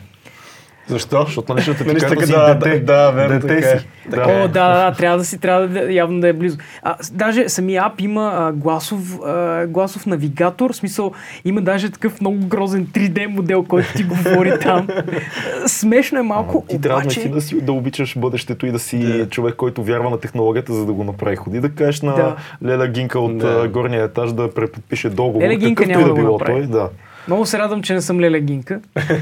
[0.88, 1.22] Защо?
[1.22, 2.80] Защото на личната ти Нали така, си да, дете.
[2.80, 3.78] да, верно, Дете така е.
[3.78, 3.86] си.
[4.10, 6.58] Така О, да, да, да, трябва да си, трябва да, явно да е близо.
[6.82, 11.12] А, даже самия ап има а, гласов, а, гласов навигатор, в смисъл
[11.44, 14.88] има даже такъв много грозен 3D модел, който ти говори там.
[15.64, 17.06] А, Смешно е малко, Ти трябва обаче...
[17.18, 19.28] наистина да, си, да обичаш бъдещето и да си Да.
[19.28, 21.36] човек, който вярва на технологията, за да го направи.
[21.36, 22.36] Ходи да кажеш на Да.
[22.64, 23.60] Леля Гинка от Да.
[23.64, 25.42] а, горния етаж да преподпише договор.
[25.42, 26.60] Леля Гинка какъвто няма и да го било направи.
[26.60, 26.70] той.
[26.70, 26.88] Да.
[27.26, 28.80] Много се радвам, че не съм Леля Гинка.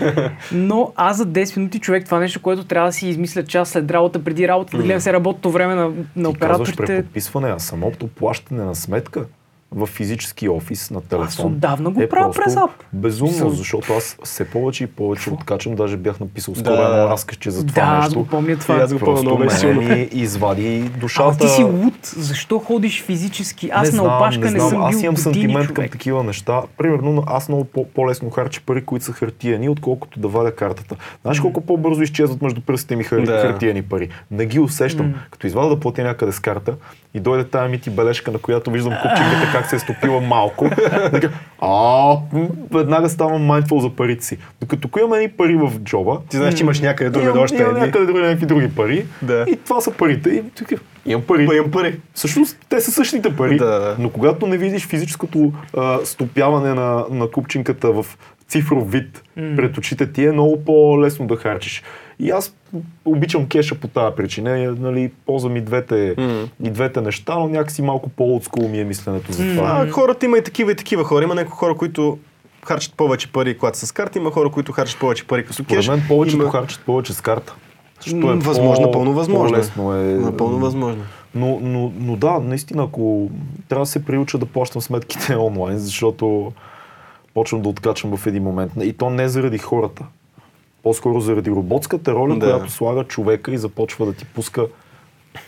[0.53, 3.69] Но аз за 10 минути човек, това е нещо, което трябва да си измисля час
[3.69, 5.93] след работа, преди работа, да гледам се работното време на, на
[6.33, 6.77] Ти казваш операторите.
[6.77, 9.25] преподписване, а самото плащане на сметка
[9.73, 11.27] в физически офис на телефон.
[11.27, 12.71] Аз отдавна го е правя през ап.
[12.93, 15.75] Безумно, Мисъл- защото аз все повече и повече откачам.
[15.75, 16.83] Даже бях написал скоро Да.
[16.83, 18.19] едно разкazче за това Да, аз нещо.
[18.19, 18.75] го помня И това.
[18.75, 19.81] аз го помня Просто много силно.
[19.83, 21.35] ми извади душата.
[21.35, 23.71] А ти си луд, защо ходиш физически?
[23.73, 24.69] Аз не на знам, опашка не, знам.
[24.71, 25.93] съм Аз бил имам години, сантимент към човек.
[25.93, 26.63] такива неща.
[26.79, 30.97] Примерно, аз много по- по-лесно харча пари, които са хартияни, отколкото да валя картата.
[31.23, 33.21] Знаеш колко по-бързо изчезват между пръстите ми хар...
[33.21, 33.41] Да.
[33.43, 34.09] хартияни пари?
[34.31, 35.15] Не ги усещам.
[35.31, 36.75] Като извада да платя някъде с карта
[37.15, 40.71] и дойде тая мити бележка, на която виждам купчинката как се е стопила малко.
[41.61, 42.17] а,
[42.75, 44.39] веднага ставам mindful за парите си.
[44.61, 47.63] Докато ако имам едни пари в джоба, Ти знаеш, че имаш някъде другаде имам, още
[47.63, 49.07] имам някъде други, някакви други пари.
[49.23, 49.45] Да.
[49.49, 50.31] И това са парите.
[50.31, 50.43] И,
[51.07, 51.47] имам пари.
[51.47, 52.01] Па имам пари.
[52.15, 53.97] Всъщност те са същите пари, Да, да.
[53.99, 58.07] но когато не видиш физическото а, стопяване на, на купчинката в
[58.49, 59.57] цифров вид М.
[59.57, 61.83] пред очите ти е много по-лесно да харчиш.
[62.23, 62.55] И аз
[63.05, 64.51] обичам кеша по тази причина.
[64.53, 66.49] е, Нали, ползвам и двете, М.
[66.61, 69.69] и двете неща, но някакси малко по-отскул ми е мисленето за това.
[69.79, 71.25] А, хората има и такива и такива хора.
[71.25, 72.19] Има някои хора, които
[72.65, 74.19] харчат повече пари, когато са с карта.
[74.19, 75.89] Има хора, които харчат повече пари като Според кеш.
[75.89, 76.51] мен повечето има...
[76.51, 77.55] харчат повече с карта.
[77.97, 79.49] Защото М, възможно, по- пълно възможно.
[79.49, 80.03] По-лесно е.
[80.05, 81.03] Напълно възможно.
[81.35, 83.31] Но, но, но да, наистина, ако
[83.69, 86.53] трябва да се приуча да плащам сметките онлайн, защото
[87.35, 88.73] почвам да откачам в един момент.
[88.83, 90.05] И то не заради хората.
[90.83, 92.41] По-скоро заради роботската роля, Да.
[92.41, 94.67] която слага човека и започва да ти пуска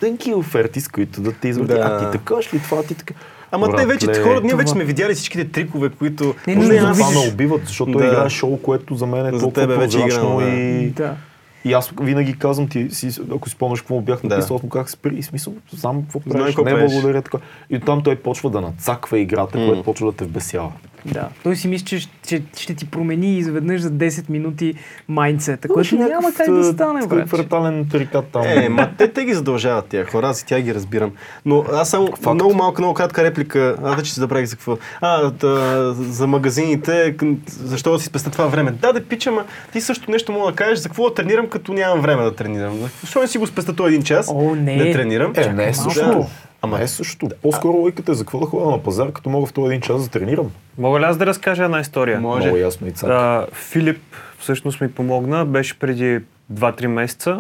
[0.01, 1.69] тънки оферти, с които да те извади.
[1.69, 1.81] Да.
[1.83, 2.83] А ти така ли това?
[2.83, 3.15] Ти така.
[3.51, 6.35] Ама те вече, Братле, хората, ние това- вече сме видяли всичките трикове, които...
[6.47, 7.23] Не, Може не, да да това видиш.
[7.23, 8.09] ме убиват, защото той Да.
[8.09, 10.57] играе шоу, което за мен е За толкова тебе вече е прозрачно играно, да.
[10.57, 10.91] и...
[10.91, 11.17] Да.
[11.65, 14.29] И аз винаги казвам ти, си, ако си спомняш какво му бях Да.
[14.29, 17.39] написал, аз му казах спри, и смисъл, знам какво правиш, не благодаря така.
[17.71, 19.67] И оттам той почва да нацаква играта, М.
[19.67, 20.73] което почва да те вбесява.
[21.07, 21.29] Да.
[21.43, 24.75] Той си мисли, че, че ще ти промени изведнъж за 10 минути
[25.09, 27.29] майндсета, което няма как да стане, брат.
[27.29, 28.43] фатален тарикат там.
[28.45, 31.13] Е, ма те, те ги задължават тия хора, аз и тя ги разбирам.
[31.47, 32.35] Но аз само Факт.
[32.35, 33.77] много малка, много кратка реплика.
[33.85, 34.77] Аз вече си забравих за какво.
[35.01, 37.17] А, да, за магазините,
[37.49, 38.71] защо да си спеста това време?
[38.73, 41.73] Да, да пича, ма ти също нещо мога да кажеш, за какво да тренирам, като
[41.73, 42.91] нямам време да тренирам.
[43.01, 44.31] Защо не си го спеста този един час?
[44.35, 44.77] О, не.
[44.77, 45.33] Да тренирам.
[45.37, 45.75] Е, не е малко.
[45.75, 46.27] също.
[46.63, 47.29] Ама- не е също.
[47.43, 50.03] По-скоро лойката е за какво да ходя на пазар, като мога в този един час
[50.05, 50.51] да тренирам.
[50.79, 52.21] Мога ли аз да разкажа една история?
[52.21, 52.47] Може.
[52.47, 53.11] Много ясно и цак.
[53.11, 54.01] А, Филип
[54.39, 56.21] всъщност ми помогна, беше преди
[56.53, 57.39] 2-3 месеца.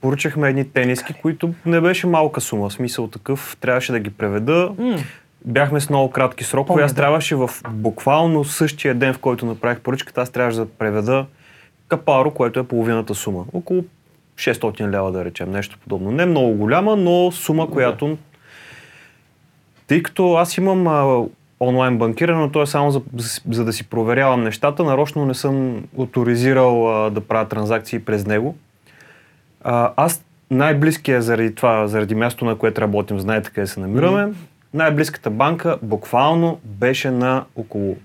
[0.00, 4.72] Поръчахме едни тениски, които не беше малка сума, в смисъл такъв, трябваше да ги преведа.
[4.78, 4.98] М.
[5.44, 6.82] Бяхме с много кратки срокове.
[6.82, 6.96] Аз да.
[6.96, 11.26] трябваше в буквално същия ден, в който направих поръчката, аз трябваше да преведа
[11.92, 13.44] капаро, което е половината сума.
[13.52, 13.84] Около
[14.36, 16.10] 600 лева, да речем, нещо подобно.
[16.10, 18.18] Не много голяма, но сума, която...
[19.86, 21.24] Тъй като аз имам а,
[21.60, 25.34] онлайн банкиране, но то е само за, за, за да си проверявам нещата, нарочно не
[25.34, 28.56] съм авторизирал а, да правя транзакции през него.
[29.64, 34.32] А, аз най-близкия заради това, заради място, на което работим, знаете къде се намираме,
[34.74, 37.96] най-близката банка буквално беше на около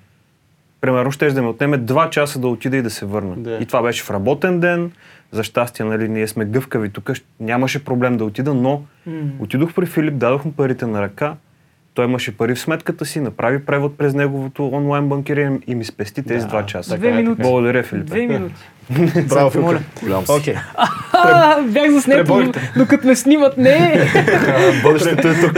[0.81, 3.35] примерно ще да ме отнеме 2 часа да отида и да се върна.
[3.37, 3.57] Да.
[3.61, 4.91] И това беше в работен ден.
[5.31, 9.13] За щастие, нали, ние сме гъвкави тук, нямаше проблем да отида, но М.
[9.39, 11.35] отидох при Филип, дадох му парите на ръка,
[11.93, 16.23] той имаше пари в сметката си, направи превод през неговото онлайн банкиране и ми спести
[16.23, 16.97] тези Да, 2 часа.
[16.97, 17.41] Две минути.
[17.41, 18.05] Благодаря, Филип.
[18.05, 18.55] Две минути.
[19.29, 19.79] Браво, моля.
[20.03, 20.55] Голям си.
[21.11, 22.27] А, бях заснет,
[22.77, 23.57] докато ме снимат.
[23.57, 24.11] Не!
[24.83, 25.53] Бъдещето е тук.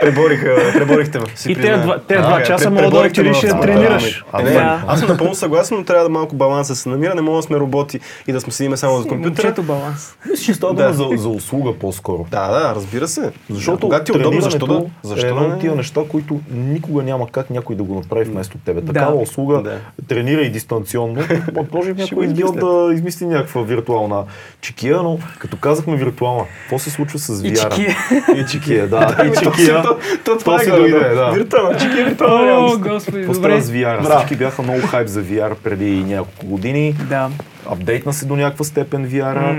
[0.00, 1.24] Пребориха, преборихте ме.
[1.48, 4.24] И те два, те два А, часа мога да отидеш да тренираш.
[4.38, 4.56] Е.
[4.86, 7.14] Аз съм напълно съгласен, но трябва да малко баланс да се намира.
[7.14, 9.46] Не мога да сме роботи и да сме седиме само за компютъра.
[9.46, 10.16] Момчето баланс.
[10.30, 12.26] Мисля, че става дума за, за услуга по-скоро.
[12.30, 13.32] Да, да, разбира се.
[13.50, 14.82] Защото когато ти е удобно, защо да?
[15.02, 18.58] Защо е едно от тия неща, които никога няма как някой да го направи вместо
[18.58, 18.80] тебе.
[18.80, 19.78] Такава услуга,
[20.08, 21.22] тренирай дистанционно.
[21.72, 22.60] Може някой измислят.
[22.88, 24.24] да измисли някаква виртуална
[24.60, 27.62] чекия, но като казахме виртуална, какво се случва с И VR?
[27.62, 27.96] чекия.
[28.36, 29.16] И чекия, да.
[29.26, 29.82] И чекия.
[29.82, 31.14] то- То това То е си дойде, да.
[31.14, 31.30] да.
[31.30, 32.78] Виртуална, чеки е виртуална О, реалност.
[32.80, 33.60] господи, добре.
[33.60, 34.16] с VR?
[34.16, 36.92] Всички бяха много хайп за VR преди няколко години.
[37.00, 37.30] Да.
[37.66, 39.56] Апдейтна се до някаква степен VR.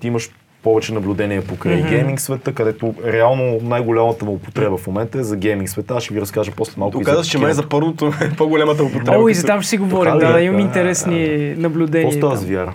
[0.00, 0.30] Ти имаш
[0.62, 1.88] повече наблюдение покрай Мгм.
[1.88, 5.94] гейминг света, където реално най-голямата му употреба в момента е за гейминг света.
[5.94, 6.98] Аз ще ви разкажа после малко.
[6.98, 9.18] и Оказва, че май за първото е по-голямата употреба.
[9.18, 10.18] О, и за там ще си говорим.
[10.18, 10.32] Да, е?
[10.32, 11.18] да, имам Да, интересни
[11.56, 12.10] наблюдения.
[12.10, 12.68] Какво става с VR?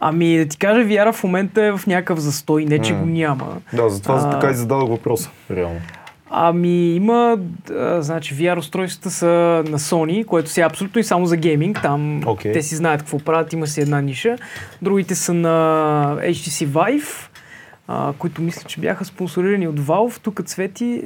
[0.00, 2.98] Ами да ти кажа, VR в момента е в някакъв застой, не че М.
[2.98, 3.46] го няма.
[3.72, 4.30] Да, затова А.
[4.30, 5.30] така и зададох въпроса.
[5.50, 5.80] Реално.
[6.30, 7.38] Ами има,
[7.70, 9.26] а, значи VR устройствата са
[9.68, 11.82] на Sony, което си е абсолютно и само за гейминг.
[11.82, 12.52] Там Окей.
[12.52, 14.36] те си знаят какво правят, има си една ниша.
[14.82, 17.28] Другите са на HTC Vive,
[17.88, 20.20] а, които мисля, че бяха спонсорирани от Valve.
[20.22, 21.02] Тук цвети...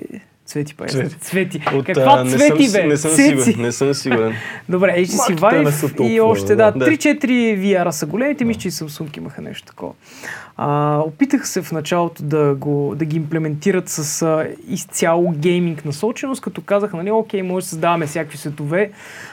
[0.46, 1.18] Цвети, па, Цвети.
[1.20, 1.62] цвети.
[1.74, 2.86] От, Каква а, не съм цвети, си- бе?
[2.86, 3.22] Не съм Цеци.
[3.22, 3.62] сигурен.
[3.66, 4.32] Не съм сигурен.
[4.68, 6.86] Добре, HTC са Vive и още, да, да.
[6.86, 7.26] 3-4
[7.58, 9.92] VR са големите, мисля, че и Samsung имаха нещо такова.
[10.56, 16.42] А, опитаха се в началото да, го, да ги имплементират с а, изцяло гейминг насоченост,
[16.42, 18.90] като казаха, нали, окей, може да създаваме всякакви светове,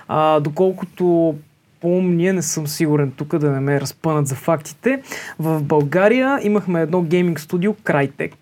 [0.07, 1.36] а, доколкото
[1.82, 5.01] помня, не съм сигурен тук да не ме разпънат за фактите.
[5.39, 8.34] В България имахме едно гейминг студио, Crytek.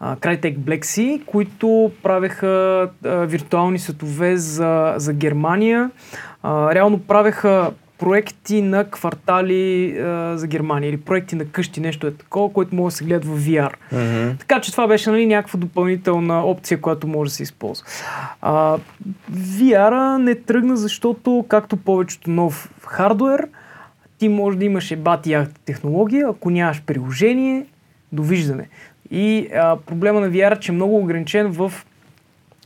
[0.00, 5.90] Crytek Black Sea, които правеха а, виртуални светове за, за Германия.
[6.42, 12.14] А, реално правеха проекти на квартали а, за Германия или проекти на къщи, нещо е
[12.14, 13.72] такова, което може да се гледа в VR.
[14.38, 17.86] Така че това беше нали, някаква допълнителна опция, която може да се използва.
[18.42, 18.78] А,
[19.32, 23.48] VR не тръгна, защото както повечето нов хардуер,
[24.18, 27.66] ти може да имаш ебати яхта технология, ако нямаш приложение,
[28.12, 28.68] довиждане.
[29.10, 31.72] И а, проблема на VR е, че е много ограничен в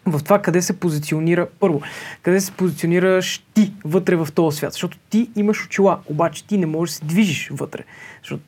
[0.07, 1.83] в това къде се позиционира, първо,
[2.23, 4.73] къде се позиционираш ти вътре в този свят.
[4.73, 7.83] Защото ти имаш очила, обаче ти не можеш да се движиш вътре.
[8.23, 8.43] Защото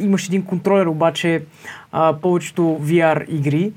[0.00, 1.42] имаш един контролер, обаче
[1.92, 3.72] а, повечето VR игри,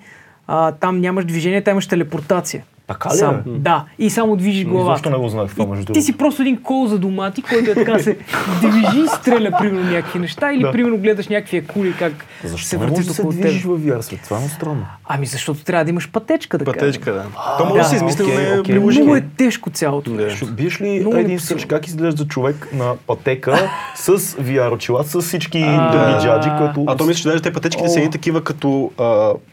[0.47, 2.63] а, там нямаш движение, там имаш телепортация.
[2.87, 3.17] Така ли е?
[3.17, 3.41] Сам.
[3.45, 4.95] Да, и само движиш главата.
[4.95, 7.75] Защо не го знах това, между ти си просто един кол за домати, който е
[7.75, 8.17] така се
[8.61, 10.71] движи и стреля, примерно, някакви неща, или Да.
[10.71, 12.13] примерно гледаш някакви акули, как
[12.43, 12.69] Защо се
[13.13, 13.71] се около движиш теб.
[13.71, 14.19] в VR свет?
[14.23, 14.85] Това е странно.
[15.05, 16.73] Ами защото трябва да имаш пътечка, кажем.
[16.73, 17.25] Пътечка, да.
[17.57, 18.75] То може да, да се измисли, но окей, не е окей.
[18.75, 19.03] приложимо.
[19.05, 20.11] Много е тежко цялото.
[20.11, 20.27] Да.
[20.51, 25.59] биеш ли Много един сърч как изглежда човек на пътека с VR очила, с всички
[25.91, 26.85] други джаджи, които...
[26.87, 28.91] А то мисля, че даже те пътечките са едни такива като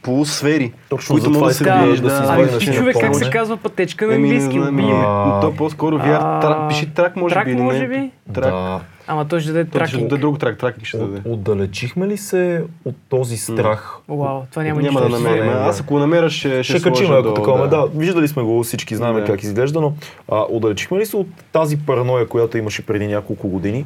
[0.02, 2.60] полусфери, Точно които за това могат да се движиш.
[2.60, 3.19] си Ами човек как.
[3.24, 4.60] Се казва пътечка на Еми, не английски?
[4.60, 7.50] знам, а, то по-скоро VR, А, трак, пиши трак може трак би.
[7.50, 8.10] или може би?
[8.34, 8.44] Трак.
[8.44, 8.80] Да.
[9.06, 11.20] Ама той ще даде То ще даде друг трак, тракинг ще даде.
[11.24, 13.96] Отдалечихме ли се от този страх?
[14.08, 15.10] Вау, това няма, Няма нищо.
[15.10, 15.52] да намерим.
[15.52, 17.68] Аз ако го намеря, ще, Ще, ще, качим ако такова.
[17.68, 17.86] Да.
[17.94, 19.92] виждали сме го, всички знаем как изглежда, но
[20.28, 23.84] а, отдалечихме ли се от тази параноя, която имаше преди няколко години,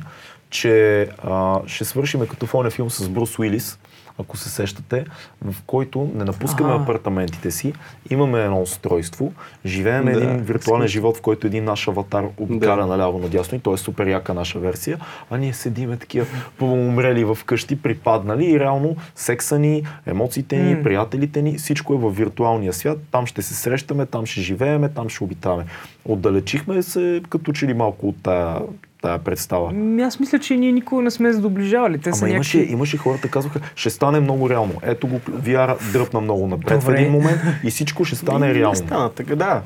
[0.51, 3.79] че а, ще свършиме като в оня филм с Брус Уилис,
[4.21, 5.05] ако се сещате,
[5.45, 6.83] в който не напускаме Ага.
[6.83, 7.73] апартаментите си,
[8.11, 9.33] имаме едно устройство,
[9.67, 12.87] живеем Да, един виртуален живот, в който един наш аватар обикаля Да.
[12.87, 14.99] наляво надясно и той е супер яка наша версия,
[15.31, 16.27] а ние седиме такива
[16.59, 20.83] полуумрели в къщи, припаднали и реално секса ни, емоциите ни, М.
[20.83, 25.09] приятелите ни, всичко е в виртуалния свят, там ще се срещаме, там ще живееме, там
[25.09, 25.65] ще обитаваме.
[26.05, 28.59] Отдалечихме се като че ли малко от тая,
[29.05, 29.67] тая представа.
[29.71, 31.99] Ами, Аз мисля, че ние никога не сме задоближавали.
[31.99, 32.73] Те са Ама имаше, някакви...
[32.73, 34.73] имаше хората, казваха, ще стане много реално.
[34.83, 36.97] Ето го, VR дръпна много напред Добре.
[36.97, 38.77] в един момент и всичко ще стане Не реално.
[38.77, 39.63] стана, така да.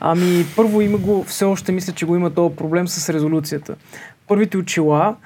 [0.00, 3.74] Ами, първо има го, все още мисля, че го има този проблем с резолюцията.
[4.28, 5.16] Първите очила,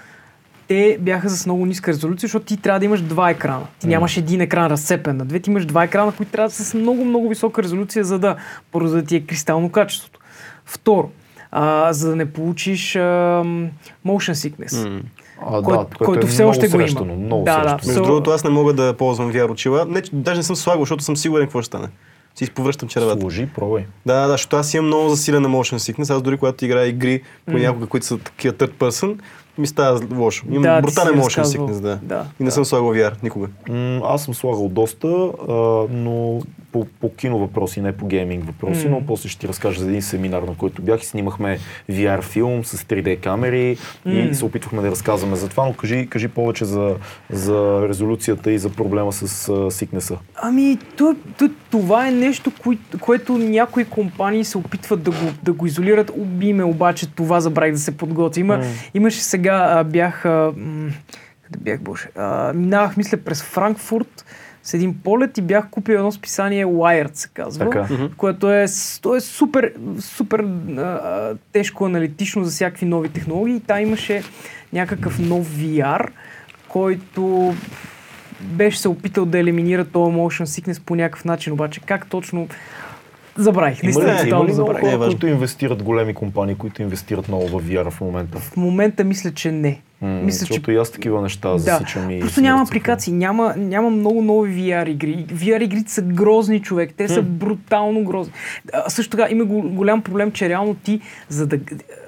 [0.69, 3.67] те бяха с много ниска резолюция, защото ти трябва да имаш два екрана.
[3.79, 6.65] Ти нямаш един екран разцепен на две, ти имаш два екрана, които трябва да са
[6.65, 8.37] с много, много висока резолюция, за да,
[8.73, 10.21] първо, за да ти е кристално качеството.
[10.65, 11.11] Второ,
[11.51, 13.01] а, за да не получиш а,
[14.07, 14.89] motion sickness.
[14.89, 15.01] М.
[15.43, 17.05] А, Кой- да, който е все още го има.
[17.07, 17.73] Много Да, да.
[17.77, 19.85] Между So- другото, аз не мога да ползвам VR очила.
[19.85, 21.89] Не, даже не съм слагал, защото съм сигурен какво ще стане.
[22.35, 23.21] Си изповръщам червата.
[23.21, 23.85] Сложи, пробвай.
[24.07, 26.11] Да, да, да, защото аз имам много засилена motion sickness.
[26.11, 29.19] Аз дори когато играя игри понякога, които са такива third person,
[29.59, 30.47] ми става лошо.
[30.49, 31.99] Имам Да, брутален motion sickness, да.
[32.03, 33.49] Да, И не съм слагал VR никога.
[33.69, 35.09] М, аз съм слагал доста,
[35.49, 35.53] а,
[35.91, 36.41] но
[36.77, 38.91] по, по кино въпроси, не по гейминг въпроси, М.
[38.91, 41.59] но после ще ти разкажа за един семинар, на който бях и снимахме
[41.91, 43.77] VR филм с 3D камери
[44.07, 44.35] и М.
[44.35, 46.97] се опитвахме да разказваме за това, но кажи, кажи повече за,
[47.31, 50.19] за резолюцията и за проблема с а, сикнеса.
[50.37, 55.53] Ами, то, то, това е нещо, кое, което някои компании се опитват да го, да
[55.53, 56.11] го изолират.
[56.17, 58.41] Уби ме, обаче това забравих да се подготвя.
[58.41, 58.65] Има, М.
[58.95, 60.91] Имаше сега, а, бях, а, м,
[61.43, 64.25] къде бях, боже, а, минавах, мисля, през Франкфурт
[64.67, 67.65] с един полет и бях купил едно списание Wired, се казва.
[67.65, 67.89] Така.
[68.17, 68.67] Което е,
[69.03, 70.41] то е супер, супер
[70.79, 73.57] а, тежко аналитично за всякакви нови технологии.
[73.57, 74.23] И та имаше
[74.73, 76.09] някакъв нов VR,
[76.69, 77.55] който
[78.41, 82.49] беше се опитал да елиминира този motion sickness по някакъв начин, обаче как точно
[83.39, 83.83] забравих.
[83.83, 87.49] Има ли, има тотално ли много хора, Е, които инвестират, големи компании, които инвестират много
[87.49, 88.39] в VR в момента?
[88.39, 89.81] В момента мисля, че не.
[90.03, 92.21] М, Мисля, че защото и аз такива неща засичам и...
[92.21, 95.27] Просто няма апликации, няма, няма много нови VR игри.
[95.29, 98.33] VR игрите са грозни човек, те са брутално грозни.
[98.73, 101.59] А, също така има го- голям проблем, че реално ти, за да...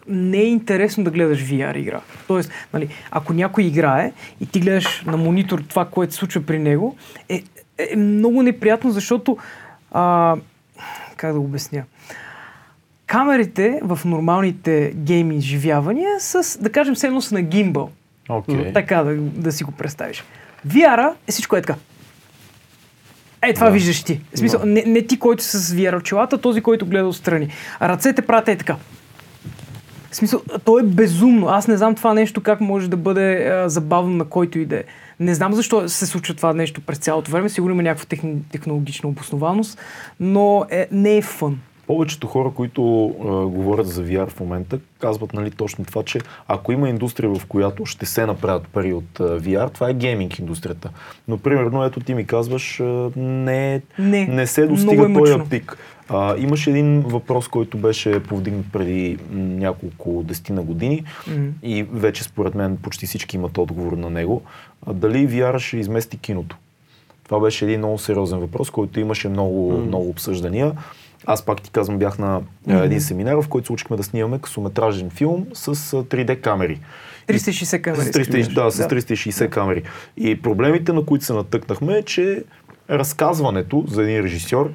[0.08, 2.00] Не е интересно да гледаш VR игра.
[2.26, 6.58] Тоест, нали, ако някой играе и ти гледаш на монитор това, което се случва при
[6.58, 6.96] него,
[7.28, 7.42] е,
[7.92, 9.36] е много неприятно, защото...
[9.92, 10.36] А,
[11.18, 11.82] как да го обясня?
[13.06, 17.90] Камерите в нормалните гейм изживявания са, да кажем, все на гимбъл.
[18.28, 18.72] Окей.
[18.72, 20.24] Така да, да си го представиш.
[20.68, 21.74] VR е всичко е така.
[23.42, 23.72] Е, това Да.
[23.72, 24.20] виждаш ти.
[24.34, 27.48] В смисъл, не, не ти, който с VR очилата, този, който гледа отстрани.
[27.82, 28.76] Ръцете правят е така.
[30.10, 31.48] В смисъл, то е безумно.
[31.48, 34.76] Аз не знам това нещо как може да бъде а, забавно на който и да
[34.76, 34.84] е.
[35.20, 37.48] Не знам защо се случва това нещо през цялото време.
[37.48, 39.78] Сигурно има някаква техни, технологична обоснованост,
[40.20, 41.60] но е, не е фън.
[41.88, 46.72] Повечето хора, които а, говорят за VR в момента, казват нали, точно това, че ако
[46.72, 50.90] има индустрия, в която ще се направят пари от а, VR, това е гейминг индустрията.
[51.28, 54.26] Но, примерно, ето ти ми казваш, а, не, Не.
[54.26, 55.78] не се достига е този пик.
[56.08, 61.46] А, имаше един въпрос, който беше повдигнат преди няколко десетина години М.
[61.62, 64.42] и вече според мен почти всички имат отговор на него.
[64.86, 66.56] А, дали VR ще измести киното?
[67.24, 69.86] Това беше един много сериозен въпрос, който имаше много, mm.
[69.86, 70.72] много обсъждания.
[71.26, 74.38] Аз пак ти казвам, бях на а, един семинар, в който се учихме да снимаме
[74.38, 76.80] късометражен филм с а, 3D камери.
[77.28, 78.02] 360 камери.
[78.02, 78.88] С 360, да, с Да.
[78.88, 79.82] 360 камери.
[80.16, 82.44] И проблемите, на които се натъкнахме, е, че
[82.90, 84.70] разказването за един режисьор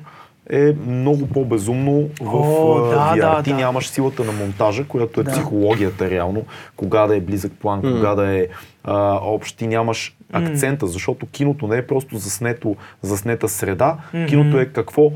[0.49, 3.19] е много по-безумно в О, да, VR.
[3.21, 3.55] да, Ти да.
[3.55, 5.31] нямаш силата на монтажа, която е Да.
[5.31, 6.45] психологията реално,
[6.75, 8.47] кога да е близък план, кога да е
[8.83, 9.57] а, общ.
[9.57, 13.97] Ти нямаш акцента, защото киното не е просто заснето, заснета среда,
[14.27, 15.11] киното е какво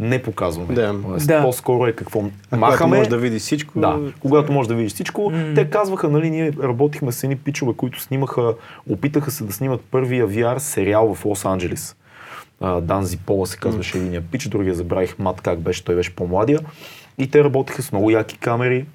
[0.00, 0.74] не показваме.
[0.74, 0.94] Да.
[1.02, 1.42] Тоест, Да.
[1.42, 2.96] По-скоро е какво А когато махаме.
[2.96, 3.80] можеш да видиш всичко.
[3.80, 5.32] Да, когато можеш да видиш всичко.
[5.54, 8.54] Те казваха, нали, ние работихме с едни пичове, които снимаха,
[8.90, 11.96] опитаха се да снимат първия VR сериал в Лос-Анджелес.
[12.80, 16.58] Дан Зипола се казваше единия пич, другия забравих Мат как беше, той беше по-младия.
[17.18, 18.86] И те работеха с много яки камери,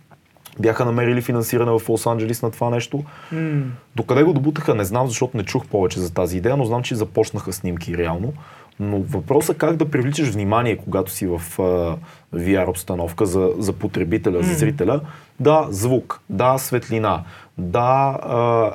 [0.60, 3.04] бяха намерили финансиране в Лос-Анджелес на това нещо.
[3.32, 3.62] М.
[3.96, 6.96] Докъде го добутаха, не знам, защото не чух повече за тази идея, но знам, че
[6.96, 8.34] започнаха снимки реално.
[8.82, 11.98] Но въпросът как да привличаш внимание, когато си в а,
[12.38, 15.02] VR обстановка за, за потребителя, за зрителя,
[15.40, 17.24] да, звук, да, светлина,
[17.58, 18.20] да,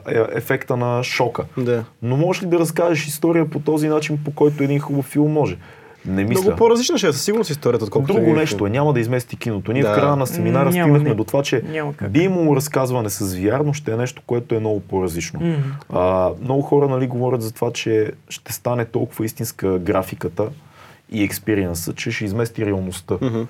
[0.08, 1.44] е- ефекта на шока.
[1.58, 1.84] Да.
[2.02, 5.58] Но можеш ли да разкажеш история по този начин, по който един хубав филм може?
[6.06, 6.42] Не мисля.
[6.42, 9.72] Много по-различна ще е със сигурност историята, отколкото Друго нещо е, няма да измести киното.
[9.72, 9.92] Ние Да.
[9.92, 11.14] в края на семинара Няма, стигнахме не.
[11.14, 11.62] до това, че
[12.08, 15.40] би имало разказване с VR, но ще е нещо, което е много по-различно.
[15.40, 15.60] Мгм.
[15.92, 20.48] А, много хора нали, говорят за това, че ще стане толкова истинска графиката
[21.10, 23.14] и експириенса, че ще измести реалността.
[23.20, 23.42] Мгм.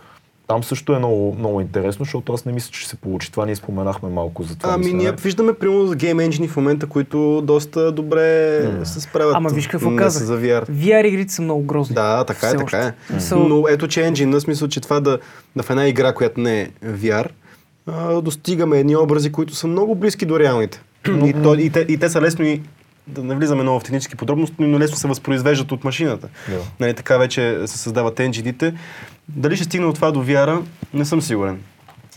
[0.47, 3.33] Там също е много, много интересно, защото аз не мисля, че се получи.
[3.33, 4.75] Това ние споменахме малко за това.
[4.75, 9.35] Ами ние виждаме, примерно, за гейм енджини в момента, които доста добре се справят.
[9.37, 10.23] Ама виж какво казах.
[10.23, 10.69] За VR.
[10.71, 11.95] VR игрите са много грозни.
[11.95, 12.93] Да, така е, така е.
[13.09, 15.19] Смисъл- Но ето, че енджин, в смисъл, че това да,
[15.57, 17.29] да в една игра, която не е VR,
[17.87, 20.83] а, достигаме едни образи, които са много близки до реалните.
[21.25, 22.61] и, то, и, те, и те са лесно и
[23.07, 26.29] да не влизаме много в технически подробности, но лесно се възпроизвеждат от машината.
[26.49, 26.59] Да.
[26.81, 28.75] Нали, така вече се създават енджините.
[29.29, 30.63] Дали ще стигне от това до VR,
[30.95, 31.61] не съм сигурен.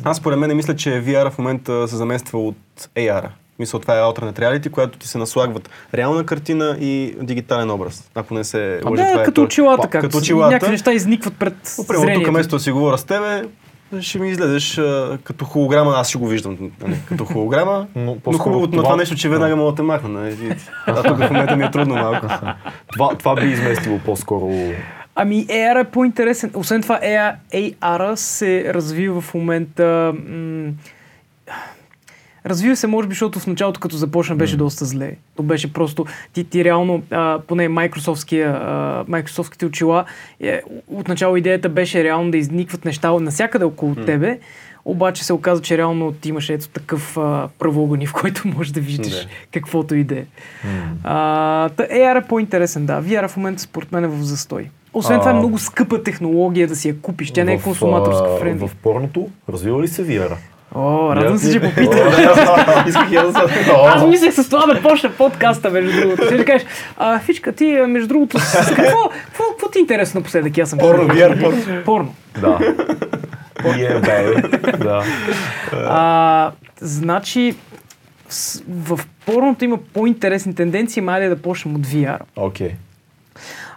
[0.03, 2.57] Аз според мен мисля, че VR в момента се замества от
[2.95, 3.27] AR.
[3.59, 8.09] Мисля, това е Alternate Reality, която ти се наслагват реална картина и дигитален образ.
[8.15, 10.51] Ако не се лъжа, това Да, е като то- очилата, как Като очилата.
[10.51, 13.43] Някакви неща изникват пред Но, Примерно тук вместо да си говоря с тебе,
[14.01, 18.37] ще ми излезеш а, като холограма, аз ще го виждам нали, като холограма, Но но,
[18.37, 20.09] хубавото на това- това нещо, че веднага мога да те махна.
[20.09, 20.55] Нали?
[20.87, 22.27] А тук в момента ми е трудно малко.
[22.91, 24.51] Това, това би изместило по-скоро.
[25.15, 26.51] Ами AR е по-интересен.
[26.53, 30.13] Освен това, AR, AR се развива в момента...
[30.29, 30.71] М-
[32.45, 35.15] Развива се, може би, защото в началото, като започна, беше доста зле.
[35.35, 37.69] То беше просто, ти, ти реално, а, поне
[38.45, 40.05] а, Microsoftските очила,
[40.39, 44.39] е, отначало идеята беше реално да изникват неща навсякъде около тебе,
[44.85, 48.81] обаче се оказа, че реално ти имаш ето такъв а, правоъгъни, в който можеш да
[48.81, 49.29] виждаш Да.
[49.51, 50.25] каквото и да е.
[51.03, 53.01] А, AR е по-интересен, да.
[53.01, 54.69] VR в момента според мен е в застой.
[54.93, 57.31] Освен това е А, много скъпа технология да си я купиш.
[57.31, 58.67] Тя не е В, консуматорска а, френди.
[58.67, 60.35] В порното развива ли се VR?
[60.75, 61.97] О, радвам се, че попита.
[62.87, 63.71] Исках я да се...
[63.85, 66.25] Аз мислех с това да почна подкаста, между другото.
[66.25, 66.67] Ще кажеш,
[66.97, 70.57] а, Фичка, ти, между другото, с, какво, какво, какво ти е интересно напоследък?
[70.57, 71.07] Аз съм Порно.
[71.07, 71.83] VR, порно.
[71.85, 72.15] Порно.
[72.41, 72.59] Да.
[73.63, 74.77] Yeah, baby.
[74.77, 75.03] Да.
[75.73, 76.51] А,
[76.81, 77.55] значи,
[78.69, 82.19] в порното има по-интересни тенденции, майде да почнем от VR.
[82.35, 82.71] Окей.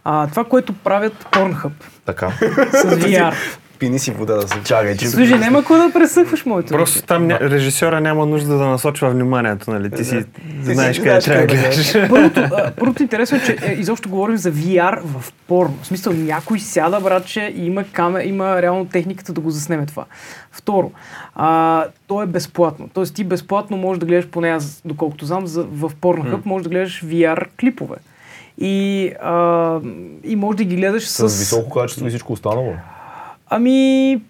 [0.05, 1.73] А, това, което правят Pornhub
[2.07, 2.31] Така.
[2.73, 3.35] с VR.
[3.83, 4.55] Пини си вода да се...
[4.65, 5.09] Чакай, че...
[5.09, 6.69] Слушай, няма кой да пресъхваш моето.
[6.69, 7.39] Просто там ня...
[7.41, 9.91] режисьора няма нужда да насочва вниманието, нали?
[9.91, 10.25] Ти си
[10.65, 11.93] Ти знаеш къде трябва да да гледаш.
[12.09, 12.43] Първото,
[12.79, 15.79] първото интересно е, че е, изобщо говорим за VR в порно.
[15.83, 20.05] В смисъл, някой сяда, братче, и има, камера, има реално техниката да го заснеме това.
[20.53, 20.93] Второ,
[21.35, 22.89] а, то е безплатно.
[22.95, 26.71] Тоест ти безплатно можеш да гледаш, поне аз, доколкото знам, за, в Pornhub можеш да
[26.71, 27.97] гледаш VR клипове.
[28.59, 29.81] И, а,
[30.25, 31.29] и можеш да ги гледаш с...
[31.29, 32.75] С високо качество и всичко останало.
[33.55, 34.21] Ами,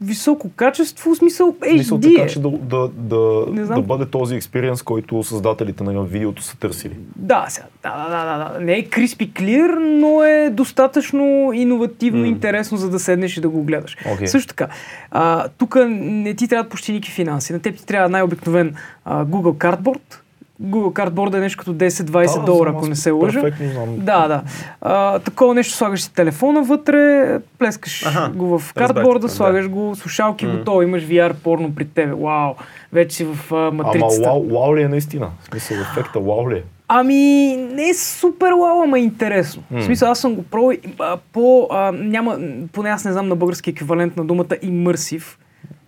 [0.00, 2.26] високо качество, в смисъл Мисъл HD така, е.
[2.26, 6.96] че да, да, да, да бъде този експириенс, който създателите на видеото са търсили.
[7.16, 8.64] Да, сега, да, да, да, да.
[8.64, 13.48] Не е crispy clear, но е достатъчно иновативно и интересно, за да седнеш и да
[13.48, 13.96] го гледаш.
[14.12, 14.26] Окей.
[14.26, 14.68] Също така,
[15.58, 17.52] тук не ти трябват почти никакви финанси.
[17.52, 18.74] На теб ти трябва най-обикновен
[19.04, 20.18] а, Google Cardboard.
[20.62, 23.42] Google Cardboard е нещо като 10-20 Да, долара, ако не се лъжа.
[23.96, 24.42] Да, да.
[24.80, 30.46] А, такова нещо слагаш си телефона вътре, плескаш Аха, го в картборда, слагаш го, слушалки
[30.46, 32.12] готово, имаш VR порно при тебе.
[32.12, 32.54] Вау,
[32.92, 34.28] вече си в а, Ама матрицата.
[34.30, 35.30] вау, вау ли е наистина?
[35.40, 36.62] В смисъл, ефекта вау ли е?
[36.88, 37.16] Ами,
[37.56, 39.62] не е супер вау, ама е интересно.
[39.70, 40.72] В смисъл, аз съм го пробвал
[41.32, 41.68] по...
[41.70, 42.38] А, няма,
[42.72, 45.24] поне аз не знам на български еквивалент на думата immersive.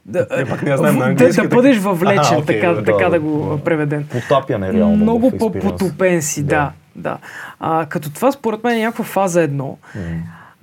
[0.06, 1.56] Да, Е, пак не я знам на да, английски, да така.
[1.56, 3.64] бъдеш въвлечен, Аха, окей, така, да, така да, да, го да.
[3.64, 4.04] преведем.
[4.04, 4.96] Потапяне реално.
[4.96, 6.72] Много по-потопен си, да.
[6.96, 7.18] да.
[7.60, 9.78] А, като това според мен е някаква фаза едно.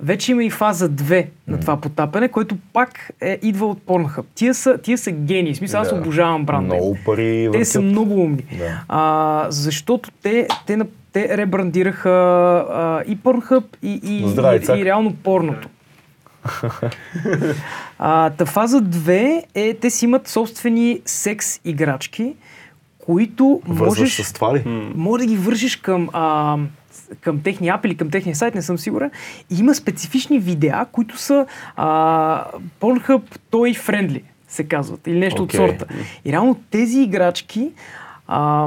[0.00, 4.24] Вече има и фаза 2 на това потапяне, който пак е, идва от Pornhub.
[4.34, 5.54] Тия са, тия са гении.
[5.54, 5.94] Смисъл, аз Да.
[5.94, 6.74] обожавам бранда.
[6.74, 7.92] Много пари Те са въртят.
[7.92, 8.44] много умни.
[8.58, 8.80] Да.
[8.88, 10.78] А, защото те, те,
[11.12, 12.10] те ребрандираха
[12.70, 15.68] а, и Pornhub и, и, Здравей, и, и реално порното.
[17.98, 22.34] А, та фаза 2 е, те си имат собствени секс играчки,
[22.98, 24.32] които можеш,
[24.94, 26.56] може да ги вържиш към, а,
[27.20, 29.10] към техния ап или към техния сайт, не съм сигурен.
[29.50, 31.46] И има специфични видеа, които са
[31.76, 32.44] а,
[32.80, 33.22] Pornhub
[33.52, 35.60] Toy Friendly, се казват, или нещо Окей.
[35.60, 35.86] от сорта.
[36.24, 37.70] И реално тези играчки
[38.30, 38.66] а,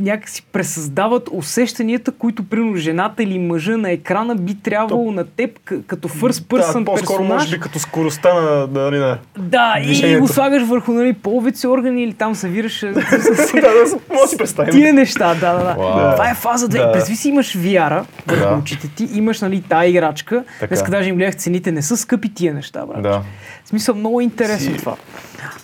[0.00, 5.82] някакси пресъздават усещанията, които примерно жената или мъжа на екрана би трябвало на теб к-
[5.82, 7.42] като first person Да, по-скоро персонаж.
[7.42, 8.66] може би като скоростта на...
[8.68, 9.18] Нали, на...
[9.38, 10.20] Да, и движението.
[10.20, 12.92] го слагаш върху нали, половици органи или там се вираш с,
[13.38, 14.72] с, да, да, може си представим.
[14.72, 15.74] Тия неща, да, да, да.
[15.74, 16.12] Вау.
[16.12, 16.70] Това е фаза 2.
[16.70, 16.92] Да.
[16.92, 18.56] Представи си имаш VR върху Да.
[18.56, 20.44] очите ти, имаш нали тая играчка.
[20.60, 20.66] Така.
[20.68, 23.02] Днеска даже им гледах цените, не са скъпи тия неща, брат.
[23.02, 23.22] Да.
[23.64, 24.96] В смисъл много интересно Си- това.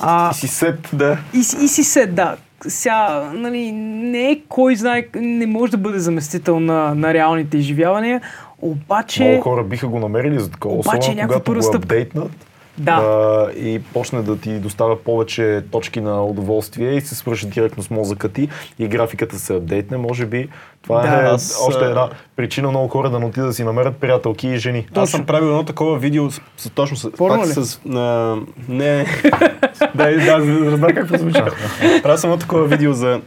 [0.01, 1.19] А, И си сет, да.
[1.35, 2.37] и, и си се, да.
[2.69, 8.21] Сега, нали, не е кой знае, не може да бъде заместител на, на реалните изживявания,
[8.63, 9.25] обаче...
[9.25, 12.47] Много хора биха го намерили за такова, Обаче особено когато го апдейтнат.
[12.79, 12.93] Да.
[12.93, 17.91] а, и почне да ти доставя повече точки на удоволствие и се свърши директно с
[17.91, 20.49] мозъка ти и графиката се апдейтне, може би
[20.83, 23.65] това Да, е аз, още а, една причина много хора да не отидат да си
[23.65, 24.87] намерят приятелки и жени.
[24.95, 27.53] Аз съм правил едно такова видео с, с точно с, Порно пак ли?
[27.53, 27.81] с...
[27.85, 28.37] На,
[28.69, 29.07] не,
[29.95, 30.39] да, да,
[30.71, 31.43] разбрах какво звучи.
[32.03, 33.21] Правил съм едно такова видео за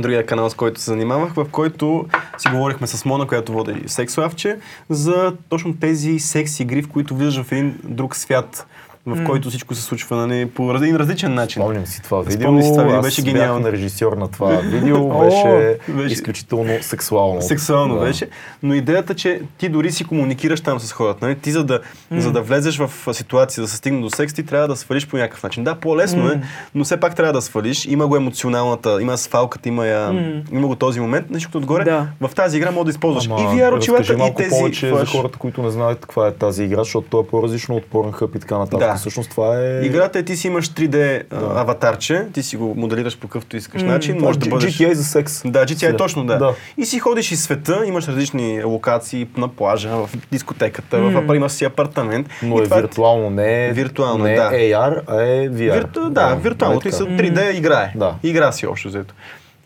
[0.00, 2.06] другия канал, с който се занимавах, в който
[2.38, 4.58] си говорихме с Мона, която води сексуавче,
[4.90, 8.66] за точно тези секс игри, в които влизаш в един друг свят,
[9.06, 11.62] в който всичко се случва нали, по един различен начин.
[11.62, 12.40] Спомням си това видео.
[12.40, 13.60] Спомни си това видео, беше бях гениално.
[13.60, 15.08] на режисьор на това видео.
[15.20, 17.42] Беше, беше- изключително сексуално.
[17.42, 18.00] Сексуално Да.
[18.00, 18.28] беше,
[18.62, 21.26] но идеята, че ти дори си комуникираш там с хората.
[21.26, 21.38] Нали?
[21.38, 21.80] Ти за да,
[22.10, 25.16] за да влезеш в ситуация, да се стигне до секс, ти трябва да свалиш по
[25.16, 25.64] някакъв начин.
[25.64, 26.40] Да, по-лесно е,
[26.74, 27.86] но все пак трябва да свалиш.
[27.86, 31.30] Има го емоционалната, има свалката, има, я, има го този момент.
[31.30, 31.84] Нещо отгоре.
[31.84, 32.06] Да.
[32.20, 35.00] В тази игра може да използваш Ама, и VR очилата, и тези повече флаш.
[35.00, 38.36] за хората, които не знаят каква е тази игра, защото то е по-различно от Pornhub
[38.36, 38.78] и така нататък.
[38.80, 38.91] Да.
[38.94, 39.80] Всъщност това е...
[39.84, 43.82] Играта е ти си имаш 3D а, аватарче, ти си го моделираш по какъвто искаш
[43.82, 44.78] начин, Това може да е бъдеш...
[44.78, 45.42] GTA за секс.
[45.44, 45.96] Да, GTA Сега.
[45.96, 46.38] точно, да.
[46.38, 46.54] Да.
[46.76, 51.52] И си ходиш из света, имаш различни локации на плажа, в дискотеката, в апар, имаш
[51.52, 52.28] си апартамент.
[52.42, 54.50] Но и е това виртуално, не е, Виртуално, не е да.
[54.50, 55.74] AR, а е VR.
[55.74, 56.10] Вирту...
[56.10, 56.74] Да, виртуално.
[56.74, 57.22] Нали Ти са така?
[57.22, 57.92] 3D играе.
[57.96, 58.14] Да.
[58.22, 59.14] Игра си общо взето.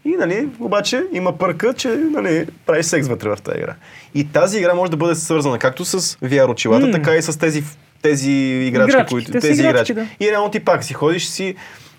[0.05, 3.75] И, нали, обаче има пърка, че нали, правиш секс вътре в тази игра.
[4.15, 7.65] И тази игра може да бъде свързана както с VR очилата, така и с тези,
[8.09, 8.31] тези
[8.69, 10.17] играчки, Играчки, които, те тези играчки, играчки.
[10.25, 11.55] И реално ти пак си ходиш си,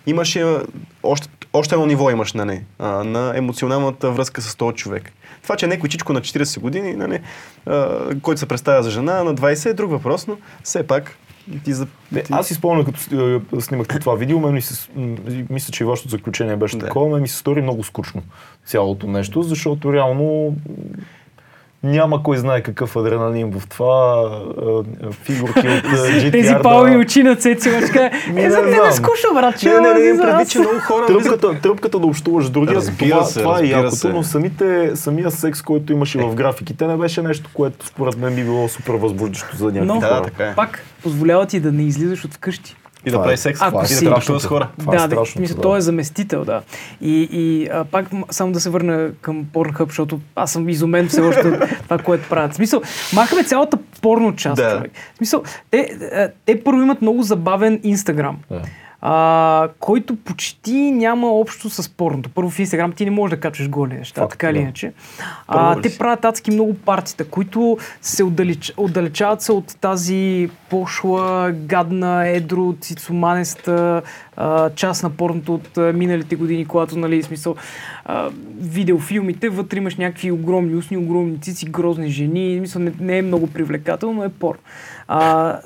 [0.05, 0.63] имаш а,
[1.03, 5.11] още, още едно ниво имаш на не, а, на емоционалната връзка с този човек.
[5.43, 7.19] Това, че някой чичко на 40 години, нали,
[7.65, 11.17] а, който се представя за жена, на 20 е друг въпрос, но все пак
[11.63, 11.87] ти за...
[12.11, 12.33] Не, ти...
[12.33, 12.99] аз си спомням, като
[13.57, 14.89] е, снимахте това видео, мен ми се,
[15.49, 16.85] мисля, че и вашето заключение беше Да.
[16.85, 18.21] такова, мен ми се стори много скучно
[18.65, 20.55] цялото нещо, защото реално
[21.87, 24.29] няма кой знае какъв адреналин в това,
[25.13, 26.31] фигурки от GTR.
[26.31, 27.87] Тези да- палми очи на Цеци, е, за
[28.33, 28.91] не тебе е знам.
[28.91, 30.49] скучно, брат, че Не, не, не, нас.
[30.49, 34.09] че много хора Тръпката, тръпката да общуваш другия, Разбира това, се, това е якото, се.
[34.09, 38.43] но самите, самия секс, който имаше в графиките, не беше нещо, което според мен би
[38.43, 40.21] било супер възбуждащо за някакви Но, Да, хора.
[40.23, 40.55] така е.
[40.55, 42.75] пак, позволява ти да не излизаш от вкъщи.
[43.07, 44.69] И да е- прави секс, Ако и да с хора.
[44.79, 45.61] Това е да, да, страшното, мисля, да.
[45.61, 46.61] той е заместител, да.
[47.01, 51.21] И, и а, пак само да се върна към Pornhub, защото аз съм изумен все
[51.21, 52.51] още от това, което правят.
[52.51, 52.81] В смисъл,
[53.13, 54.75] махаме цялата порно част, Да.
[54.77, 54.91] човек.
[55.13, 58.37] В смисъл, те, а, те първо имат много забавен Инстаграм.
[58.51, 58.61] Да.
[59.01, 62.29] А, който почти няма общо с порното.
[62.29, 64.63] Първо в Инстаграм ти не можеш да качваш голи неща, Факт, така или да.
[64.63, 64.93] иначе.
[65.47, 68.73] А, те правят адски много партита, които се отдалеч...
[68.77, 74.01] отдалечават се от тази пошла, гадна, едро, цицоманеста
[74.37, 77.55] а, част на порното от а, миналите години, когато, нали, смисъл,
[78.05, 78.29] а,
[78.59, 83.47] видеофилмите, вътре имаш някакви огромни устни, огромни цици, грозни жени, мисъл, не, не е много
[83.47, 84.61] привлекателно, но е порно.
[85.07, 85.59] А,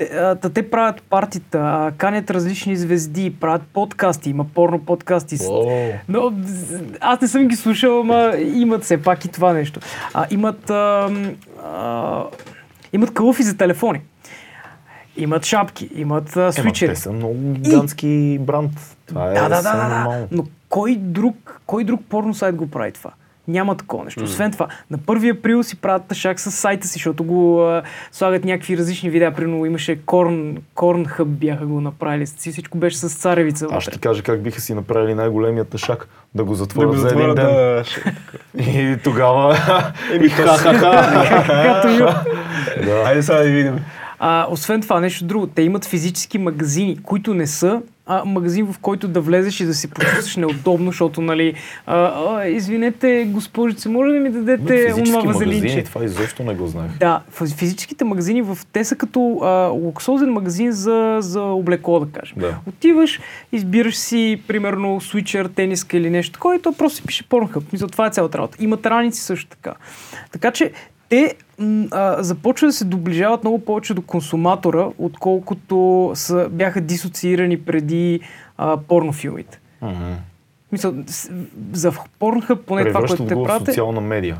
[0.00, 5.36] те, а, те правят партита, канят различни звезди, правят подкасти, има порно подкасти.
[5.48, 6.32] О, но
[7.00, 9.80] аз не съм ги слушал, ама имат все пак и това нещо.
[10.14, 11.10] А, имат, а,
[11.64, 12.24] а,
[12.92, 14.00] имат кълъфи за телефони.
[15.16, 16.94] Имат шапки, имат а, свичери.
[16.94, 18.72] те са много гигантски бранд.
[19.06, 19.88] Това е Да, да, да, да, да.
[19.88, 20.28] нормално.
[20.30, 23.10] Но кой друг, кой друг порно сайт го прави това?
[23.50, 24.24] Няма такова нещо.
[24.24, 27.82] Освен това, на 1 април си правят тъшак с сайта си, защото го а,
[28.12, 29.34] слагат някакви различни видеа.
[29.34, 32.26] Примерно имаше Корн, Корнхъб бяха го направили.
[32.26, 33.66] Си всичко беше с царевица.
[33.70, 36.08] Аз ще ти кажа как биха си направили най-големия тъшак.
[36.34, 37.34] Да го затворят го за един ден.
[37.34, 37.84] да,
[38.58, 39.54] И тогава...
[39.54, 41.82] Ха-ха-ха.
[42.80, 43.02] И- да.
[43.06, 43.78] Айде сега да видим.
[44.18, 45.46] А, освен това, нещо друго.
[45.46, 49.74] Те имат физически магазини, които не са а, магазин, в който да влезеш и да
[49.74, 51.54] се почувстваш неудобно, защото, нали,
[51.86, 55.84] а, а, извинете, госпожице, може да ми дадете онова магазини, вазелинче?
[55.84, 56.98] това изобщо не го знаех.
[56.98, 62.20] Да, фи- физическите магазини, в, те са като а, луксозен магазин за, за облекло, да
[62.20, 62.36] кажем.
[62.40, 62.56] Да.
[62.68, 63.20] Отиваш,
[63.52, 67.62] избираш си, примерно, свичер, тениска или нещо такова и то просто си пише Pornhub.
[67.72, 68.56] Мисля, това е цялата работа.
[68.60, 69.74] Имат раници също така.
[70.32, 70.72] Така че
[71.10, 71.34] те
[71.90, 78.20] а, започват да се доближават много повече до консуматора, отколкото са, бяха дисоциирани преди
[78.58, 79.60] а, порнофилмите.
[80.72, 81.30] Мисля, с-
[81.72, 84.38] за Pornhub, поне това, което Превръщат те правят, е- социална медия.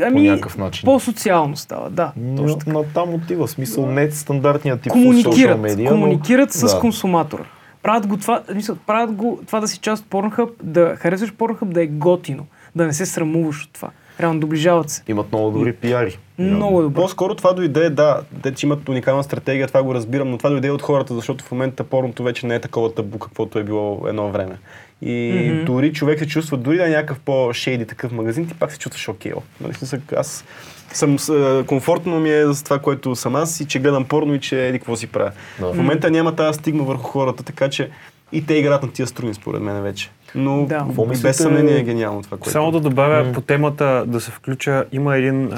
[0.00, 0.84] ами, по някакъв начин.
[0.84, 2.12] по-социално става, да.
[2.36, 2.72] Точно Но, така.
[2.72, 3.48] на там отива.
[3.48, 6.80] Смисъл не е стандартният тип комуникират, медия, комуникират но, с да.
[6.80, 7.44] консуматора.
[7.82, 11.64] Правят го това, мисля, правят го това да си част от Pornhub, да харесваш Pornhub,
[11.64, 13.90] да е готино, да не се срамуваш от това.
[14.20, 15.02] Реално доближават се.
[15.08, 16.18] Имат много добри пиари.
[16.38, 16.94] Много добре.
[16.94, 20.70] По-скоро това дойде, да, те че имат уникална стратегия, това го разбирам, но това дойде
[20.70, 24.30] от хората, защото в момента порното вече не е такова табу, каквото е било едно
[24.30, 24.58] време.
[25.02, 25.64] И Мгм.
[25.64, 29.08] дори човек се чувства, дори да е някакъв по-шейди такъв магазин, ти пак се чувстваш
[29.08, 29.32] окей.
[29.60, 30.44] Нали, в смисъл, аз
[30.92, 34.40] съм а, комфортно ми е за това, което съм аз и че гледам порно и
[34.40, 35.30] че еди какво си правя.
[35.60, 35.72] Да.
[35.72, 37.90] В момента няма тази стигма върху хората, така че
[38.32, 40.10] и те играят на тия струни, според мен вече.
[40.34, 40.78] Но Да.
[40.78, 42.50] Какво без мислите- съмнение е гениално това, което.
[42.50, 45.56] Само да добавя по темата да се включа, има един а,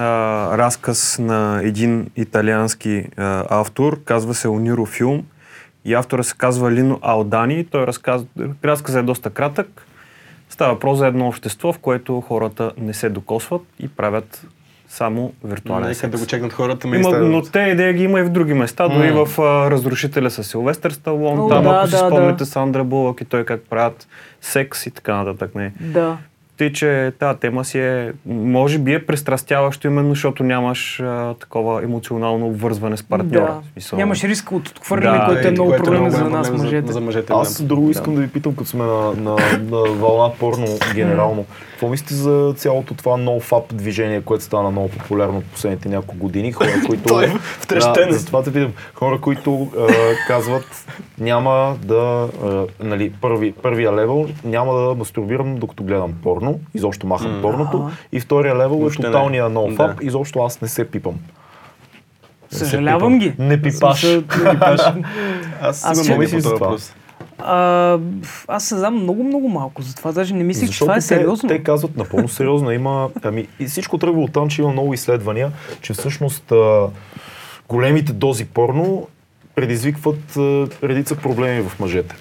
[0.59, 5.23] разказ на един италиански а, автор, казва се Ониро Филм
[5.85, 7.65] и автора се казва Лино Алдани.
[7.65, 8.27] Той разказва,
[8.65, 9.87] разказът е доста кратък.
[10.49, 14.47] Става въпрос за едно общество, в което хората не се докосват и правят
[14.89, 16.11] само виртуален Нека секс.
[16.11, 16.89] да го чекнат хората.
[16.89, 20.31] ме Има, но те идея ги има и в други места, дори в а, Разрушителя
[20.31, 22.47] с Силвестър Сталон, там да, ако си да, спомняте да.
[22.47, 24.09] Сандра Булък и той как правят
[24.47, 25.55] секс и така нататък.
[25.55, 25.73] Не.
[25.81, 26.17] Да.
[26.57, 31.83] Тъй, че тази тема си е, може би е престрастяващо именно, защото нямаш а, такова
[31.83, 33.47] емоционално обвързване с партньора.
[33.47, 33.61] Да.
[33.73, 36.51] Смисъл, Нямаш риск от отхвърляне, Да, което е и много което проблем много за нас,
[36.51, 36.93] мъжете.
[36.93, 39.37] За мъжете Аз друго искам да ви питам, като сме на, на, на,
[39.71, 41.47] на вълна порно генерално.
[41.77, 46.53] Какво мислите за цялото това NoFap движение, което стана много популярно от последните няколко години?
[46.53, 47.05] Хора, които...
[47.05, 48.09] Той е втрещен.
[48.09, 48.73] Да, затова те питам.
[48.95, 49.87] Хора, които а,
[50.27, 50.87] казват
[51.19, 52.29] няма да...
[52.45, 56.61] А, нали, първи, първия левел няма да мастурбирам докато гледам порно.
[56.75, 57.91] Изобщо махам порното.
[58.13, 59.13] И втория левел Въобще е не.
[59.13, 59.95] тоталния NoFap.
[59.95, 60.07] Да.
[60.07, 61.15] Изобщо аз не се пипам.
[62.53, 63.35] Не Съжалявам ги.
[63.39, 64.03] Не пипаш.
[64.05, 64.81] Не пипаш.
[65.61, 66.67] Аз Аз имам ще- мисли този това.
[66.67, 66.95] въпрос.
[67.39, 67.99] А,
[68.49, 71.49] аз се знам много, много малко, затова даже не мислих, че това е те, сериозно.
[71.49, 72.71] те казват напълно сериозно.
[72.71, 76.87] Има, ами, и всичко тръгва от там, че има много изследвания, че всъщност а,
[77.69, 79.09] големите дози порно
[79.55, 82.15] предизвикват а, редица проблеми в мъжете.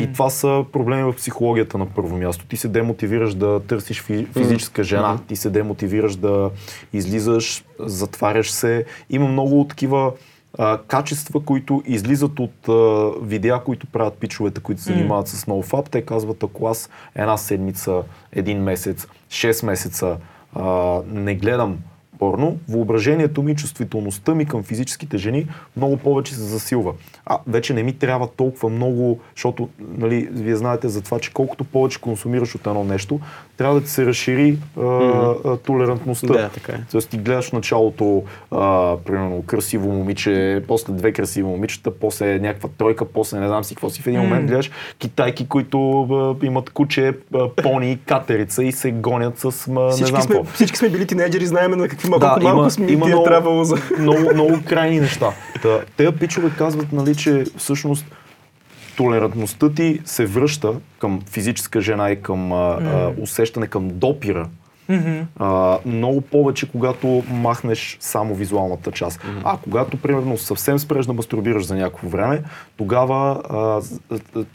[0.00, 2.44] И това са проблеми в психологията на първо място.
[2.46, 6.50] Ти се демотивираш да търсиш фи- физическа жена, ти се демотивираш да
[6.92, 8.84] излизаш, затваряш се.
[9.10, 10.12] Има много такива
[10.58, 15.90] а, качества, които излизат от а, видеа, които правят пичовете, които се занимават с NoFap.
[15.90, 18.02] Те казват, ако аз една седмица,
[18.32, 20.16] един месец, 6 месеца
[20.54, 21.78] а, не гледам
[22.18, 26.92] порно, въображението ми, чувствителността ми към физическите жени много повече се засилва.
[27.26, 29.68] А вече не ми трябва толкова много, защото
[29.98, 33.20] нали, вие знаете за това, че колкото повече консумираш от едно нещо,
[33.56, 36.26] трябва да се разшири а, а, толерантността.
[36.26, 36.80] Да, така е.
[36.90, 43.04] Тоест ти гледаш началото, а, примерно, красиво момиче, после две красиви момичета, после някаква тройка,
[43.04, 44.02] после не знам си какво си.
[44.02, 49.38] В един момент гледаш китайки, които а, имат куче, а, пони катерица и се гонят
[49.38, 50.52] с а, не Всички знам сме, какво.
[50.52, 53.64] всички сме били тинейджери, знаем на какви малко, малко сме има ти е много, трябвало
[53.64, 53.76] за...
[53.98, 55.30] много, много крайни неща.
[55.62, 58.06] Та, те пичове казват, нали, че всъщност
[58.96, 64.48] толерантността ти се връща към физическа жена и към а, а, усещане към допира.
[65.36, 69.20] А, много повече, когато махнеш само визуалната част.
[69.44, 72.42] А когато, примерно, съвсем спреш да мастурбираш за някакво време,
[72.76, 73.80] тогава а,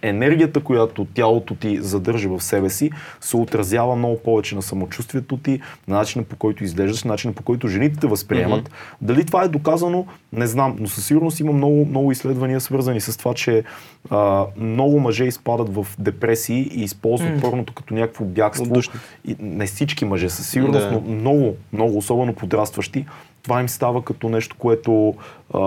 [0.02, 2.92] енергията, която тялото ти задържа в себе си,
[3.22, 7.44] се отразява много повече на самочувствието ти, на начина по който изглеждаш, на начина по
[7.44, 8.72] който жените те възприемат.
[9.02, 13.18] Дали това е доказано, не знам, но със сигурност има много, много изследвания, свързани с
[13.18, 13.64] това, че
[14.10, 18.64] а, много мъже изпадат в депресии и използват порното като някакво бягство.
[18.64, 19.02] Отдушник.
[19.26, 20.92] И не всички мъже със сигурност, Да.
[20.92, 23.06] но много, много, особено подрастващи,
[23.44, 25.16] това им става като нещо, което
[25.54, 25.60] а,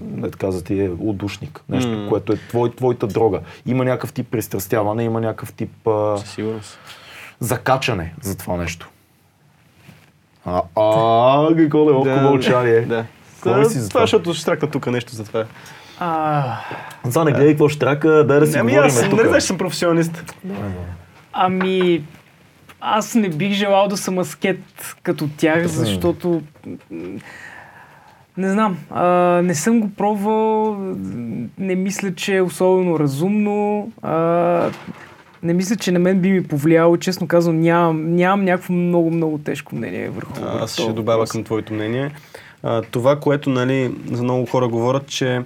[0.00, 1.64] не така за ти е удушник.
[1.68, 2.08] Нещо, М.
[2.08, 3.40] което е твой, твоята дрога.
[3.66, 6.78] Има някакъв тип пристрастяване, има някакъв тип а, сигурност.
[7.40, 8.90] закачане за това нещо.
[10.44, 12.80] А, а какво да е мълчание.
[12.80, 13.04] Да.
[13.40, 14.00] Това, това?
[14.00, 15.44] защото ще тук нещо за това.
[15.98, 16.56] А,
[17.04, 19.46] За не гледай какво ще трака, дай да си Ами говорим аз не знаеш, че
[19.46, 20.34] съм професионалист.
[21.32, 22.04] ами,
[22.80, 24.60] аз не бих желал да съм аскет
[25.02, 26.42] като тях, защото
[28.36, 29.06] не знам, а,
[29.44, 30.76] не съм го пробвал,
[31.58, 34.70] не мисля, че е особено разумно, а,
[35.42, 39.38] не мисля, че на мен би ми повлияло, честно казвам, нямам, нямам някакво много, много
[39.38, 42.10] тежко мнение върху върху Аз ще добавя към твоето мнение.
[42.62, 45.42] А, това, което нали, за много хора говорят, че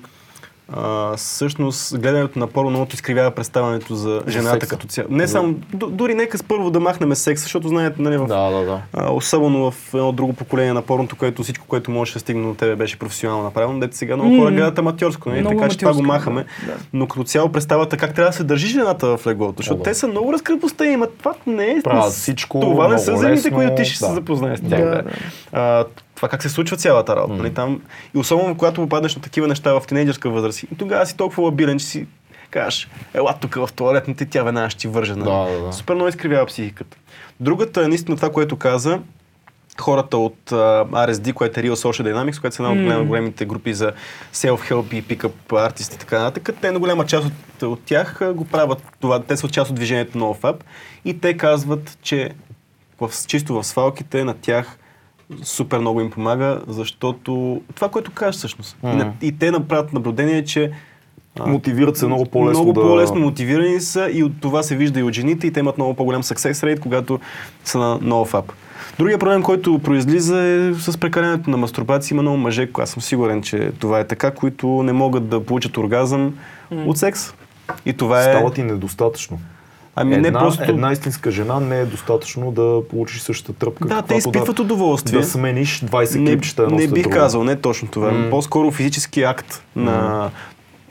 [0.72, 4.68] а, всъщност гледането на порно много изкривява представянето за жената секса.
[4.68, 5.08] като цяло.
[5.10, 8.50] Не само, д- дори нека с първо да махнем секса, защото знаете, нали, в, Да,
[8.50, 8.80] да, да.
[8.92, 12.54] а, особено в едно друго поколение на порното, което всичко, което можеше да стигне до
[12.54, 15.44] тебе беше професионално направено, дете сега много хора гледат аматьорско, нали?
[15.44, 16.44] Така че това го махаме.
[16.66, 16.78] да, да.
[16.92, 19.82] Но като цяло представата как трябва да се държи жената в леглото, защото да.
[19.82, 21.80] те са много разкрепостени, ма това не е...
[21.84, 24.06] Правят всичко Това не са земите, които ти ще да.
[24.08, 24.80] се запознаеш с тях.
[24.80, 25.10] Да, Да, да.
[25.52, 25.84] А,
[26.18, 27.34] това как се случва цялата работа.
[27.34, 27.82] Нали, там,
[28.14, 31.78] и особено когато попаднеш на такива неща в тинейджърска възраст, и тогава си толкова лабилен,
[31.78, 32.06] че си
[32.50, 35.14] кажеш, ела тук в туалетната и тя веднага ще ти върже.
[35.14, 35.30] Нали?
[35.30, 35.72] Да, да, да.
[35.72, 36.96] Супер много изкривява психиката.
[37.40, 39.00] Другата е наистина това, което каза,
[39.80, 43.44] хората от а, RSD, което е Real Social Dynamics, което са една от голям- големите
[43.44, 43.92] групи за
[44.34, 46.56] self-help и pick-up артисти и така нататък.
[46.60, 49.22] Те на голяма част от, от тях го правят това.
[49.22, 50.56] Те са част от движението на OFAP
[51.04, 52.30] и те казват, че
[53.00, 54.78] в, чисто в свалките на тях
[55.42, 58.76] супер много им помага, защото това, което кажеш всъщност.
[58.84, 60.70] И, на, и те направят наблюдение, че
[61.46, 62.80] Мотивират се много по-лесно много да...
[62.80, 65.94] по-лесно мотивирани са и от това се вижда и от жените и те имат много
[65.94, 67.20] по-голям success rate, когато
[67.64, 68.44] са на NoFap.
[68.98, 72.14] Другия проблем, който произлиза е с прекалянето на мастурбация.
[72.14, 75.76] Има много мъже, аз съм сигурен, че това е така, които не могат да получат
[75.76, 76.34] оргазъм
[76.70, 77.34] от секс.
[77.86, 78.22] И това е...
[78.22, 79.38] Става ти недостатъчно.
[80.00, 80.62] Ами една, не просто...
[80.62, 83.88] една истинска жена не е достатъчно да получиш същата тръпка.
[83.88, 85.20] Да, те изпитват удоволствие.
[85.20, 87.16] Да смениш 20 не, клипчета едно не бих друго.
[87.16, 88.10] казал, не точно това.
[88.10, 88.30] М.
[88.30, 90.30] По-скоро физически акт на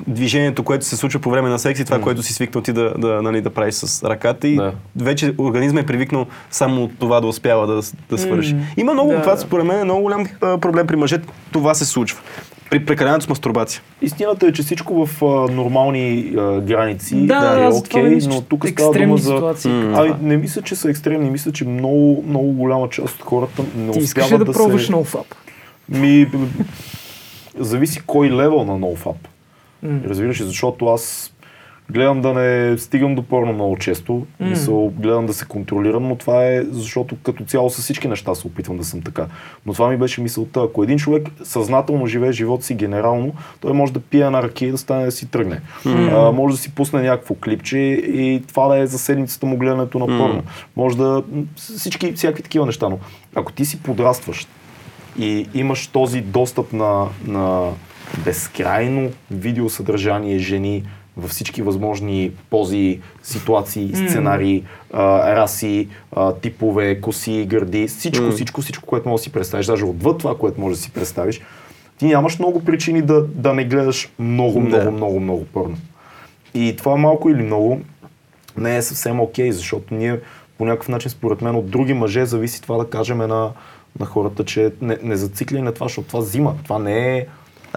[0.07, 2.93] движението, което се случва по време на секс и това, което си свикнал ти да,
[2.97, 4.73] да, нали, да правиш с ръката и Да.
[4.95, 8.53] вече организма е привикнал само от това да успява да, да свърши.
[8.53, 9.21] М, Има много, да.
[9.21, 12.19] това според мен е много голям проблем при мъжете, това се случва.
[12.69, 13.81] При прекаленото с мастурбация.
[14.01, 18.29] Истината е, че всичко в а, нормални а, граници Да, е да, не окей, мисля,
[18.29, 19.35] но тук става дума за...
[19.35, 19.71] ситуации.
[19.71, 19.93] М.
[19.95, 23.91] Ами, не мисля, че са екстремни, мисля, че много, много голяма част от хората не
[23.91, 24.91] Ти успяват да, да, пробваш се...
[24.91, 25.35] NoFap?
[25.89, 26.27] Ми,
[27.57, 29.15] зависи кой левел на NoFap.
[29.83, 29.99] М.
[30.05, 31.33] Разбираш ли, защото аз
[31.91, 34.47] гледам да не стигам до порно много често, М.
[34.47, 38.47] мисъл, гледам да се контролирам, но това е защото като цяло с всички неща се
[38.47, 39.25] опитвам да съм така.
[39.65, 40.61] Но това ми беше мисълта.
[40.63, 44.71] Ако един човек съзнателно живее живота си генерално, той може да пие една ръка и
[44.71, 45.61] да стане да си тръгне.
[45.85, 49.99] А, може да си пусне някакво клипче и това да е за седмицата му гледането
[49.99, 50.43] на порно.
[50.75, 51.23] Може да...
[51.55, 52.89] Всички, всякакви такива неща.
[52.89, 52.99] Но
[53.35, 54.47] ако ти си подрастващ
[55.19, 57.69] и имаш този достъп на, на
[58.25, 60.83] безкрайно видеосъдържание жени
[61.17, 64.63] във всички възможни пози, ситуации, сценарии,
[64.93, 65.87] а, раси,
[66.41, 68.31] типове, коси, гърди, всичко, М.
[68.31, 71.41] всичко, всичко, което можеш да си представиш, даже отвъд това, което можеш да си представиш,
[71.97, 74.91] ти нямаш много причини да, да не гледаш много, много, Да.
[74.91, 75.77] много, много порно.
[76.53, 77.81] И това малко или много
[78.57, 80.19] не е съвсем окей, защото ние
[80.57, 83.51] по някакъв начин, според мен, от други мъже зависи това да кажем на,
[83.99, 86.55] на хората, че не, не зацикли на това, защото това взима.
[86.63, 87.25] Това не е...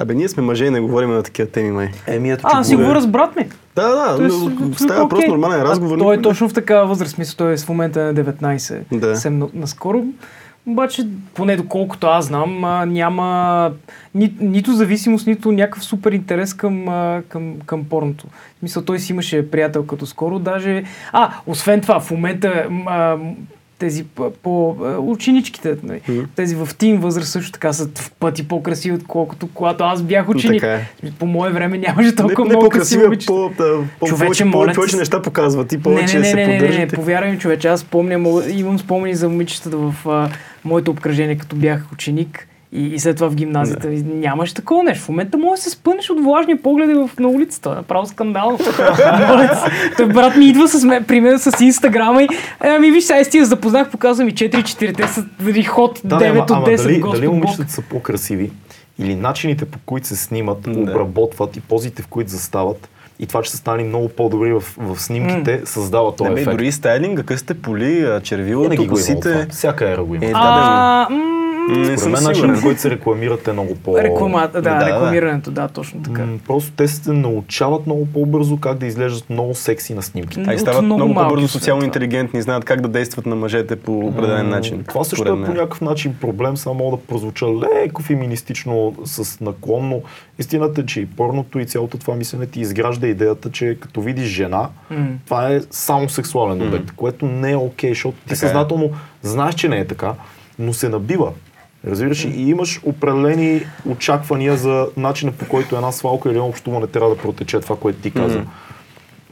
[0.01, 1.89] Абе, ние сме мъже и не говорим на такива теми, май.
[2.07, 3.47] Еми, ето, А, си говоря- говоря с брат ми.
[3.77, 5.29] Да, да, е но абсолютно става просто окей.
[5.29, 5.97] нормален разговор.
[5.97, 8.81] А той е но- точно в такава възраст, мисля, той е в момента на 19,
[8.93, 9.07] Да.
[9.07, 10.05] съвсем на- наскоро.
[10.67, 11.03] Обаче,
[11.35, 13.71] поне доколкото аз знам, а, няма
[14.15, 18.27] ни, нито зависимост, нито някакъв супер интерес към, а, към, към порното.
[18.27, 20.83] В смисъл, той си имаше приятел като скоро, даже...
[21.13, 22.49] А, освен това, в момента
[22.87, 23.17] а,
[23.81, 24.05] тези
[24.43, 25.77] по, ученичките,
[26.09, 26.21] Мгм.
[26.37, 30.61] тези в тим възраст също така са в пъти по-красиви, отколкото когато аз бях ученик.
[30.61, 30.87] Така е.
[31.19, 33.33] По мое време нямаше толкова не, не много красиви момичета.
[33.33, 34.97] по, да, по, Човече, повече, повече, се.
[34.97, 36.97] неща показват и Не, повече не, не, се не, не, не, не, поддържате.
[36.97, 40.29] повярвай ми, човече, аз спомням, имам спомени за момичетата в а,
[40.65, 43.93] моето обкръжение, като бях ученик и, и след това в гимназията.
[43.93, 45.05] И Нямаше такова нещо.
[45.05, 47.71] В момента може да се спънеш от влажни погледи в, на улицата.
[47.71, 48.59] Направо скандал.
[49.97, 52.29] Той брат ми идва с мен, при мен с инстаграма и
[52.61, 56.41] ами виж, сега стига запознах, показва ми 4-4, те са нали, ход Да, 9 ама,
[56.41, 58.51] от ама 10, дали, Господ дали момичетата са по-красиви
[58.99, 60.81] или начините по които се снимат, Да.
[60.81, 62.89] обработват и позите в които застават
[63.19, 66.57] и това, че са станали много по-добри в, в снимките, създава този Не, бе, ефект.
[66.57, 69.47] дори стайлинга, късте поли, червилото, има косите.
[69.51, 70.25] Всяка ера го има.
[70.25, 73.75] Е, да, А, м, Не Според съм мен начинът, по който се рекламират е много
[73.75, 73.99] по...
[73.99, 76.23] Реклама, да, Да, рекламирането, да, точно така.
[76.23, 80.41] М, Просто те се научават много по-бързо как да изглеждат много секси на снимките.
[80.43, 83.99] И От стават много много, по-бързо социално интелигентни, знаят как да действат на мъжете по
[83.99, 84.85] определен М, начин.
[84.89, 90.03] Това също е по някакъв начин проблем, само мога да прозвуча леко феминистично с наклонно.
[90.39, 94.29] Истината е, че и порното и цялото това мислене ти изгражда идеята, че като видиш
[94.29, 95.07] жена, М.
[95.25, 98.37] това е само сексуален обект, което не е окей, защото ти Така е.
[98.37, 98.91] съзнателно
[99.23, 100.15] знаеш, че не е така,
[100.59, 101.33] но се набива.
[101.87, 107.11] Разбираш, и имаш определени очаквания за начина по който една свалка или едно общуване трябва
[107.11, 108.39] да протече това, което ти каза.
[108.39, 108.49] Мгм.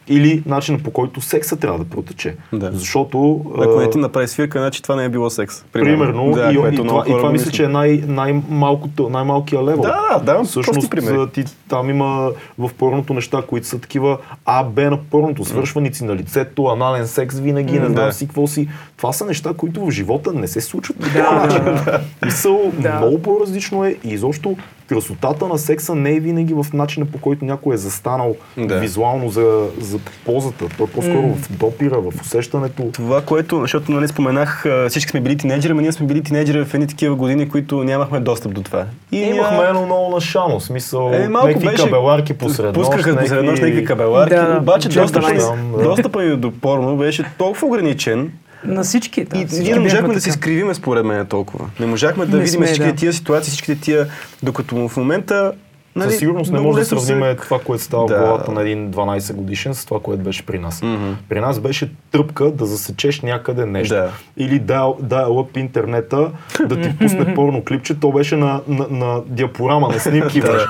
[0.09, 2.37] Или начина по който секса трябва да протече.
[2.53, 2.71] Да.
[2.73, 5.65] Защото Ако не ти направи свирка, значи това не е било секс.
[5.73, 9.83] Примерно, Да, и, и, което това, и това мисля, че е най- най-малкото, най-малкия левел.
[9.83, 10.93] Да, да, Всъщност,
[11.33, 16.17] ти, там има в порното неща, които са такива А, Б на порното, свършваници на
[16.17, 18.13] лицето, анален секс винаги, не М, знам да.
[18.13, 18.69] си какво си.
[18.97, 20.99] Това са неща, които в живота не се случват.
[20.99, 21.47] Да,
[21.85, 22.01] да.
[22.25, 22.95] Мисъл, Да.
[22.95, 24.57] много по-различно е и изобщо
[24.89, 28.79] красотата на секса не е винаги в начина по който някой е застанал Да.
[28.79, 30.65] визуално за, за позата.
[30.69, 31.35] Той е по-скоро М.
[31.35, 32.83] в допира, в усещането.
[32.85, 36.75] Това, което, защото нали, споменах, всички сме били тинейджери, но ние сме били тинейджери в
[36.75, 38.85] едни такива години, които нямахме достъп до това.
[39.13, 43.45] И Имахме ня- едно много нашано, смисъл, Е, малко някакви беше- кабеларки посред Пускаха посред
[43.45, 45.77] нощ някакви кабеларки, Да, да, обаче Dance.
[45.77, 45.83] Да.
[45.85, 48.33] достъпа и до порно беше толкова ограничен
[48.65, 49.25] На всички.
[49.25, 51.71] Да, и всички ние не можахме да се изкривиме според мен толкова.
[51.81, 52.97] Не можахме да Не видим сме, всичките да.
[52.97, 54.07] тия ситуации, всичките тия,
[54.43, 55.53] докато в момента
[55.97, 58.15] Нали, Със сигурност не може да лесно се- сравним това, което става Да.
[58.15, 60.83] в главата на един 12 годишен с това, което беше при нас.
[60.83, 61.13] Мгм.
[61.29, 63.95] При нас беше тръпка да засечеш някъде нещо.
[63.95, 64.11] Да.
[64.37, 69.21] Или да, да лъп интернета, да ти пусне порно клипче, то беше на, на, на
[69.27, 70.41] диапорама, на снимки.
[70.41, 70.67] беше.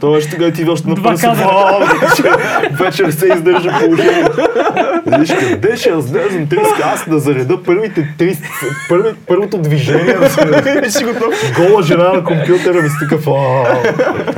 [0.00, 1.44] То беше тогава ти още на Два пърси, кадъра.
[1.44, 2.22] «Вау, вече,
[2.74, 4.36] вече не се издържа положението.
[5.08, 8.38] Виж къде ще разглеждам 30, аз да зареда първите 30,
[8.88, 10.16] първи, първото движение,
[11.58, 13.26] гола жена на компютъра ми си такъв,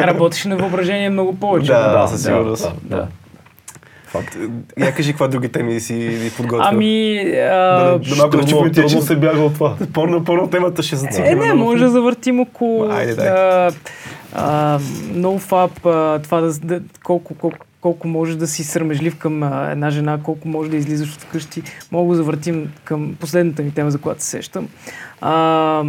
[0.07, 0.15] «Вау».
[0.15, 1.67] Работеше на въображение много повече.
[1.67, 2.73] Да, със сигурност.
[2.83, 3.07] да, да.
[4.15, 4.37] Факт.
[4.79, 6.69] Я кажи каква други теми си ви подготвил.
[6.69, 8.37] Ами, а, Да, да, малко
[8.71, 9.77] да че се бяга от това.
[9.93, 11.29] Порно, порно темата ще зацикли.
[11.29, 13.29] Е, не, може да завъртим около Айде, дай.
[13.29, 13.71] а,
[14.33, 14.79] а,
[15.13, 19.91] NoFap, а, това да, да колко, колко, колко може да си срамежлив към а, една
[19.91, 21.63] жена, колко може да излизаш от вкъщи.
[21.93, 24.69] Мога да завъртим към последната ми тема, за която се сещам.
[25.21, 25.83] А,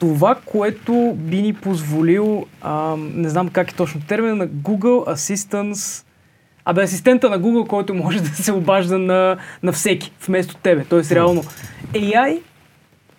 [0.00, 6.04] това, което би ни позволил, а, не знам как е точно термин, на Google Assistance,
[6.64, 10.84] Абе, асистента на Google, който може да се обажда на, на всеки, вместо тебе.
[10.84, 11.42] Тоест, реално
[11.92, 12.40] AI,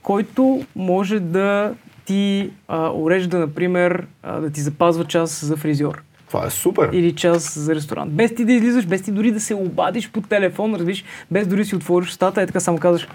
[0.01, 1.73] който може да
[2.05, 6.89] ти а, урежда, например, а, да ти запазва час за фризьор Това е супер.
[6.93, 8.11] или час за ресторант.
[8.11, 11.65] Без ти да излизаш, без ти дори да се обадиш по телефон, разбираш, без дори
[11.65, 13.07] си отвориш устата, е така само казваш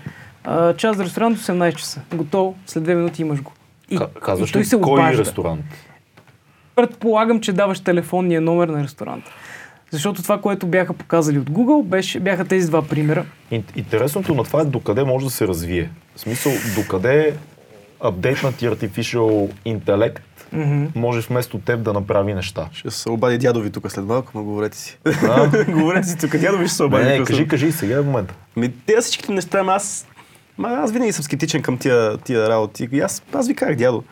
[0.45, 2.01] а, час за ресторант 18 часа.
[2.15, 3.53] Готово, след две минути имаш го.
[3.91, 5.21] И, Ка- Казваш и той ли се кой обажда.
[5.21, 5.65] ресторант?
[6.77, 9.31] Предполагам, че даваш телефонния номер на ресторанта.
[9.91, 13.25] Защото това, което бяха показали от Google, беше, бяха тези два примера.
[13.53, 15.91] Ин- Интересното на това е докъде може да се развие.
[16.17, 17.35] В смисъл, докъде
[18.01, 20.23] апдейтнат и artificial интелект
[20.95, 22.69] може вместо теб да направи неща.
[22.73, 24.99] Ще се обади дядови тук след малко, ма говорете си.
[25.05, 25.65] Да?
[25.69, 27.05] говорете си тук, дядови ще се обади.
[27.05, 28.35] Не, не, кажи, кажи, сега е момента.
[28.57, 30.07] Ми, те всичките неща, аз,
[30.61, 32.89] ма, аз винаги съм скептичен към тия, тия работи.
[32.93, 34.05] И аз, аз ви казах, дядо.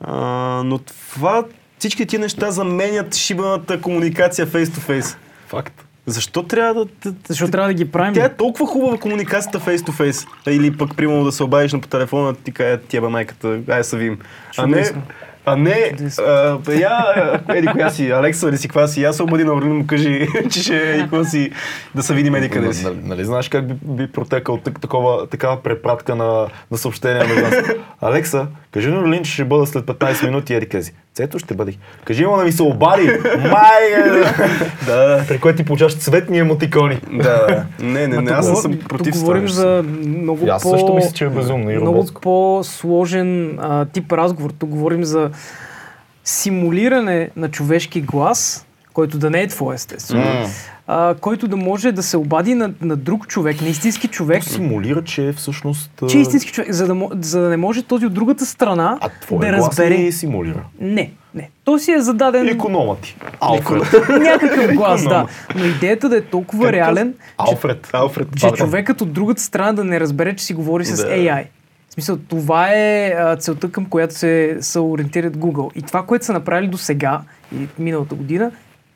[0.00, 0.16] А,
[0.64, 1.44] но това,
[1.78, 5.16] всички тия неща заменят шибаната комуникация face-to-face.
[5.46, 5.84] Факт.
[6.06, 7.14] Защо трябва да...
[7.28, 8.14] Защо трябва да ги правим?
[8.14, 10.26] Тя е толкова хубава комуникацията face-to-face.
[10.46, 13.84] Или пък, примерно, да се обадиш на по телефона, ти кажа, ти ба майката, ай
[13.84, 14.18] са вим.
[14.56, 15.02] А не, Чудесно.
[15.44, 16.24] А не, Чудесно.
[16.24, 19.76] а, я, еди коя си, Алекса или си каква си, я се обади на Орлин,
[19.76, 21.50] му кажи, че ще еди коя си,
[21.94, 22.84] да се видим еди къде си.
[22.84, 26.78] Нали, нали знаеш как би, би протекал так, такова, такава препратка на, на
[27.42, 27.54] нас?
[28.00, 30.92] Алекса, кажи на Орлин, че ще бъда след 15 минути еди къде си.
[31.14, 31.72] Цето ще бъде.
[32.04, 33.06] Кажи му да ми се обади.
[33.40, 34.12] Май!
[34.86, 37.00] Да, При което ти получаваш цветни емотикони.
[37.12, 37.64] да, да.
[37.80, 40.62] Не, не, не, тук аз говор- съм тук против това говорим за много И аз
[40.62, 40.70] по...
[40.70, 44.50] също мисля, че е безумно и много по-сложен а, тип разговор.
[44.50, 45.30] Тук говорим за
[46.24, 50.46] симулиране на човешки глас, който да не е твой естествено, М.
[50.86, 55.04] а, който да може да се обади на, на друг човек, на истински човек, Симулира,
[55.04, 55.90] че е всъщност...
[56.08, 59.08] че е истински човек, за да, за да не може този от другата страна А
[59.20, 59.98] твоя да глас разбере.
[59.98, 60.64] ли симулира?
[60.80, 61.50] Не, не.
[61.64, 63.16] То си е зададен Иконома ти.
[63.40, 63.82] Алфред.
[64.08, 65.26] някакъв глас, да.
[65.56, 67.90] Но идеята да е толкова реален, че Алфред.
[67.92, 68.56] Алфред, че Павел.
[68.56, 71.10] човекът от другата страна да не разбере, че си говори с Да.
[71.10, 71.44] AI.
[71.88, 75.72] В смисъл, това е а, целта, към която се, се ориентират Google.
[75.74, 77.20] И това, което са направили до сега,
[77.54, 78.50] и миналата година,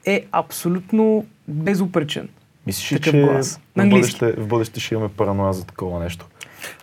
[0.07, 2.29] е абсолютно безупречен.
[2.67, 3.61] Мислиш ли, че глас.
[3.77, 6.27] На в бъдеще, в бъдеще ще имаме параноя за такова нещо?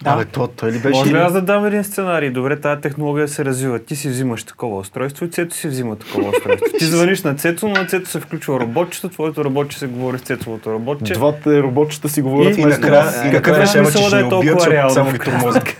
[0.03, 0.09] Да.
[0.09, 0.99] Абе, то, той ли беше?
[0.99, 2.29] Може ли аз да дам един сценарий?
[2.29, 3.79] Добре, тази технология се развива.
[3.79, 6.77] Ти си взимаш такова устройство и Цето си взима такова устройство.
[6.79, 10.21] Ти звъниш на Цето, но на Цето се включва роботчето, твоето роботче се говори с
[10.21, 11.13] Цецовото роботче.
[11.13, 14.23] Двата роботчета си говорят И- И накрая, и е решава, че смисъла ще да е
[14.23, 15.69] ни толкова убият, реално, само крайна тормозят.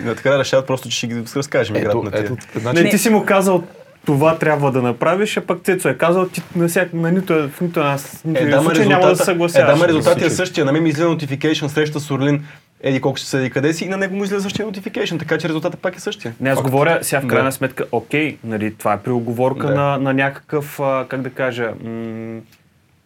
[0.00, 2.20] И накрая решават просто, че ще ги разкажем играта на тия.
[2.20, 3.62] ето, Не, значи, ти си му казал
[4.04, 7.60] това трябва да направиш, а пък Цецо е казал, ти на, всяк, на нито, в
[7.60, 7.92] нито една
[8.26, 9.70] Е, един да, случай няма да се резултата, е, съгласяваш.
[9.70, 10.64] да, ма резултатът е същия.
[10.64, 12.44] На мен ми излезе notification среща с Орлин,
[12.82, 15.48] еди колко ще седи къде си и на него му излезе същия notification, така че
[15.48, 16.34] резултатът пак е същия.
[16.40, 16.64] Не, аз Факт.
[16.64, 17.52] говоря сега в крайна Да.
[17.52, 19.74] сметка, окей, нали, това е при оговорка Да.
[19.74, 22.40] на, на някакъв, а, как да кажа, м-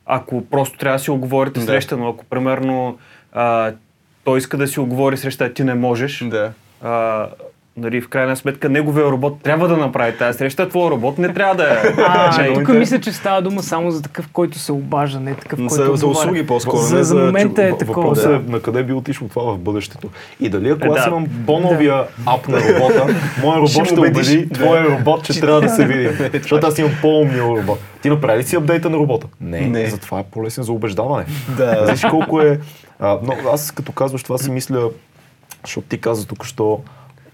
[0.06, 1.66] ако просто трябва да си оговорите Да.
[1.66, 2.98] среща, но ако примерно
[3.32, 3.72] а,
[4.24, 6.50] той иска да си оговори среща, а ти не можеш, Да.
[6.82, 7.26] а,
[7.78, 11.54] нали, в крайна сметка неговия робот трябва да направи тази среща, твой робот не трябва
[11.54, 11.76] да е.
[11.98, 15.58] А, Че- тук мисля, че става дума само за такъв, който се обажда, не такъв,
[15.58, 16.76] който За, за услуги по-скоро.
[16.76, 18.36] За- за момента е такова, Въпросът да.
[18.36, 20.08] е на къде би отишло това в бъдещето.
[20.40, 21.10] И дали ако Е, аз да.
[21.10, 23.06] имам по-новия ап на робота,
[23.42, 24.54] моят Ще робот ще убеди Да.
[24.54, 26.12] твоя робот, че трябва да се видим.
[26.32, 27.78] Защото аз имам по-умния робот.
[28.02, 29.26] Ти направи ли си апдейта на робота?
[29.40, 29.86] Не, Не.
[29.86, 31.24] затова е по-лесен за убеждаване.
[31.48, 31.84] Да.
[31.84, 32.60] Виж колко е...
[33.00, 34.90] А, но аз като казваш това си мисля,
[35.64, 36.80] защото ти каза тук, що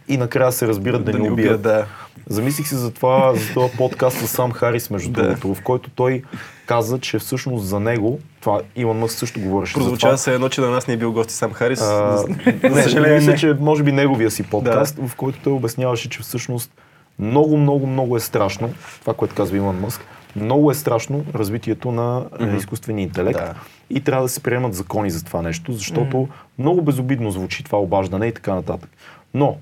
[0.09, 1.63] и накрая се разбират да, Да ни убият.
[1.63, 1.87] да.
[2.29, 5.23] Замислих се за това, за този подкаст с Сам Харис, между Да.
[5.23, 6.23] другото, в който той
[6.67, 10.49] каза, че всъщност за него, това Илон Мъск също говореше за това, Прозвучава се едно,
[10.49, 11.81] че на нас не е бил гости сам Харис.
[11.83, 12.25] а,
[12.63, 16.71] не, съжаление, мисля, че може би неговия си подкаст, в който той обясняваше, че всъщност
[17.19, 18.71] много, много, много е страшно,
[19.01, 20.01] това, което казва Илон Мъск,
[20.37, 23.55] много е страшно развитието на mm изкуствения интелект Да.
[23.91, 26.29] и трябва да се приемат закони за това нещо, защото
[26.59, 28.91] много безобидно звучи това обаждане и така нататък.
[29.35, 29.57] Но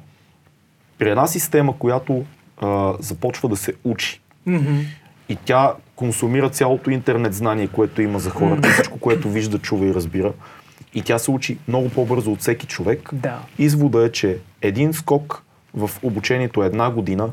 [1.02, 2.24] при една система, която
[2.60, 4.78] а, започва да се учи Мгм.
[5.28, 9.94] и тя консумира цялото интернет знание, което има за хората, всичко, което вижда, чува и
[9.94, 10.32] разбира,
[10.94, 13.38] и тя се учи много по-бързо от всеки човек, Да.
[13.58, 15.42] извода е, че един скок
[15.74, 17.28] в обучението една година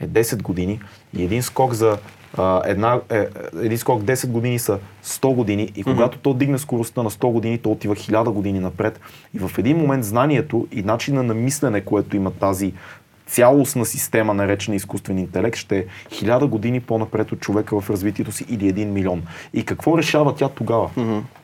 [0.00, 0.80] е 10 години
[1.16, 1.98] и един скок за
[2.38, 3.26] а, една, е,
[3.62, 7.58] един скок 10 години са 100 години и когато то дигне скоростта на 100 години,
[7.58, 9.00] то отива 1000 години напред.
[9.34, 12.72] И в един момент знанието и начина на мислене, което има тази
[13.30, 18.46] цялостна система, наречена изкуствен интелект, ще е хиляда години по-напред от човека в развитието си
[18.48, 19.22] или един милион.
[19.54, 20.90] И какво решава тя тогава?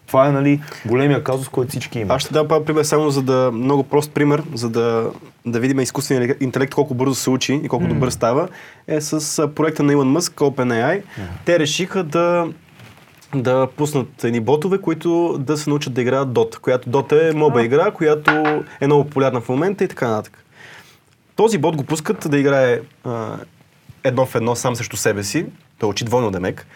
[0.07, 2.17] Това е нали, големия казус, който всички имат.
[2.17, 5.11] Аз ще дам пример само за да, много прост пример, за да,
[5.47, 8.49] да видим изкуствения интелект колко бързо се учи и колко добър става,
[8.89, 11.03] е с проекта на Илон Мъск, OpenAI.
[11.45, 12.49] Те решиха да
[13.35, 17.65] да пуснат едни ботове, които да се научат да играят Dota, която Dota е моба
[17.65, 18.31] игра, която
[18.81, 20.46] е много популярна в момента и така нататък.
[21.37, 23.37] Този бот го пускат да играе а,
[24.05, 25.47] едно в едно сам срещу себе си,
[25.79, 26.67] той учи двойно демек,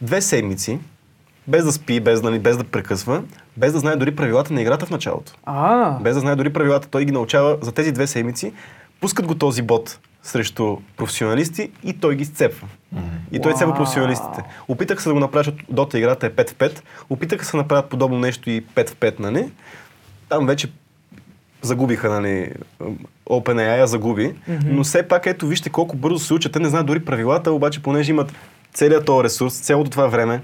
[0.00, 0.78] две седмици,
[1.48, 3.22] без да спи, без, нали, без да прекъсва,
[3.56, 5.32] без да знае дори правилата на играта в началото.
[5.44, 8.52] А, Без да знае дори правилата, той ги научава за тези две седмици.
[9.00, 12.68] Пускат го този бот срещу професионалисти и той ги сцепва.
[13.32, 13.76] И той цепва Уау.
[13.76, 14.42] професионалистите.
[14.68, 16.80] Опитаха се да го направят, защото Дота играта е 5 в 5.
[17.10, 19.50] Опитаха се да направят подобно нещо и 5 в 5, нали?
[20.28, 20.72] Там вече
[21.66, 22.52] загубиха, нали,
[23.30, 24.34] OpenAI я загуби,
[24.64, 26.52] но все пак ето вижте колко бързо се учат.
[26.52, 28.32] Те не знаят дори правилата, обаче понеже имат
[28.74, 30.40] целият този ресурс, цялото това време,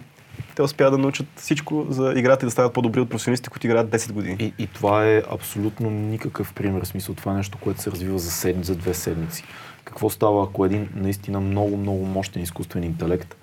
[0.54, 3.90] те успяват да научат всичко за играта и да станат по-добри от професионалистите, които играят
[3.90, 4.36] 10 години.
[4.40, 6.84] И, и това е абсолютно никакъв пример.
[6.84, 9.44] В смисъл, това е нещо, което се развива за, седми, за две седмици.
[9.84, 13.36] Какво става, ако един наистина много, много мощен изкуствен интелект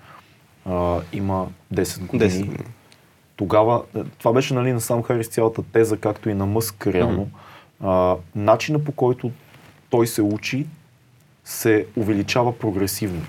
[0.66, 2.30] а, има 10 години?
[2.30, 2.64] 10 години.
[3.36, 7.30] Тогава, е, това беше нали, на сам Харис цялата теза, както и на Мъск реално.
[7.80, 9.30] А, начина по който
[9.90, 10.66] той се учи
[11.44, 13.22] се увеличава прогресивно.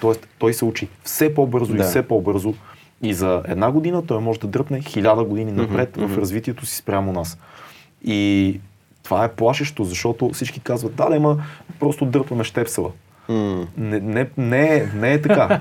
[0.00, 1.84] Тоест, той се учи все по-бързо и Да.
[1.84, 2.54] все по-бързо.
[3.02, 6.76] И за една година той може да дръпне хиляда години напред Мгм, в развитието си
[6.76, 7.38] спрямо нас.
[8.04, 8.60] И
[9.02, 11.42] това е плашещо, защото всички казват, да, да, ма
[11.80, 12.90] просто дърпаме щепсела.
[13.28, 13.66] М.
[13.76, 15.60] Не, не, не, е, не е така.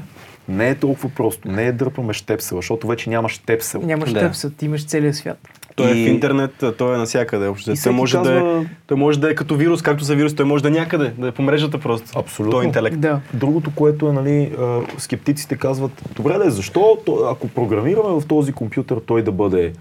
[0.49, 1.47] Не е толкова просто.
[1.47, 3.81] Не е дърпаме щепсела, защото вече няма щепсел.
[3.81, 4.19] нямаш Да.
[4.19, 5.47] тъпсът, ти имаш целия свят.
[5.76, 7.48] Той е И- в интернет, той е навсякъде.
[7.48, 7.72] Общо.
[7.84, 10.45] Той може, да казва- е, той може да е като вирус, както за вирус, той
[10.45, 12.19] може да е някъде, да е по мрежата просто.
[12.19, 12.52] Абсолютно.
[12.52, 12.99] Той е интелект.
[12.99, 13.19] Да.
[13.34, 14.52] Другото, което е, нали,
[14.98, 19.73] скептиците казват, добре да е, защо, ако програмираме в този компютър, той да бъде,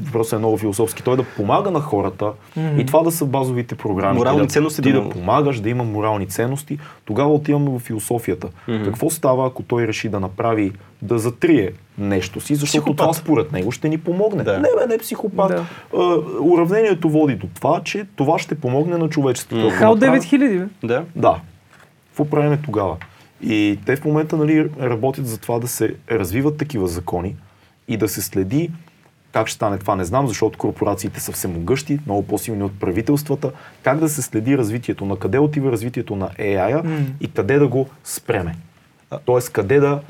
[0.00, 2.32] въпросът е много философски, той да помага на хората
[2.78, 4.18] и това да са базовите програми.
[4.18, 8.48] Морални да, ценности Ти да да помагаш, да има морални ценности, тогава отиваме в философията.
[8.84, 12.96] Какво става, ако той реши да направи, да затрие нещо си, защото Психопат.
[12.96, 14.42] това според него ще ни помогне.
[14.42, 14.52] Да.
[14.52, 15.48] Не, бе, не психопат.
[15.48, 15.64] Да.
[15.94, 15.98] А,
[16.40, 19.66] уравнението води до това, че това ще помогне на човечеството.
[19.66, 20.66] Ако Хал направи- 9000, бе.
[20.84, 21.04] Да.
[21.16, 21.40] да.
[22.06, 22.96] Какво правиме тогава?
[23.42, 27.36] И те в момента нали, работят за това да се развиват такива закони
[27.88, 28.70] и да се следи
[29.32, 33.50] как ще стане това, не знам, защото корпорациите са всемогъщи, много по-силни от правителствата.
[33.82, 36.98] Как да се следи развитието, на къде отива развитието на AI М.
[37.20, 38.54] и къде да го спреме.
[39.24, 40.00] Тоест, къде да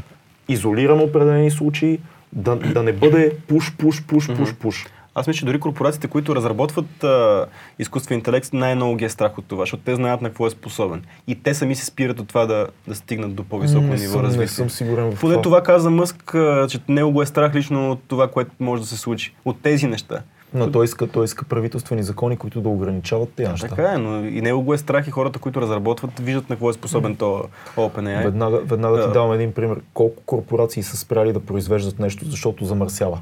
[0.53, 1.99] изолираме определени случаи,
[2.33, 4.87] да, да не бъде пуш, пуш, пуш, пуш, пуш.
[5.15, 7.47] Аз мисля, че дори корпорациите, които разработват а,
[7.79, 11.03] изкуствен интелект, най-много ги е страх от това, защото те знаят на какво е способен.
[11.27, 14.23] И те сами се спират от това да, да стигнат до по-високо Не ниво съм,
[14.23, 14.47] не развитие.
[14.49, 15.43] съм сигурен в Поне това.
[15.43, 18.89] това каза Мъск, а, че него го е страх лично от това, което може да
[18.89, 19.35] се случи.
[19.45, 20.23] От тези неща.
[20.55, 23.69] Но той иска, той иска правителствени закони, които да ограничават тези неща.
[23.69, 26.71] Така е, но и него го е страх и хората, които разработват, виждат на какво
[26.71, 27.45] е способен то
[27.77, 28.25] OpenAI.
[28.25, 29.07] Веднага, веднага Да.
[29.07, 29.81] ти давам един пример.
[29.95, 33.21] Колко корпорации са спряли да произвеждат нещо, защото замърсява?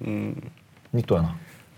[0.00, 0.32] М,
[0.94, 1.28] Нито една.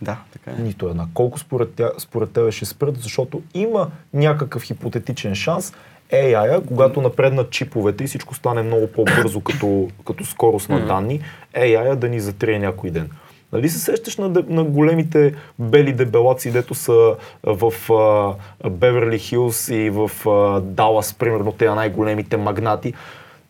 [0.03, 0.63] Да, така е.
[0.63, 1.07] Нито една.
[1.15, 5.73] Колко според, тя, според тебе ще спрат, защото има някакъв хипотетичен шанс
[6.13, 11.21] AI, когато напреднат чиповете и всичко стане много по-бързо като, като скорост на данни,
[11.57, 13.11] AI да ни затрие някой ден.
[13.53, 17.15] Нали се сещаш на, на големите бели дебелаци, дето са
[17.45, 18.35] в а,
[18.71, 22.95] Беверли Хилс и в а, Далас, примерно, те най-големите магнати,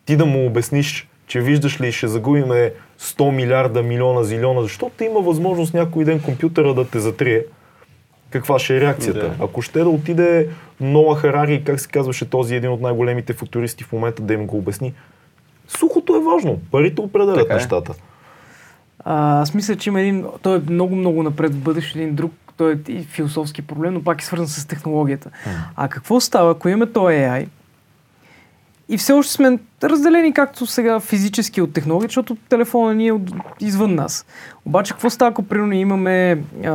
[0.05, 5.19] ти да му обясниш, че виждаш ли, ще загубиме 100 милиарда, милиона, зилиона, защото има
[5.19, 7.43] възможност някой ден компютъра да те затрие.
[8.29, 9.19] Каква ще е реакцията?
[9.19, 9.35] Да.
[9.45, 10.49] Ако ще да отиде
[10.79, 14.57] Ноа Харари, как се казваше този един от най-големите футуристи в момента, да им го
[14.57, 14.93] обясни,
[15.67, 16.59] сухото е важно.
[16.71, 17.55] Парите определят Така е.
[17.55, 17.93] нещата.
[19.05, 22.33] А, аз мисля, че има един, той е много, много напред в бъдеще, един друг,
[22.57, 25.29] той е и философски проблем, но пак е свързан с технологията.
[25.75, 27.47] А какво става, ако имаме то AI
[28.91, 33.31] и все още сме разделени както сега физически от технологията, защото телефона ни е от,
[33.59, 34.25] извън нас.
[34.65, 36.69] Обаче какво става, ако примерно имаме, а,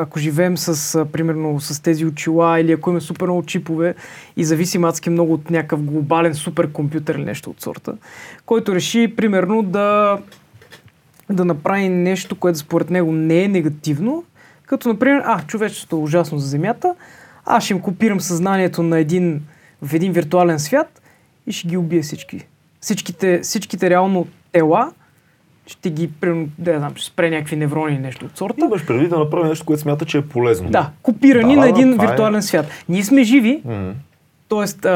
[0.00, 3.94] ако живеем с, а, примерно, с тези очила или ако имаме супер много чипове
[4.36, 7.94] и зависим адски много от някакъв глобален суперкомпютър или нещо от сорта,
[8.46, 10.18] който реши, примерно, да
[11.30, 14.24] да направи нещо, което според него не е негативно,
[14.66, 16.94] като например, а, човечеството е ужасно за Земята,
[17.46, 19.42] аз ще им копирам съзнанието на един,
[19.82, 21.02] в един виртуален свят
[21.46, 22.46] и ще ги убия всички.
[22.80, 24.92] всичките, всичките реално тела,
[25.66, 26.10] ще ги,
[26.58, 28.64] да знам, ще спре някакви неврони нещо от сорта.
[28.64, 30.70] Имаш преди да направи нещо, което смята, че е полезно.
[30.70, 32.66] Да, копирани Да, на да, един е- виртуален свят.
[32.88, 33.92] Ние сме живи, М.
[34.48, 34.88] т.е.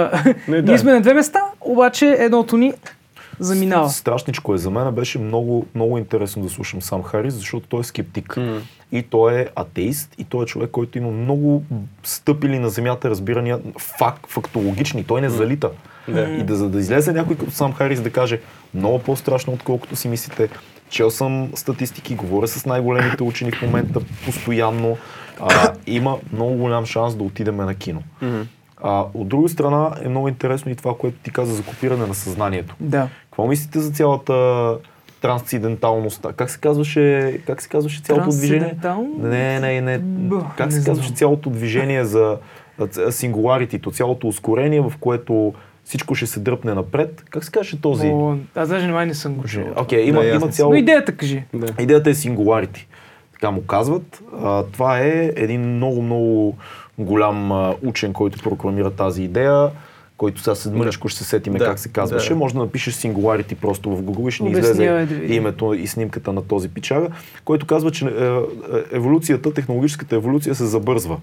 [0.62, 2.73] Ние сме на две места, обаче едното ни
[3.38, 3.88] заминава.
[3.88, 4.94] Страшничко е за мен.
[4.94, 8.38] Беше много, много интересно да слушам сам Харис, защото той е скептик.
[8.92, 11.64] И той е атеист, и той е човек, който има много
[12.02, 13.58] стъпили на земята разбирания,
[13.98, 15.04] факт, фактологични.
[15.04, 15.70] Той не залита.
[16.08, 18.40] И да, за да излезе някой като сам Харис да каже
[18.74, 20.48] много по-страшно, отколкото си мислите.
[20.88, 24.96] Чел съм статистики, говоря с най-големите учени в момента постоянно.
[25.40, 28.02] А, има много голям шанс да отидеме на кино.
[28.82, 32.14] А, от друга страна е много интересно и това, което ти каза за копиране на
[32.14, 32.74] съзнанието.
[32.80, 33.08] Да.
[33.36, 34.76] Какво мислите за цялата
[35.20, 36.26] трансценденталност?
[36.36, 38.76] Как се казваше, как се казваше цялото движение?
[39.18, 39.98] Не, не, не.
[39.98, 41.16] Б, Как не се казваше знам.
[41.16, 42.38] цялото движение за
[43.10, 45.54] сингуларитито, цялото ускорение, в което
[45.84, 47.24] всичко ще се дръпне напред?
[47.30, 48.06] Как се казваше този?
[48.06, 49.64] О, аз даже май не съм го чул.
[49.76, 50.70] Окей, има, Да, има цяло...
[50.70, 51.44] Но идеята кажи.
[51.54, 51.82] Да.
[51.82, 52.88] Идеята е сингуларити.
[53.32, 54.22] Така му казват.
[54.42, 56.56] А, това е един много, много
[56.98, 59.70] голям а, учен, който прокламира тази идея,
[60.16, 61.64] който сега след мъничко ще се сетиме Да.
[61.64, 62.28] как се казваше.
[62.28, 62.36] Да.
[62.36, 66.32] Може да напишеш Singularity просто в Google и ще ни излезе да името и снимката
[66.32, 67.09] на този пичага,
[67.44, 68.40] който казва, че е, е,
[68.93, 71.16] еволюцията, технологическата еволюция се забързва.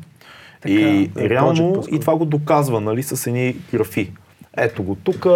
[0.61, 4.11] Така, и да, реално Project и това го доказва, нали, с едни графи.
[4.57, 5.28] Ето го тук.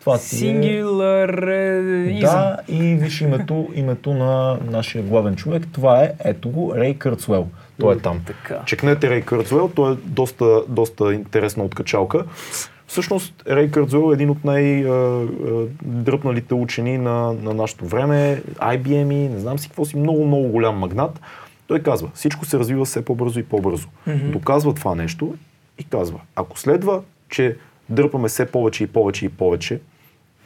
[0.00, 2.20] Това ти е- Singular...
[2.20, 5.62] да, и виж името, името на нашия главен човек.
[5.72, 7.46] Това е, ето го, Рей Кърцуел.
[7.80, 8.20] Той е там.
[8.26, 8.62] Така.
[8.66, 12.24] Чекнете Рей Кърцуел, той е доста, доста интересна откачалка.
[12.92, 18.42] Всъщност Рей Кърцуел е един от най-дръпналите учени на, на нашето време.
[18.56, 21.20] IBM и не знам си какво си, много, много голям магнат.
[21.66, 23.88] Той казва, всичко се развива все по-бързо и по-бързо.
[24.06, 25.34] Доказва това нещо
[25.78, 27.56] и казва, ако следва, че
[27.88, 29.80] дърпаме все повече и повече и повече,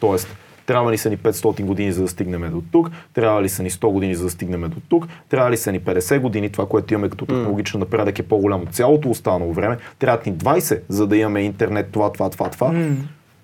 [0.01, 0.37] Тоест,
[0.67, 3.71] трябва ли са ни 500 години, за да стигнем до тук, трябва ли са ни
[3.71, 6.95] 100 години, за да стигнем до тук, трябва ли са ни 50 години, това, което
[6.95, 11.17] имаме като технологичен напредък е по-голямо от цялото останало време, трябва ни 20, за да
[11.17, 12.75] имаме интернет, това, това, това, това.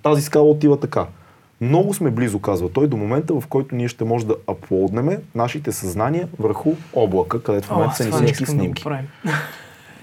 [0.03, 1.07] Тази скала отива така.
[1.61, 5.73] Много сме близо, казва той, до момента, в който ние ще може да аплоднеме нашите
[5.73, 9.07] съзнания върху облака, където в О, момента са ни всички да снимки правим.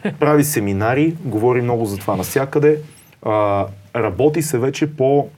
[0.19, 2.79] прави семинари, говори много за това навсякъде.
[3.25, 3.65] А,
[3.95, 5.29] работи се вече по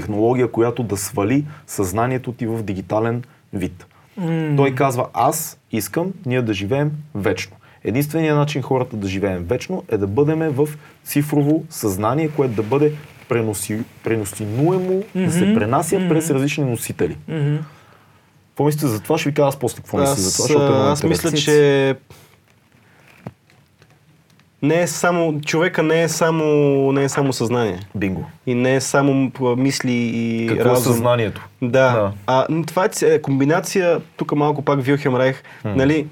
[0.00, 3.22] технология, която да свали съзнанието ти в дигитален
[3.52, 3.86] вид.
[4.56, 7.56] Той казва, аз искам ние да живеем вечно.
[7.84, 10.68] Единственият начин хората да живеем вечно е да бъдем в
[11.04, 12.92] цифрово съзнание, което да бъде
[13.28, 17.16] преноси, преносимуемо, да се пренася през различни носители.
[18.48, 19.18] Какво мислите за това?
[19.18, 21.96] Ще ви кажа аз после какво мисля за това, защото е аз мисля, че
[24.62, 26.44] не е само, човека не е само,
[26.92, 27.80] не е само съзнание.
[27.94, 28.24] Бинго.
[28.46, 30.92] И не е само м, мисли и Какво е разум.
[30.92, 31.48] съзнанието?
[31.62, 31.68] Да.
[31.68, 32.12] Да.
[32.26, 36.06] А, м, това е е комбинация, тук малко пак Вилхем Райх, нали,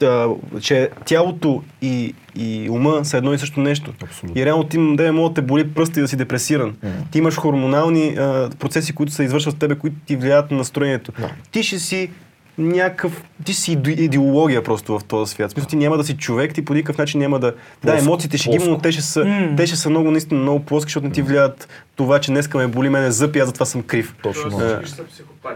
[0.00, 0.28] да,
[0.60, 3.92] че тялото и, и ума са едно и също нещо.
[4.02, 4.40] Абсолютно.
[4.42, 6.76] И реално ти м, да може да те боли пръста и да си депресиран.
[7.10, 11.12] Ти имаш хормонални а, процеси, които се извършват в тебе, които ти влияят на настроението.
[11.50, 12.10] Ти ще си
[12.58, 15.50] някакъв, ти си иде- идеология просто в този свят.
[15.50, 17.46] Смисъл, ти няма да си човек, ти по никакъв начин няма да...
[17.46, 19.24] Да, Плоско, емоциите ще ги има, но те ще са,
[19.56, 22.66] те ще са много, наистина, много плоски, защото не ти влияят това, че днеска ме
[22.66, 24.14] боли мене зъб и аз затова съм крив.
[24.22, 24.60] Точно.
[24.62, 24.78] Е,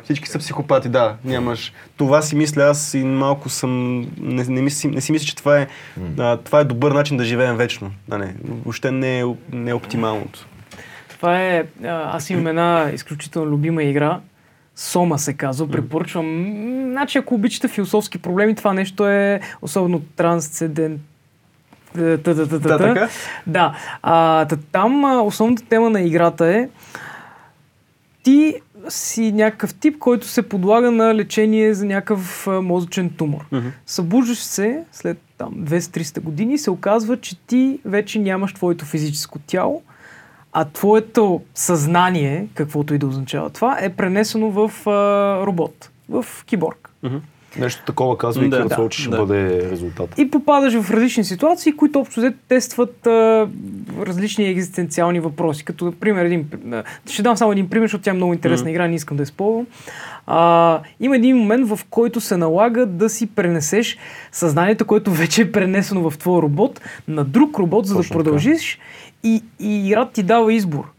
[0.05, 1.17] Всички са психопати, да.
[1.25, 1.73] Нямаш.
[1.97, 4.01] Това си мисля, аз и малко съм.
[4.19, 5.67] Не, не, мисли, не си мисля, че това е,
[6.19, 7.91] а, това е добър начин да живеем вечно.
[8.09, 8.35] Да, не.
[8.45, 10.47] Въобще не е, не е оптималното.
[11.09, 11.65] Това е...
[11.85, 14.21] а, Аз имам една изключително любима игра.
[14.81, 15.69] Сома се казва.
[15.69, 16.55] Препоръчвам.
[16.91, 21.01] Значи, ако обичате философски проблеми, това нещо е особено трансцендент.
[22.95, 23.09] Да?
[23.47, 23.77] Да.
[24.03, 26.69] А, там основната тема на играта е
[28.23, 28.55] ти
[28.89, 33.47] си някакъв тип, който се подлага на лечение за някакъв мозъчен тумор.
[33.87, 39.39] Събуждаш се след там 200-300 години и се оказва, че ти вече нямаш твоето физическо
[39.39, 39.83] тяло,
[40.53, 46.91] а твоето съзнание, каквото и да означава това, е пренесено в а, робот, в киборг.
[47.59, 49.17] Нещо такова казва и Да, Кърцол, да, ще да.
[49.17, 50.15] бъде резултат.
[50.19, 53.49] И попадаш в различни ситуации, които общо взето тестват а,
[54.01, 55.65] различни екзистенциални въпроси.
[55.65, 58.89] Като, например, един, а, ще дам само един пример, защото тя е много интересна игра,
[58.89, 59.67] не искам да я спълвам.
[60.27, 63.99] А, има един момент, в който се налага да си пренесеш
[64.33, 68.79] съзнанието, което вече е пренесено в твой робот, на друг робот, за Точно да продължиш.
[69.25, 70.91] И, и играта ти дава избор.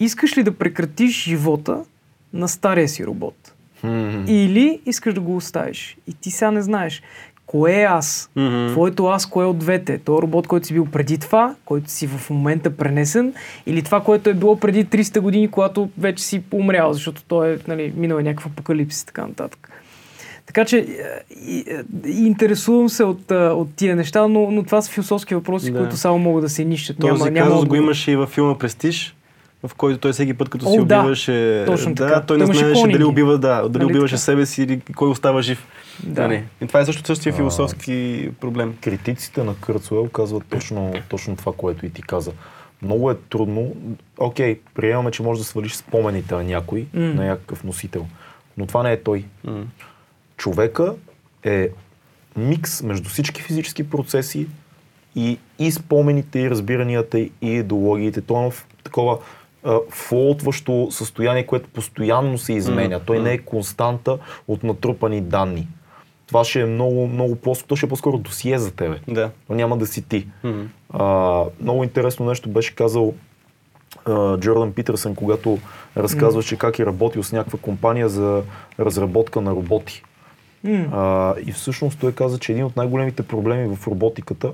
[0.00, 1.84] Искаш ли да прекратиш живота
[2.32, 3.54] на стария си робот?
[4.26, 5.96] Или искаш да го оставиш.
[6.06, 7.02] И ти сега не знаеш
[7.46, 8.30] кое е аз?
[8.36, 8.66] Мгм.
[8.72, 9.98] Твоето аз, кое е от двете?
[9.98, 13.34] Той робот, който си бил преди това, който си в момента пренесен,
[13.66, 17.58] или това, което е било преди 300 години, когато вече си умрял, защото той е
[17.68, 19.70] нали, минал е някакъв апокалипсис и така нататък.
[20.46, 20.84] Така че е,
[21.46, 25.34] и, е, и интересувам се от, е, от тия неща, но, но това са философски
[25.34, 25.78] въпроси, Да.
[25.78, 26.98] които само могат да се нищат.
[26.98, 27.76] Този Няма, няма казус го отговор.
[27.82, 29.16] имаше и във филма Престиж,
[29.66, 31.00] в който той всеки път, като О, си да.
[31.00, 31.62] убиваше...
[31.66, 32.20] Точно да, така.
[32.20, 34.20] той не знаеше дали убива, да, дали Нали убиваше така?
[34.20, 35.66] себе си или кой остава жив.
[36.02, 36.22] Да.
[36.22, 36.44] Нали?
[36.62, 37.36] И това е също същия А.
[37.36, 38.74] философски проблем.
[38.80, 42.32] Критиците на Кърцуел казват точно, точно това, което и ти каза.
[42.82, 43.72] Много е трудно.
[44.18, 47.00] Окей, приемаме, че може да свалиш спомените на някой, М.
[47.00, 48.06] на някакъв носител.
[48.58, 49.24] Но това не е той.
[49.44, 49.64] М.
[50.36, 50.94] Човека
[51.44, 51.68] е
[52.36, 54.46] микс между всички физически процеси
[55.16, 58.20] и, и спомените, и разбиранията, и идеологиите.
[58.20, 59.18] Той е в такова
[59.90, 63.00] флотващо състояние, което постоянно се изменя.
[63.00, 64.18] Той не е константа
[64.48, 65.68] от натрупани данни.
[66.26, 69.00] Това ще е много, много по-скоро, то ще е по-скоро досие за тебе.
[69.08, 69.30] Да.
[69.48, 70.26] Но няма да си ти.
[70.44, 70.66] М.
[70.90, 73.14] А, много интересно нещо беше казал
[74.04, 75.58] а, Джордан Питърсън, когато
[75.96, 78.42] разказваше как е работил с някаква компания за
[78.78, 80.02] разработка на роботи.
[80.66, 80.88] М.
[80.92, 84.52] А, и всъщност той каза, че един от най-големите проблеми в роботиката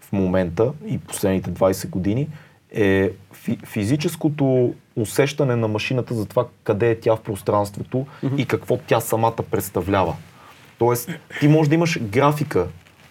[0.00, 2.28] в момента и последните 20 години
[2.74, 8.06] е фи- физическото усещане на машината за това къде е тя в пространството
[8.36, 10.14] и какво тя самата представлява.
[10.78, 11.10] Тоест,
[11.40, 12.66] ти можеш да имаш графика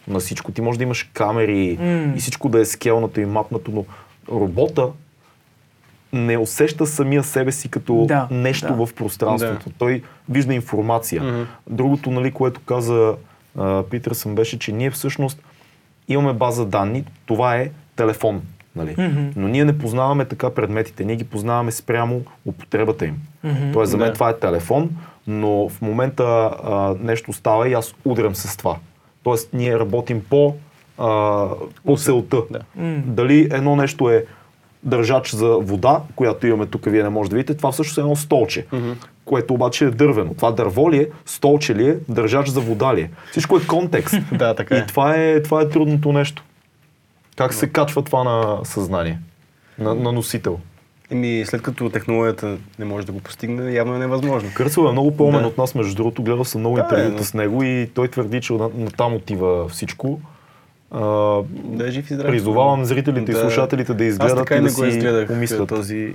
[0.07, 2.13] на всичко, ти можеш да имаш камери М.
[2.15, 3.85] и всичко да е скелнато и мапнато, но
[4.39, 4.89] робота
[6.13, 8.85] не усеща самия себе си като Да, нещо да.
[8.85, 9.69] в пространството.
[9.77, 11.23] Той вижда информация.
[11.23, 11.41] Мгм.
[11.69, 13.15] Другото, нали, което каза
[13.57, 15.43] а, Питърсън, беше, че ние всъщност
[16.07, 18.41] имаме база данни, това е телефон.
[18.75, 18.95] Нали?
[18.97, 19.21] Мгм.
[19.35, 23.15] Но ние не познаваме така предметите, ние ги познаваме спрямо употребата им.
[23.43, 23.71] Мгм.
[23.73, 24.13] Тоест за мен Да.
[24.13, 24.89] това е телефон,
[25.27, 26.23] но в момента
[26.63, 28.75] а, нещо става и аз удрям с това.
[29.23, 30.55] Тоест ние работим по,
[30.97, 31.45] а,
[31.85, 32.38] по целта.
[32.51, 32.59] Да.
[32.75, 33.01] М.
[33.05, 34.25] Дали едно нещо е
[34.83, 38.15] държач за вода, която имаме тук, вие не можете да видите, това всъщност е едно
[38.15, 38.65] столче,
[39.25, 40.33] което обаче е дървено.
[40.33, 43.09] Това дърво ли е, столче ли е, държач за вода ли е.
[43.31, 44.15] Всичко е контекст.
[44.31, 44.79] Да, така е.
[44.79, 46.43] И това е, това е трудното нещо.
[47.35, 49.19] Как се качва това на съзнание,
[49.79, 50.59] на, на носител.
[51.11, 54.49] Еми, след като технологията не може да го постигне, явно е невъзможно.
[54.53, 55.47] Кърцел е много по-умен Да.
[55.47, 56.23] от нас, между другото.
[56.23, 59.13] Гледал съм много Да, интервюта е, с него и той твърди, че на, на там
[59.13, 60.19] отива всичко.
[60.91, 60.99] А,
[61.53, 62.27] Да е жив и здрав.
[62.27, 65.69] призовавам зрителите и слушателите да Аз изгледат така и и да не го изгледах помислят.
[65.69, 66.14] този...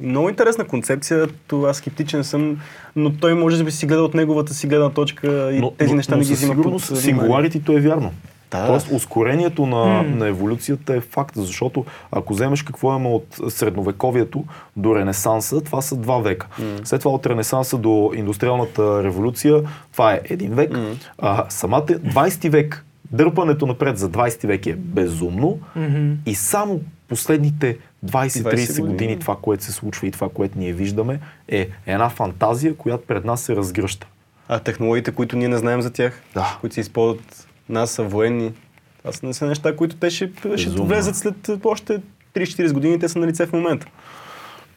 [0.00, 2.56] Много интересна концепция, това скептичен съм,
[2.96, 6.24] но той може би си гледа от неговата си гледна точка и тези неща не
[6.24, 8.12] ги взима сигурност под сингуларитито е вярно.
[8.50, 8.66] Да.
[8.66, 10.02] Тоест ускорението на, М.
[10.04, 14.44] на еволюцията е факт, защото ако вземеш какво има от средновековието
[14.76, 16.46] до Ренесанса, това са два века.
[16.84, 20.70] След това от Ренесанса до индустриалната революция, това е един век.
[21.18, 26.12] А, самата 20 век, дърпането напред за 20 век е безумно Мгм.
[26.26, 28.42] и само последните 20-30
[28.72, 28.88] години.
[28.88, 33.24] години това, което се случва и това, което ние виждаме, е една фантазия, която пред
[33.24, 34.06] нас се разгръща.
[34.48, 36.56] А технологиите, които ние не знаем за тях, Да.
[36.60, 38.52] които се използват нас, са военни,
[38.98, 42.00] това са не са неща, които те ще, ще влезат след е, още
[42.34, 43.86] 3-40 години, те са на лице в момента.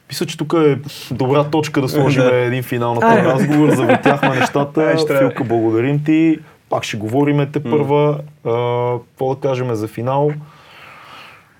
[0.08, 0.78] Мисля, че тук е
[1.10, 2.36] добра точка да сложим Да.
[2.36, 3.70] един финал на този разговор.
[3.70, 4.96] Завъртяхме нещата.
[5.18, 6.38] Филка, благодарим ти.
[6.74, 8.18] Пак ще говорим те първа.
[9.08, 10.30] Какво да кажем за финал?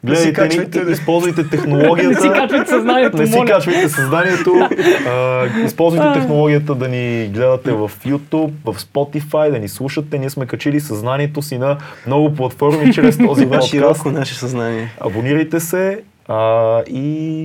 [0.05, 2.33] Гледайте ни, използвайте Не си технологията.
[2.33, 4.55] качвайте съзнанието, Не си качвайте съзнанието.
[5.09, 10.19] А, използвайте технологията да ни гледате в YouTube, в Spotify, да ни слушате.
[10.19, 13.69] Ние сме качили съзнанието си на много платформи чрез този подкаст.
[13.69, 14.91] широко наше съзнание.
[15.01, 17.41] Абонирайте се а, и,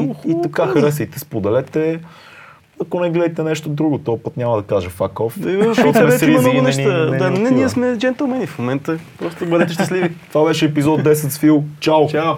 [0.00, 2.00] и, и така харесайте, споделете.
[2.86, 5.64] Ако не гледайте нещо друго, този път няма да кажа fuck off.
[5.68, 7.04] Защото сме сризи и много не неща.
[7.04, 8.98] не ни Да, не, ние сме джентълмени в момента.
[9.18, 10.14] Просто бъдете щастливи.
[10.32, 11.64] Това беше епизод 10 с Фил.
[11.80, 12.08] Чао!
[12.08, 12.34] Чао!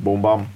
[0.00, 0.46] Бомбам!